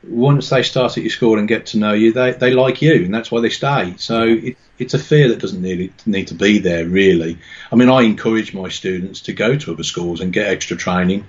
once 0.04 0.50
they 0.50 0.64
start 0.64 0.98
at 0.98 1.04
your 1.04 1.12
school 1.12 1.38
and 1.38 1.48
get 1.48 1.68
to 1.68 1.78
know 1.78 1.94
you, 1.94 2.14
they 2.14 2.32
they 2.32 2.52
like 2.52 2.82
you, 2.82 3.06
and 3.06 3.14
that's 3.14 3.32
why 3.32 3.42
they 3.42 3.50
stay. 3.50 3.96
So 3.98 4.26
mm-hmm. 4.28 4.48
it, 4.48 4.58
it's 4.80 4.94
a 4.94 5.00
fear 5.00 5.30
that 5.30 5.40
doesn't 5.40 5.62
need 5.62 5.94
need 6.06 6.28
to 6.28 6.36
be 6.36 6.60
there 6.60 6.86
really. 6.86 7.38
I 7.72 7.76
mean, 7.76 7.90
I 7.90 8.02
encourage 8.02 8.54
my 8.54 8.70
students 8.70 9.22
to 9.22 9.34
go 9.34 9.56
to 9.56 9.74
other 9.74 9.84
schools 9.84 10.22
and 10.22 10.34
get 10.34 10.48
extra 10.48 10.78
training 10.78 11.26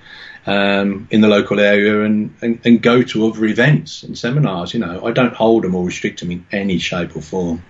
um, 0.47 1.07
in 1.11 1.20
the 1.20 1.28
local 1.28 1.61
area 1.61 2.05
and, 2.05 2.34
and, 2.43 2.61
and 2.64 2.82
go 2.82 3.03
to 3.03 3.26
other 3.26 3.45
events 3.45 4.03
and 4.03 4.18
seminars. 4.18 4.74
You 4.74 4.80
know, 4.80 5.05
I 5.05 5.12
don't 5.12 5.34
hold 5.34 5.64
them 5.64 5.74
or 5.74 5.84
restrict 5.84 6.20
them 6.20 6.30
in 6.30 6.47
any 6.53 6.78
shape 6.78 7.16
or 7.16 7.22
form 7.22 7.62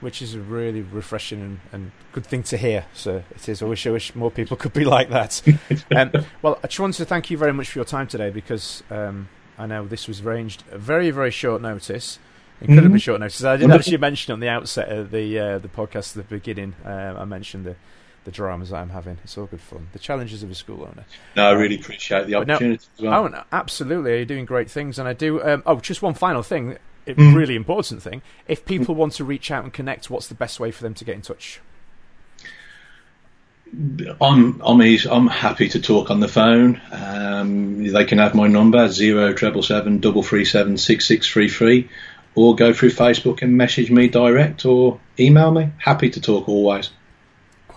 which 0.00 0.22
is 0.22 0.34
a 0.34 0.40
really 0.40 0.80
refreshing 0.80 1.40
and, 1.40 1.60
and, 1.72 1.92
good 2.12 2.24
thing 2.24 2.42
to 2.42 2.56
hear. 2.56 2.86
So 2.94 3.22
it 3.30 3.48
is. 3.48 3.62
I 3.62 3.66
wish 3.66 3.86
I 3.86 3.90
wish 3.90 4.14
more 4.14 4.30
people 4.30 4.56
could 4.62 4.72
be 4.72 4.84
like 4.84 5.10
that. 5.10 5.42
um, 5.94 6.12
well, 6.42 6.58
I 6.62 6.66
just 6.66 6.80
wanted 6.80 6.96
to 6.98 7.04
thank 7.04 7.30
you 7.30 7.38
very 7.38 7.52
much 7.52 7.70
for 7.70 7.78
your 7.78 7.84
time 7.84 8.06
today 8.06 8.30
because 8.30 8.82
um, 8.90 9.28
I 9.58 9.66
know 9.66 9.86
this 9.86 10.08
was 10.08 10.20
arranged 10.20 10.64
a 10.70 10.78
very 10.78 11.10
very 11.10 11.30
short 11.30 11.60
notice, 11.62 12.18
incredibly 12.60 12.90
mm-hmm. 12.90 12.96
short 12.98 13.20
notice. 13.20 13.42
I 13.44 13.56
didn't 13.56 13.72
actually 13.72 13.98
mention 13.98 14.32
on 14.32 14.40
the 14.40 14.48
outset 14.48 14.88
of 14.88 15.10
the 15.10 15.38
uh, 15.38 15.58
the 15.58 15.68
podcast 15.68 16.16
at 16.16 16.28
the 16.28 16.34
beginning. 16.36 16.74
Uh, 16.84 17.14
I 17.18 17.24
mentioned 17.24 17.66
the 17.66 17.76
the 18.28 18.32
dramas 18.32 18.68
that 18.68 18.76
I'm 18.76 18.90
having. 18.90 19.16
It's 19.24 19.38
all 19.38 19.46
good 19.46 19.60
fun. 19.60 19.88
The 19.94 19.98
challenges 19.98 20.42
of 20.42 20.50
a 20.50 20.54
school 20.54 20.82
owner. 20.82 21.06
No, 21.34 21.46
I 21.46 21.52
really 21.52 21.76
appreciate 21.76 22.26
the 22.26 22.34
opportunity 22.34 22.84
now, 22.98 23.22
well. 23.22 23.34
Oh, 23.34 23.44
absolutely. 23.52 24.16
You're 24.16 24.26
doing 24.26 24.44
great 24.44 24.70
things. 24.70 24.98
And 24.98 25.08
I 25.08 25.14
do. 25.14 25.42
Um, 25.42 25.62
oh, 25.64 25.80
just 25.80 26.02
one 26.02 26.12
final 26.12 26.42
thing. 26.42 26.76
A 27.06 27.14
mm. 27.14 27.34
really 27.34 27.56
important 27.56 28.02
thing. 28.02 28.20
If 28.46 28.66
people 28.66 28.94
want 28.94 29.14
to 29.14 29.24
reach 29.24 29.50
out 29.50 29.64
and 29.64 29.72
connect, 29.72 30.10
what's 30.10 30.28
the 30.28 30.34
best 30.34 30.60
way 30.60 30.70
for 30.70 30.82
them 30.82 30.92
to 30.92 31.06
get 31.06 31.14
in 31.14 31.22
touch? 31.22 31.60
I'm 34.20 34.60
I'm 34.62 34.82
easy, 34.82 35.08
I'm 35.08 35.26
happy 35.26 35.70
to 35.70 35.80
talk 35.80 36.10
on 36.10 36.20
the 36.20 36.28
phone. 36.28 36.80
Um, 36.92 37.82
they 37.82 38.04
can 38.04 38.18
have 38.18 38.34
my 38.34 38.46
number 38.46 38.88
zero 38.88 39.32
treble 39.32 39.62
seven 39.62 40.00
double 40.00 40.22
three 40.22 40.44
seven 40.44 40.76
six 40.76 41.06
six 41.06 41.26
three 41.26 41.48
three, 41.48 41.88
or 42.34 42.54
go 42.54 42.74
through 42.74 42.90
Facebook 42.90 43.40
and 43.40 43.56
message 43.56 43.90
me 43.90 44.08
direct 44.08 44.66
or 44.66 45.00
email 45.18 45.50
me. 45.50 45.70
Happy 45.78 46.10
to 46.10 46.20
talk 46.20 46.46
always 46.48 46.90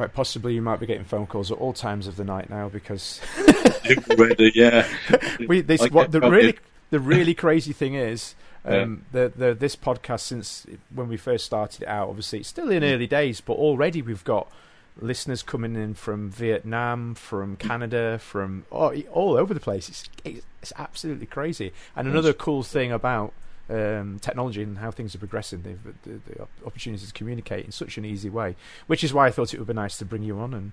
quite 0.01 0.15
possibly 0.15 0.55
you 0.55 0.63
might 0.63 0.79
be 0.79 0.87
getting 0.87 1.03
phone 1.03 1.27
calls 1.27 1.51
at 1.51 1.59
all 1.59 1.73
times 1.73 2.07
of 2.07 2.15
the 2.15 2.23
night 2.23 2.49
now 2.49 2.67
because 2.67 3.21
already, 4.09 4.51
yeah. 4.55 4.87
we 5.47 5.61
this 5.61 5.87
what 5.91 6.11
the 6.11 6.19
really 6.19 6.57
the 6.89 6.99
really 6.99 7.35
crazy 7.35 7.71
thing 7.71 7.93
is 7.93 8.33
um, 8.65 9.05
yeah. 9.13 9.27
the 9.27 9.33
the 9.35 9.53
this 9.53 9.75
podcast 9.75 10.21
since 10.21 10.65
when 10.91 11.07
we 11.07 11.17
first 11.17 11.45
started 11.45 11.83
it 11.83 11.87
out, 11.87 12.09
obviously 12.09 12.39
it's 12.39 12.49
still 12.49 12.71
in 12.71 12.83
early 12.83 13.05
days, 13.05 13.41
but 13.41 13.53
already 13.53 14.01
we've 14.01 14.23
got 14.23 14.51
listeners 14.99 15.43
coming 15.43 15.75
in 15.75 15.93
from 15.93 16.31
Vietnam, 16.31 17.13
from 17.13 17.55
Canada, 17.55 18.17
from 18.17 18.65
oh, 18.71 18.95
all 19.11 19.37
over 19.37 19.53
the 19.53 19.59
place. 19.59 19.87
It's 19.87 20.09
it's 20.25 20.73
absolutely 20.79 21.27
crazy. 21.27 21.73
And 21.95 22.07
another 22.07 22.33
cool 22.33 22.63
thing 22.63 22.91
about 22.91 23.33
um, 23.69 24.19
technology 24.19 24.63
and 24.63 24.77
how 24.77 24.91
things 24.91 25.15
are 25.15 25.19
progressing, 25.19 25.61
the, 25.61 26.09
the, 26.09 26.19
the, 26.27 26.47
opportunities 26.65 27.07
to 27.07 27.13
communicate 27.13 27.65
in 27.65 27.71
such 27.71 27.97
an 27.97 28.05
easy 28.05 28.29
way, 28.29 28.55
which 28.87 29.03
is 29.03 29.13
why 29.13 29.27
I 29.27 29.31
thought 29.31 29.53
it 29.53 29.59
would 29.59 29.67
be 29.67 29.73
nice 29.73 29.97
to 29.99 30.05
bring 30.05 30.23
you 30.23 30.39
on 30.39 30.53
and 30.53 30.71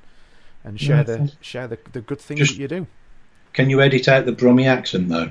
and 0.64 0.80
share 0.80 0.99
yeah, 0.99 1.03
the 1.03 1.32
share 1.41 1.68
the, 1.68 1.78
the 1.93 2.01
good 2.01 2.20
things 2.20 2.41
Just, 2.41 2.53
that 2.53 2.59
you 2.61 2.68
do. 2.68 2.86
Can 3.53 3.70
you 3.70 3.80
edit 3.80 4.09
out 4.09 4.26
the 4.26 4.32
Brummy 4.32 4.66
accent 4.66 5.09
though? 5.09 5.30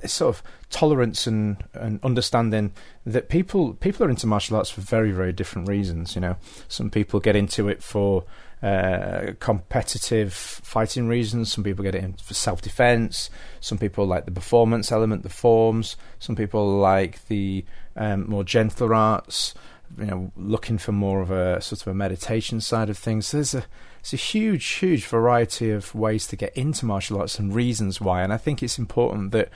sort 0.06 0.36
of 0.36 0.44
tolerance 0.70 1.26
and, 1.26 1.64
and 1.74 2.00
understanding 2.04 2.72
that 3.06 3.30
people 3.30 3.74
people 3.76 4.06
are 4.06 4.10
into 4.10 4.28
martial 4.28 4.58
arts 4.58 4.70
for 4.70 4.82
very 4.82 5.12
very 5.12 5.34
different 5.34 5.68
reasons. 5.68 6.16
You 6.16 6.22
know, 6.22 6.38
some 6.68 6.90
people 6.90 7.20
get 7.20 7.36
into 7.36 7.68
it 7.68 7.84
for 7.84 8.24
uh, 8.66 9.34
competitive 9.40 10.34
fighting 10.34 11.08
reasons. 11.08 11.52
Some 11.52 11.64
people 11.64 11.84
get 11.84 11.94
it 11.94 12.04
in 12.04 12.14
for 12.14 12.34
self 12.34 12.64
defense. 12.64 13.30
Some 13.60 13.78
people 13.78 14.08
like 14.08 14.26
the 14.26 14.32
performance 14.32 14.92
element, 14.92 15.22
the 15.22 15.30
forms. 15.30 15.96
Some 16.18 16.36
people 16.36 16.80
like 16.80 17.28
the 17.28 17.64
um, 17.96 18.28
more 18.28 18.44
gentler 18.44 18.96
arts. 18.96 19.54
You 20.00 20.06
know, 20.06 20.32
looking 20.36 20.80
for 20.80 20.92
more 20.92 21.22
of 21.22 21.30
a 21.30 21.62
sort 21.62 21.82
of 21.82 21.88
a 21.90 21.94
meditation 21.94 22.60
side 22.60 22.90
of 22.90 22.98
things. 22.98 23.28
So 23.28 23.38
there's 23.38 23.54
a 23.54 23.66
it's 24.00 24.14
a 24.14 24.18
huge, 24.18 24.66
huge 24.66 25.06
variety 25.06 25.70
of 25.70 25.94
ways 25.94 26.26
to 26.28 26.36
get 26.36 26.58
into 26.58 26.88
martial 26.88 27.20
arts 27.20 27.38
and 27.38 27.54
reasons 27.54 28.02
why. 28.02 28.24
And 28.24 28.34
I 28.34 28.38
think 28.38 28.64
it's 28.64 28.80
important 28.80 29.32
that 29.32 29.50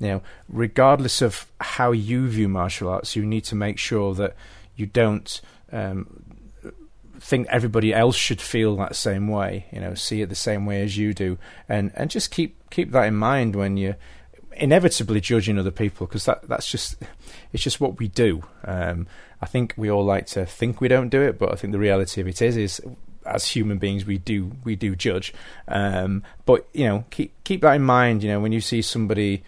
you 0.00 0.08
know, 0.08 0.22
regardless 0.48 1.20
of 1.20 1.46
how 1.60 1.92
you 1.92 2.28
view 2.28 2.48
martial 2.48 2.88
arts, 2.88 3.14
you 3.14 3.26
need 3.26 3.44
to 3.44 3.54
make 3.54 3.78
sure 3.78 4.14
that 4.14 4.34
you 4.74 4.86
don't 4.86 5.42
um, 5.70 6.23
think 7.24 7.48
everybody 7.48 7.94
else 7.94 8.16
should 8.16 8.40
feel 8.40 8.76
that 8.76 8.94
same 8.94 9.28
way. 9.28 9.64
You 9.72 9.80
know, 9.80 9.94
see 9.94 10.20
it 10.20 10.28
the 10.28 10.34
same 10.34 10.66
way 10.66 10.82
as 10.82 10.96
you 10.98 11.14
do, 11.14 11.38
and 11.68 11.90
and 11.94 12.10
just 12.10 12.30
keep 12.30 12.70
keep 12.70 12.92
that 12.92 13.06
in 13.06 13.16
mind 13.16 13.56
when 13.56 13.78
you're 13.78 13.96
inevitably 14.56 15.20
judging 15.20 15.58
other 15.58 15.70
people 15.70 16.06
because 16.06 16.26
that 16.26 16.46
that's 16.48 16.70
just 16.70 16.96
it's 17.52 17.62
just 17.62 17.80
what 17.80 17.98
we 17.98 18.08
do. 18.08 18.44
Um, 18.64 19.06
I 19.40 19.46
think 19.46 19.72
we 19.76 19.90
all 19.90 20.04
like 20.04 20.26
to 20.28 20.44
think 20.44 20.80
we 20.80 20.88
don't 20.88 21.08
do 21.08 21.22
it, 21.22 21.38
but 21.38 21.50
I 21.50 21.56
think 21.56 21.72
the 21.72 21.78
reality 21.78 22.20
of 22.20 22.28
it 22.28 22.42
is 22.42 22.56
is 22.58 22.80
as 23.24 23.46
human 23.46 23.78
beings 23.78 24.04
we 24.04 24.18
do 24.18 24.52
we 24.62 24.76
do 24.76 24.94
judge. 24.94 25.32
Um, 25.66 26.22
but 26.44 26.68
you 26.74 26.84
know, 26.84 27.04
keep 27.10 27.32
keep 27.44 27.62
that 27.62 27.74
in 27.74 27.82
mind. 27.82 28.22
You 28.22 28.32
know, 28.32 28.40
when 28.40 28.52
you 28.52 28.60
see 28.60 28.82
somebody 28.82 29.42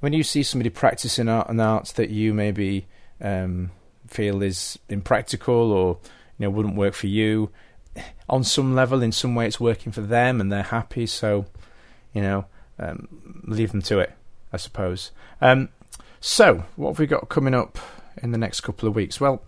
when 0.00 0.12
you 0.12 0.22
see 0.22 0.42
somebody 0.42 0.68
practicing 0.68 1.30
art 1.30 1.48
and 1.48 1.58
art 1.58 1.86
that 1.96 2.10
you 2.10 2.34
maybe 2.34 2.86
um, 3.22 3.70
feel 4.06 4.42
is 4.42 4.78
impractical 4.90 5.72
or 5.72 5.96
you 5.96 6.02
know 6.38 6.50
wouldn't 6.50 6.76
work 6.76 6.94
for 6.94 7.06
you, 7.06 7.50
on 8.28 8.44
some 8.44 8.74
level, 8.74 9.02
in 9.02 9.12
some 9.12 9.34
way, 9.34 9.46
it's 9.46 9.60
working 9.60 9.92
for 9.92 10.00
them 10.00 10.40
and 10.40 10.50
they're 10.50 10.62
happy. 10.62 11.06
So, 11.06 11.46
you 12.12 12.22
know, 12.22 12.46
um, 12.78 13.42
leave 13.44 13.72
them 13.72 13.82
to 13.82 13.98
it, 14.00 14.12
I 14.52 14.56
suppose. 14.56 15.10
Um, 15.40 15.68
so, 16.20 16.64
what 16.76 16.90
have 16.90 16.98
we 16.98 17.06
got 17.06 17.28
coming 17.28 17.54
up 17.54 17.78
in 18.22 18.32
the 18.32 18.38
next 18.38 18.62
couple 18.62 18.88
of 18.88 18.94
weeks? 18.94 19.20
Well, 19.20 19.42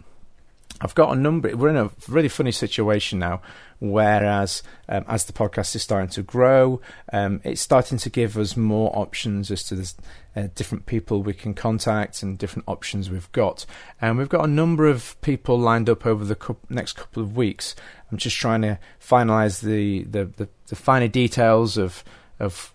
I've 0.80 0.94
got 0.94 1.16
a 1.16 1.18
number. 1.18 1.56
We're 1.56 1.70
in 1.70 1.76
a 1.76 1.90
really 2.08 2.28
funny 2.28 2.52
situation 2.52 3.18
now 3.18 3.40
Whereas 3.78 4.62
um, 4.88 5.04
as 5.06 5.24
the 5.24 5.32
podcast 5.32 5.74
is 5.74 5.82
starting 5.82 6.08
to 6.10 6.22
grow, 6.22 6.80
um, 7.12 7.40
it's 7.44 7.60
starting 7.60 7.98
to 7.98 8.10
give 8.10 8.38
us 8.38 8.56
more 8.56 8.90
options 8.96 9.50
as 9.50 9.62
to 9.64 9.74
the 9.74 9.94
uh, 10.34 10.48
different 10.54 10.86
people 10.86 11.22
we 11.22 11.34
can 11.34 11.52
contact 11.52 12.22
and 12.22 12.38
different 12.38 12.66
options 12.66 13.10
we've 13.10 13.30
got. 13.32 13.66
And 14.00 14.16
we've 14.16 14.28
got 14.28 14.44
a 14.44 14.50
number 14.50 14.86
of 14.86 15.20
people 15.20 15.58
lined 15.58 15.90
up 15.90 16.06
over 16.06 16.24
the 16.24 16.36
co- 16.36 16.56
next 16.70 16.94
couple 16.94 17.22
of 17.22 17.36
weeks. 17.36 17.74
I'm 18.10 18.18
just 18.18 18.36
trying 18.36 18.62
to 18.62 18.78
finalise 19.00 19.60
the, 19.60 20.04
the, 20.04 20.24
the, 20.24 20.48
the 20.68 20.76
finer 20.76 21.08
details 21.08 21.76
of 21.76 22.04
of 22.38 22.72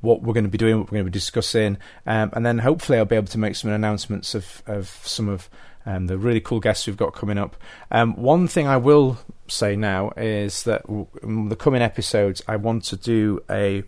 what 0.00 0.22
we're 0.22 0.32
going 0.32 0.44
to 0.44 0.50
be 0.50 0.56
doing, 0.56 0.78
what 0.78 0.86
we're 0.86 0.96
going 0.96 1.04
to 1.04 1.10
be 1.10 1.18
discussing, 1.18 1.76
um, 2.06 2.30
and 2.32 2.46
then 2.46 2.58
hopefully 2.58 2.96
I'll 2.98 3.04
be 3.04 3.16
able 3.16 3.26
to 3.26 3.38
make 3.38 3.54
some 3.54 3.70
announcements 3.70 4.34
of, 4.34 4.62
of 4.66 4.88
some 5.04 5.28
of 5.28 5.50
um, 5.86 6.06
the 6.06 6.18
really 6.18 6.40
cool 6.40 6.60
guests 6.60 6.86
we've 6.86 6.96
got 6.96 7.14
coming 7.14 7.38
up. 7.38 7.56
Um, 7.90 8.14
one 8.14 8.48
thing 8.48 8.66
I 8.66 8.76
will 8.76 9.18
say 9.48 9.76
now 9.76 10.12
is 10.16 10.64
that 10.64 10.82
w- 10.82 11.06
the 11.48 11.56
coming 11.56 11.82
episodes, 11.82 12.42
I 12.46 12.56
want 12.56 12.84
to 12.84 12.96
do 12.96 13.40
a, 13.48 13.82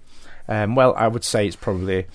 um, 0.49 0.75
well, 0.75 0.95
I 0.97 1.09
would 1.09 1.25
say 1.25 1.47
it's 1.47 1.57
probably 1.57 2.07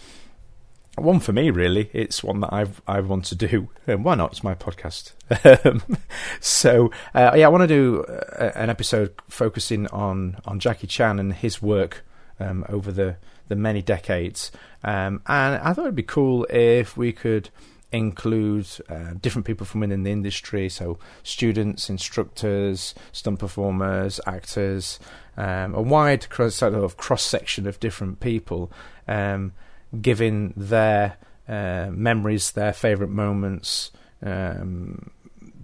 one 0.97 1.19
for 1.19 1.31
me, 1.31 1.51
really. 1.51 1.89
It's 1.93 2.23
one 2.23 2.39
that 2.39 2.51
I've 2.51 2.81
I 2.87 2.99
want 3.01 3.25
to 3.25 3.35
do. 3.35 3.69
Um, 3.89 4.03
why 4.03 4.15
not? 4.15 4.31
It's 4.31 4.43
my 4.43 4.53
podcast. 4.53 5.13
So 6.41 6.91
uh, 7.15 7.31
yeah, 7.35 7.45
I 7.45 7.49
want 7.49 7.61
to 7.61 7.67
do 7.67 8.03
uh, 8.03 8.51
an 8.55 8.69
episode 8.69 9.13
focusing 9.29 9.87
on 9.87 10.37
on 10.43 10.59
Jackie 10.59 10.87
Chan 10.87 11.19
and 11.19 11.31
his 11.33 11.61
work 11.61 12.03
um, 12.39 12.65
over 12.67 12.91
the 12.91 13.15
the 13.47 13.55
many 13.55 13.81
decades. 13.81 14.51
Um, 14.83 15.21
and 15.27 15.55
I 15.55 15.73
thought 15.73 15.83
it'd 15.83 15.95
be 15.95 16.03
cool 16.03 16.45
if 16.49 16.97
we 16.97 17.13
could 17.13 17.49
include 17.91 18.67
uh, 18.89 19.13
different 19.21 19.45
people 19.45 19.65
from 19.65 19.81
within 19.81 20.03
the 20.03 20.11
industry, 20.11 20.69
so 20.69 20.97
students, 21.23 21.89
instructors, 21.89 22.93
stunt 23.11 23.39
performers, 23.39 24.19
actors, 24.25 24.99
um, 25.37 25.73
a 25.73 25.81
wide 25.81 26.29
cross, 26.29 26.55
sort 26.55 26.73
of 26.73 26.97
cross 26.97 27.23
section 27.23 27.67
of 27.67 27.79
different 27.79 28.19
people, 28.19 28.71
um, 29.07 29.53
giving 30.01 30.53
their 30.57 31.17
uh, 31.47 31.87
memories, 31.91 32.51
their 32.51 32.73
favourite 32.73 33.11
moments. 33.11 33.91
Um, 34.21 35.11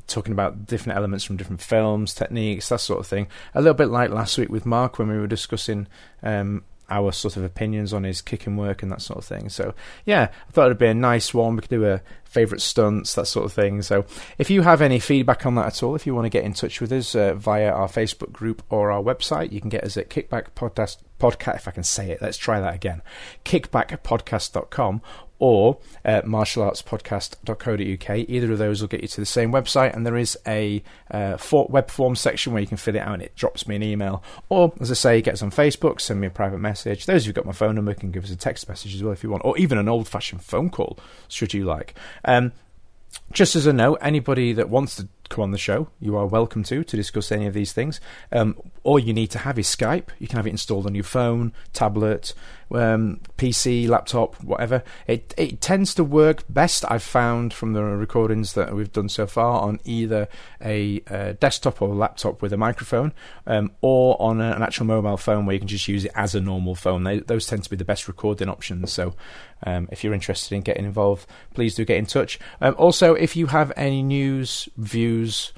talking 0.06 0.34
about 0.34 0.66
different 0.66 0.98
elements 0.98 1.24
from 1.24 1.38
different 1.38 1.62
films, 1.62 2.14
techniques, 2.14 2.70
that 2.70 2.80
sort 2.80 3.00
of 3.00 3.08
thing. 3.08 3.28
A 3.56 3.62
little 3.62 3.74
bit 3.74 3.88
like 3.88 4.12
last 4.12 4.38
week 4.38 4.50
with 4.50 4.66
Mark 4.66 5.00
when 5.00 5.08
we 5.08 5.18
were 5.18 5.28
discussing 5.28 5.88
um, 6.22 6.64
our 6.90 7.12
sort 7.12 7.38
of 7.38 7.44
opinions 7.44 7.94
on 7.94 8.04
his 8.04 8.22
kicking 8.22 8.58
work 8.58 8.84
and 8.84 8.92
that 8.92 9.02
sort 9.02 9.20
of 9.20 9.26
thing. 9.26 9.50
So 9.50 9.74
yeah, 10.06 10.30
I 10.48 10.52
thought 10.52 10.66
it'd 10.68 10.78
be 10.78 10.88
a 10.88 10.94
nice 10.94 11.34
one. 11.34 11.56
We 11.56 11.62
could 11.62 11.70
do 11.70 11.86
a 11.86 12.02
favourite 12.34 12.62
stunts, 12.62 13.14
that 13.16 13.28
sort 13.28 13.46
of 13.46 13.54
thing. 13.54 13.82
So 13.84 14.06
if 14.38 14.50
you 14.50 14.64
have 14.64 14.82
any 14.82 15.00
feedback 15.00 15.46
on 15.46 15.56
that 15.56 15.68
at 15.68 15.84
all, 15.84 15.96
if 15.96 16.08
you 16.08 16.16
want 16.16 16.26
to 16.26 16.30
get 16.30 16.44
in 16.44 16.54
touch 16.54 16.82
with 16.82 16.92
us 16.92 17.16
uh, 17.16 17.36
via 17.36 17.72
our 17.72 17.88
Facebook 17.88 18.32
group 18.32 18.64
or 18.70 18.92
our 18.92 19.02
website, 19.02 19.52
you 19.52 19.62
can 19.62 19.70
get 19.70 19.84
us 19.84 19.98
at 19.98 20.10
Kickback 20.10 20.52
Podcast. 20.56 20.98
Podcast, 21.20 21.56
if 21.56 21.68
I 21.70 21.72
can 21.72 21.84
say 21.84 22.12
it, 22.12 22.22
let's 22.22 22.38
try 22.38 22.60
that 22.60 22.74
again. 22.74 23.02
Kickbackpodcast.com 23.46 25.02
or 25.44 25.78
uh, 26.06 26.22
martialartspodcast.co.uk. 26.22 28.30
Either 28.30 28.52
of 28.54 28.58
those 28.58 28.80
will 28.80 28.88
get 28.88 29.02
you 29.02 29.10
to 29.10 29.20
the 29.20 29.26
same 29.26 29.52
website, 29.52 29.94
and 29.94 30.06
there 30.06 30.16
is 30.16 30.40
a 30.48 30.82
uh, 31.12 31.36
for- 31.36 31.68
web 31.70 31.90
form 31.90 32.16
section 32.16 32.54
where 32.54 32.62
you 32.62 32.68
can 32.68 32.78
fill 32.78 32.96
it 32.96 33.00
out 33.00 33.16
and 33.16 33.22
it 33.22 33.36
drops 33.36 33.68
me 33.68 33.76
an 33.76 33.84
email. 33.84 34.24
Or, 34.48 34.72
as 34.80 34.90
I 34.90 34.94
say, 34.94 35.22
get 35.22 35.34
us 35.34 35.42
on 35.42 35.52
Facebook, 35.52 36.00
send 36.00 36.22
me 36.22 36.28
a 36.28 36.30
private 36.30 36.60
message. 36.60 37.06
Those 37.06 37.26
who've 37.26 37.36
got 37.36 37.46
my 37.46 37.52
phone 37.52 37.76
number 37.76 37.94
can 37.94 38.12
give 38.12 38.24
us 38.24 38.32
a 38.32 38.38
text 38.38 38.70
message 38.70 38.96
as 38.96 39.04
well 39.04 39.12
if 39.12 39.22
you 39.22 39.30
want, 39.30 39.44
or 39.44 39.58
even 39.58 39.78
an 39.78 39.90
old 39.90 40.08
fashioned 40.08 40.42
phone 40.42 40.70
call, 40.70 40.98
should 41.28 41.54
you 41.54 41.66
like. 41.66 41.94
Um, 42.26 42.52
just 43.32 43.56
as 43.56 43.66
a 43.66 43.74
note, 43.74 44.00
anybody 44.02 44.54
that 44.54 44.70
wants 44.70 44.96
to 44.96 45.08
come 45.30 45.44
on 45.44 45.52
the 45.52 45.58
show, 45.58 45.90
you 46.00 46.16
are 46.18 46.26
welcome 46.26 46.64
to 46.64 46.84
to 46.84 46.98
discuss 46.98 47.32
any 47.32 47.48
of 47.48 47.54
these 47.54 47.74
things. 47.74 48.00
Um, 48.32 48.56
all 48.84 49.00
you 49.00 49.14
need 49.14 49.32
to 49.32 49.40
have 49.40 49.58
is 49.58 49.68
Skype. 49.68 50.10
You 50.20 50.28
can 50.28 50.38
have 50.38 50.48
it 50.48 50.52
installed 50.52 50.86
on 50.86 50.96
your 50.96 51.04
phone, 51.04 51.54
tablet, 51.74 52.34
um, 52.74 53.20
PC, 53.38 53.88
laptop, 53.88 54.36
whatever. 54.44 54.84
It 55.08 55.34
it 55.38 55.62
tends 55.62 55.94
to 55.96 56.04
work 56.04 56.44
best. 56.50 56.86
I've 56.90 57.04
found 57.04 57.54
from 57.54 57.74
the 57.74 57.84
recordings 57.84 58.54
that 58.54 58.76
we've 58.76 58.92
done 58.92 59.10
so 59.10 59.28
far 59.28 59.62
on 59.62 59.80
either 59.86 60.28
a, 60.62 61.02
a 61.08 61.34
desktop 61.34 61.82
or 61.82 61.90
laptop 61.90 62.42
with 62.42 62.54
a 62.54 62.58
microphone, 62.58 63.14
um, 63.48 63.72
or 63.82 64.22
on 64.22 64.42
a, 64.42 64.52
an 64.52 64.64
actual 64.64 64.86
mobile 64.86 65.18
phone 65.18 65.46
where 65.46 65.54
you 65.54 65.60
can 65.60 65.68
just 65.68 65.88
use 65.88 66.06
it 66.06 66.12
as 66.16 66.36
a 66.36 66.42
normal 66.42 66.76
phone. 66.76 67.04
They, 67.04 67.20
those 67.20 67.48
tend 67.48 67.64
to 67.64 67.70
be 67.70 67.76
the 67.76 67.86
best 67.86 68.08
recording 68.08 68.50
options. 68.50 68.92
So 68.92 69.16
um, 69.66 69.88
if 69.92 70.04
you're 70.04 70.14
interested 70.14 70.56
in 70.56 70.62
getting 70.62 70.86
involved, 70.86 71.28
please 71.54 71.76
do 71.76 71.86
get 71.86 71.98
in 71.98 72.06
touch. 72.06 72.40
Um, 72.62 72.76
also, 72.78 73.14
if 73.14 73.36
you 73.36 73.48
have 73.48 73.72
any 73.76 74.04
news, 74.04 74.70
views, 74.78 75.54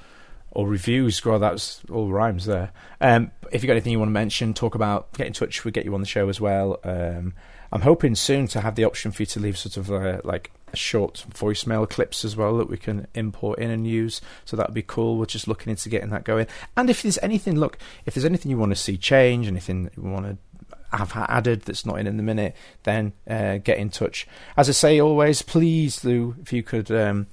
or 0.55 0.67
reviews, 0.67 1.19
God, 1.19 1.39
that's 1.39 1.81
all 1.91 2.09
rhymes 2.09 2.45
there. 2.45 2.71
Um, 3.01 3.31
if 3.51 3.61
you've 3.61 3.67
got 3.67 3.73
anything 3.73 3.91
you 3.91 3.99
want 3.99 4.09
to 4.09 4.13
mention, 4.13 4.53
talk 4.53 4.73
about, 4.73 5.11
get 5.13 5.27
in 5.27 5.33
touch, 5.33 5.63
we'll 5.63 5.73
get 5.73 5.85
you 5.85 5.93
on 5.93 5.99
the 5.99 6.07
show 6.07 6.29
as 6.29 6.41
well. 6.41 6.79
Um, 6.83 7.33
I'm 7.71 7.81
hoping 7.81 8.15
soon 8.15 8.47
to 8.47 8.61
have 8.61 8.75
the 8.75 8.85
option 8.85 9.11
for 9.11 9.23
you 9.23 9.27
to 9.27 9.39
leave 9.39 9.57
sort 9.57 9.75
of 9.75 9.91
uh, 9.91 10.21
like 10.23 10.51
short 10.73 11.25
voicemail 11.29 11.89
clips 11.89 12.23
as 12.23 12.37
well 12.37 12.57
that 12.57 12.69
we 12.69 12.77
can 12.77 13.07
import 13.15 13.59
in 13.59 13.69
and 13.69 13.85
use. 13.85 14.21
So 14.45 14.55
that 14.55 14.67
would 14.67 14.73
be 14.73 14.81
cool. 14.81 15.17
We're 15.17 15.25
just 15.25 15.47
looking 15.47 15.71
into 15.71 15.89
getting 15.89 16.09
that 16.11 16.23
going. 16.23 16.47
And 16.77 16.89
if 16.89 17.01
there's 17.01 17.19
anything, 17.19 17.59
look, 17.59 17.77
if 18.05 18.13
there's 18.13 18.25
anything 18.25 18.49
you 18.49 18.57
want 18.57 18.71
to 18.71 18.77
see 18.77 18.97
change, 18.97 19.47
anything 19.47 19.89
you 19.97 20.03
want 20.03 20.25
to 20.25 20.37
have 20.95 21.11
added 21.15 21.63
that's 21.63 21.85
not 21.85 21.99
in 21.99 22.07
in 22.07 22.15
the 22.15 22.23
minute, 22.23 22.55
then 22.83 23.11
uh, 23.29 23.57
get 23.57 23.77
in 23.77 23.89
touch. 23.89 24.25
As 24.55 24.69
I 24.69 24.71
say 24.71 25.01
always, 25.01 25.41
please 25.41 26.01
do 26.01 26.35
if 26.41 26.53
you 26.53 26.63
could 26.63 26.89
um, 26.91 27.27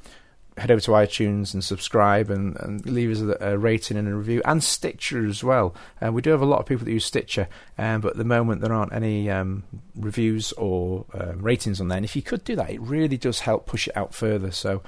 head 0.58 0.70
over 0.70 0.80
to 0.80 0.90
iTunes 0.92 1.54
and 1.54 1.64
subscribe 1.64 2.30
and, 2.30 2.56
and 2.60 2.84
leave 2.86 3.10
us 3.10 3.20
a, 3.20 3.52
a, 3.52 3.58
rating 3.58 3.96
and 3.96 4.08
a 4.08 4.14
review 4.14 4.42
and 4.44 4.62
Stitcher 4.62 5.26
as 5.26 5.42
well. 5.42 5.74
Uh, 6.04 6.12
we 6.12 6.22
do 6.22 6.30
have 6.30 6.42
a 6.42 6.46
lot 6.46 6.60
of 6.60 6.66
people 6.66 6.84
that 6.84 6.92
use 6.92 7.04
Stitcher, 7.04 7.48
um, 7.78 8.00
but 8.00 8.12
at 8.12 8.16
the 8.16 8.24
moment 8.24 8.60
there 8.60 8.72
aren't 8.72 8.92
any 8.92 9.30
um, 9.30 9.64
reviews 9.96 10.52
or 10.52 11.06
uh, 11.14 11.32
ratings 11.36 11.80
on 11.80 11.88
there. 11.88 11.96
And 11.96 12.04
if 12.04 12.16
you 12.16 12.22
could 12.22 12.44
do 12.44 12.56
that, 12.56 12.70
it 12.70 12.80
really 12.80 13.16
does 13.16 13.40
help 13.40 13.66
push 13.66 13.88
it 13.88 13.96
out 13.96 14.14
further. 14.14 14.50
So 14.50 14.82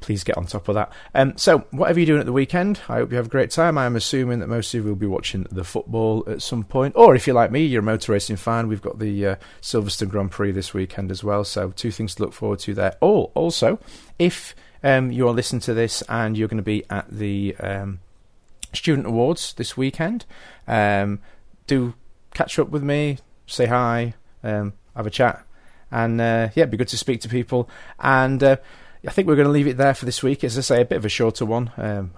please 0.00 0.24
get 0.24 0.36
on 0.36 0.46
top 0.46 0.68
of 0.68 0.74
that. 0.74 0.92
Um, 1.14 1.36
so, 1.36 1.58
whatever 1.70 1.98
you're 1.98 2.06
doing 2.06 2.20
at 2.20 2.26
the 2.26 2.32
weekend, 2.32 2.80
I 2.88 2.96
hope 2.96 3.10
you 3.10 3.16
have 3.16 3.26
a 3.26 3.30
great 3.30 3.50
time. 3.50 3.78
I'm 3.78 3.96
assuming 3.96 4.40
that 4.40 4.46
most 4.48 4.72
of 4.74 4.84
you 4.84 4.88
will 4.88 4.96
be 4.96 5.06
watching 5.06 5.46
the 5.50 5.64
football 5.64 6.24
at 6.26 6.42
some 6.42 6.64
point, 6.64 6.94
or 6.96 7.14
if 7.14 7.26
you're 7.26 7.34
like 7.34 7.50
me, 7.50 7.64
you're 7.64 7.80
a 7.80 7.84
motor 7.84 8.12
racing 8.12 8.36
fan. 8.36 8.68
We've 8.68 8.82
got 8.82 8.98
the 8.98 9.26
uh, 9.26 9.36
Silverstone 9.60 10.08
Grand 10.08 10.30
Prix 10.30 10.52
this 10.52 10.72
weekend 10.72 11.10
as 11.10 11.24
well, 11.24 11.44
so 11.44 11.70
two 11.70 11.90
things 11.90 12.14
to 12.16 12.22
look 12.22 12.32
forward 12.32 12.60
to 12.60 12.74
there. 12.74 12.96
Oh, 13.02 13.24
also, 13.34 13.78
if 14.18 14.54
um, 14.82 15.12
you're 15.12 15.32
listening 15.32 15.60
to 15.60 15.74
this 15.74 16.02
and 16.08 16.36
you're 16.36 16.48
going 16.48 16.58
to 16.58 16.62
be 16.62 16.84
at 16.90 17.06
the 17.10 17.54
um, 17.60 18.00
Student 18.72 19.06
Awards 19.06 19.54
this 19.54 19.76
weekend, 19.76 20.24
um, 20.66 21.20
do 21.66 21.94
catch 22.34 22.58
up 22.58 22.70
with 22.70 22.82
me, 22.82 23.18
say 23.46 23.66
hi, 23.66 24.14
um, 24.42 24.72
have 24.94 25.06
a 25.06 25.10
chat, 25.10 25.44
and 25.90 26.20
uh, 26.20 26.48
yeah, 26.54 26.62
it'd 26.62 26.70
be 26.70 26.76
good 26.76 26.88
to 26.88 26.98
speak 26.98 27.20
to 27.22 27.28
people 27.28 27.68
and. 27.98 28.42
Uh, 28.42 28.56
I 29.06 29.10
think 29.10 29.28
we're 29.28 29.36
going 29.36 29.46
to 29.46 29.52
leave 29.52 29.68
it 29.68 29.76
there 29.76 29.94
for 29.94 30.06
this 30.06 30.22
week. 30.22 30.42
As 30.42 30.58
I 30.58 30.60
say, 30.60 30.80
a 30.80 30.84
bit 30.84 30.96
of 30.96 31.04
a 31.04 31.08
shorter 31.08 31.46
one. 31.46 31.70
Um, 31.76 32.10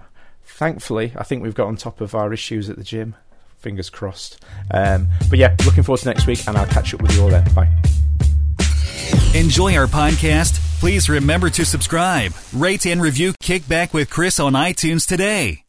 thankfully, 0.43 1.13
I 1.15 1.23
think 1.23 1.43
we've 1.43 1.55
got 1.55 1.67
on 1.67 1.75
top 1.75 2.01
of 2.01 2.15
our 2.15 2.33
issues 2.33 2.69
at 2.69 2.77
the 2.77 2.83
gym. 2.83 3.15
Fingers 3.57 3.89
crossed. 3.89 4.43
Um, 4.71 5.07
but 5.29 5.37
yeah, 5.37 5.55
looking 5.65 5.83
forward 5.83 5.99
to 6.01 6.07
next 6.07 6.25
week, 6.25 6.47
and 6.47 6.57
I'll 6.57 6.65
catch 6.65 6.93
up 6.93 7.01
with 7.01 7.15
you 7.15 7.23
all 7.23 7.29
then. 7.29 7.45
Bye. 7.53 7.69
Enjoy 9.33 9.75
our 9.75 9.87
podcast? 9.87 10.59
Please 10.79 11.09
remember 11.09 11.49
to 11.49 11.65
subscribe, 11.65 12.33
rate, 12.53 12.85
and 12.85 13.01
review 13.01 13.33
Kickback 13.43 13.93
with 13.93 14.09
Chris 14.09 14.39
on 14.39 14.53
iTunes 14.53 15.07
today. 15.07 15.63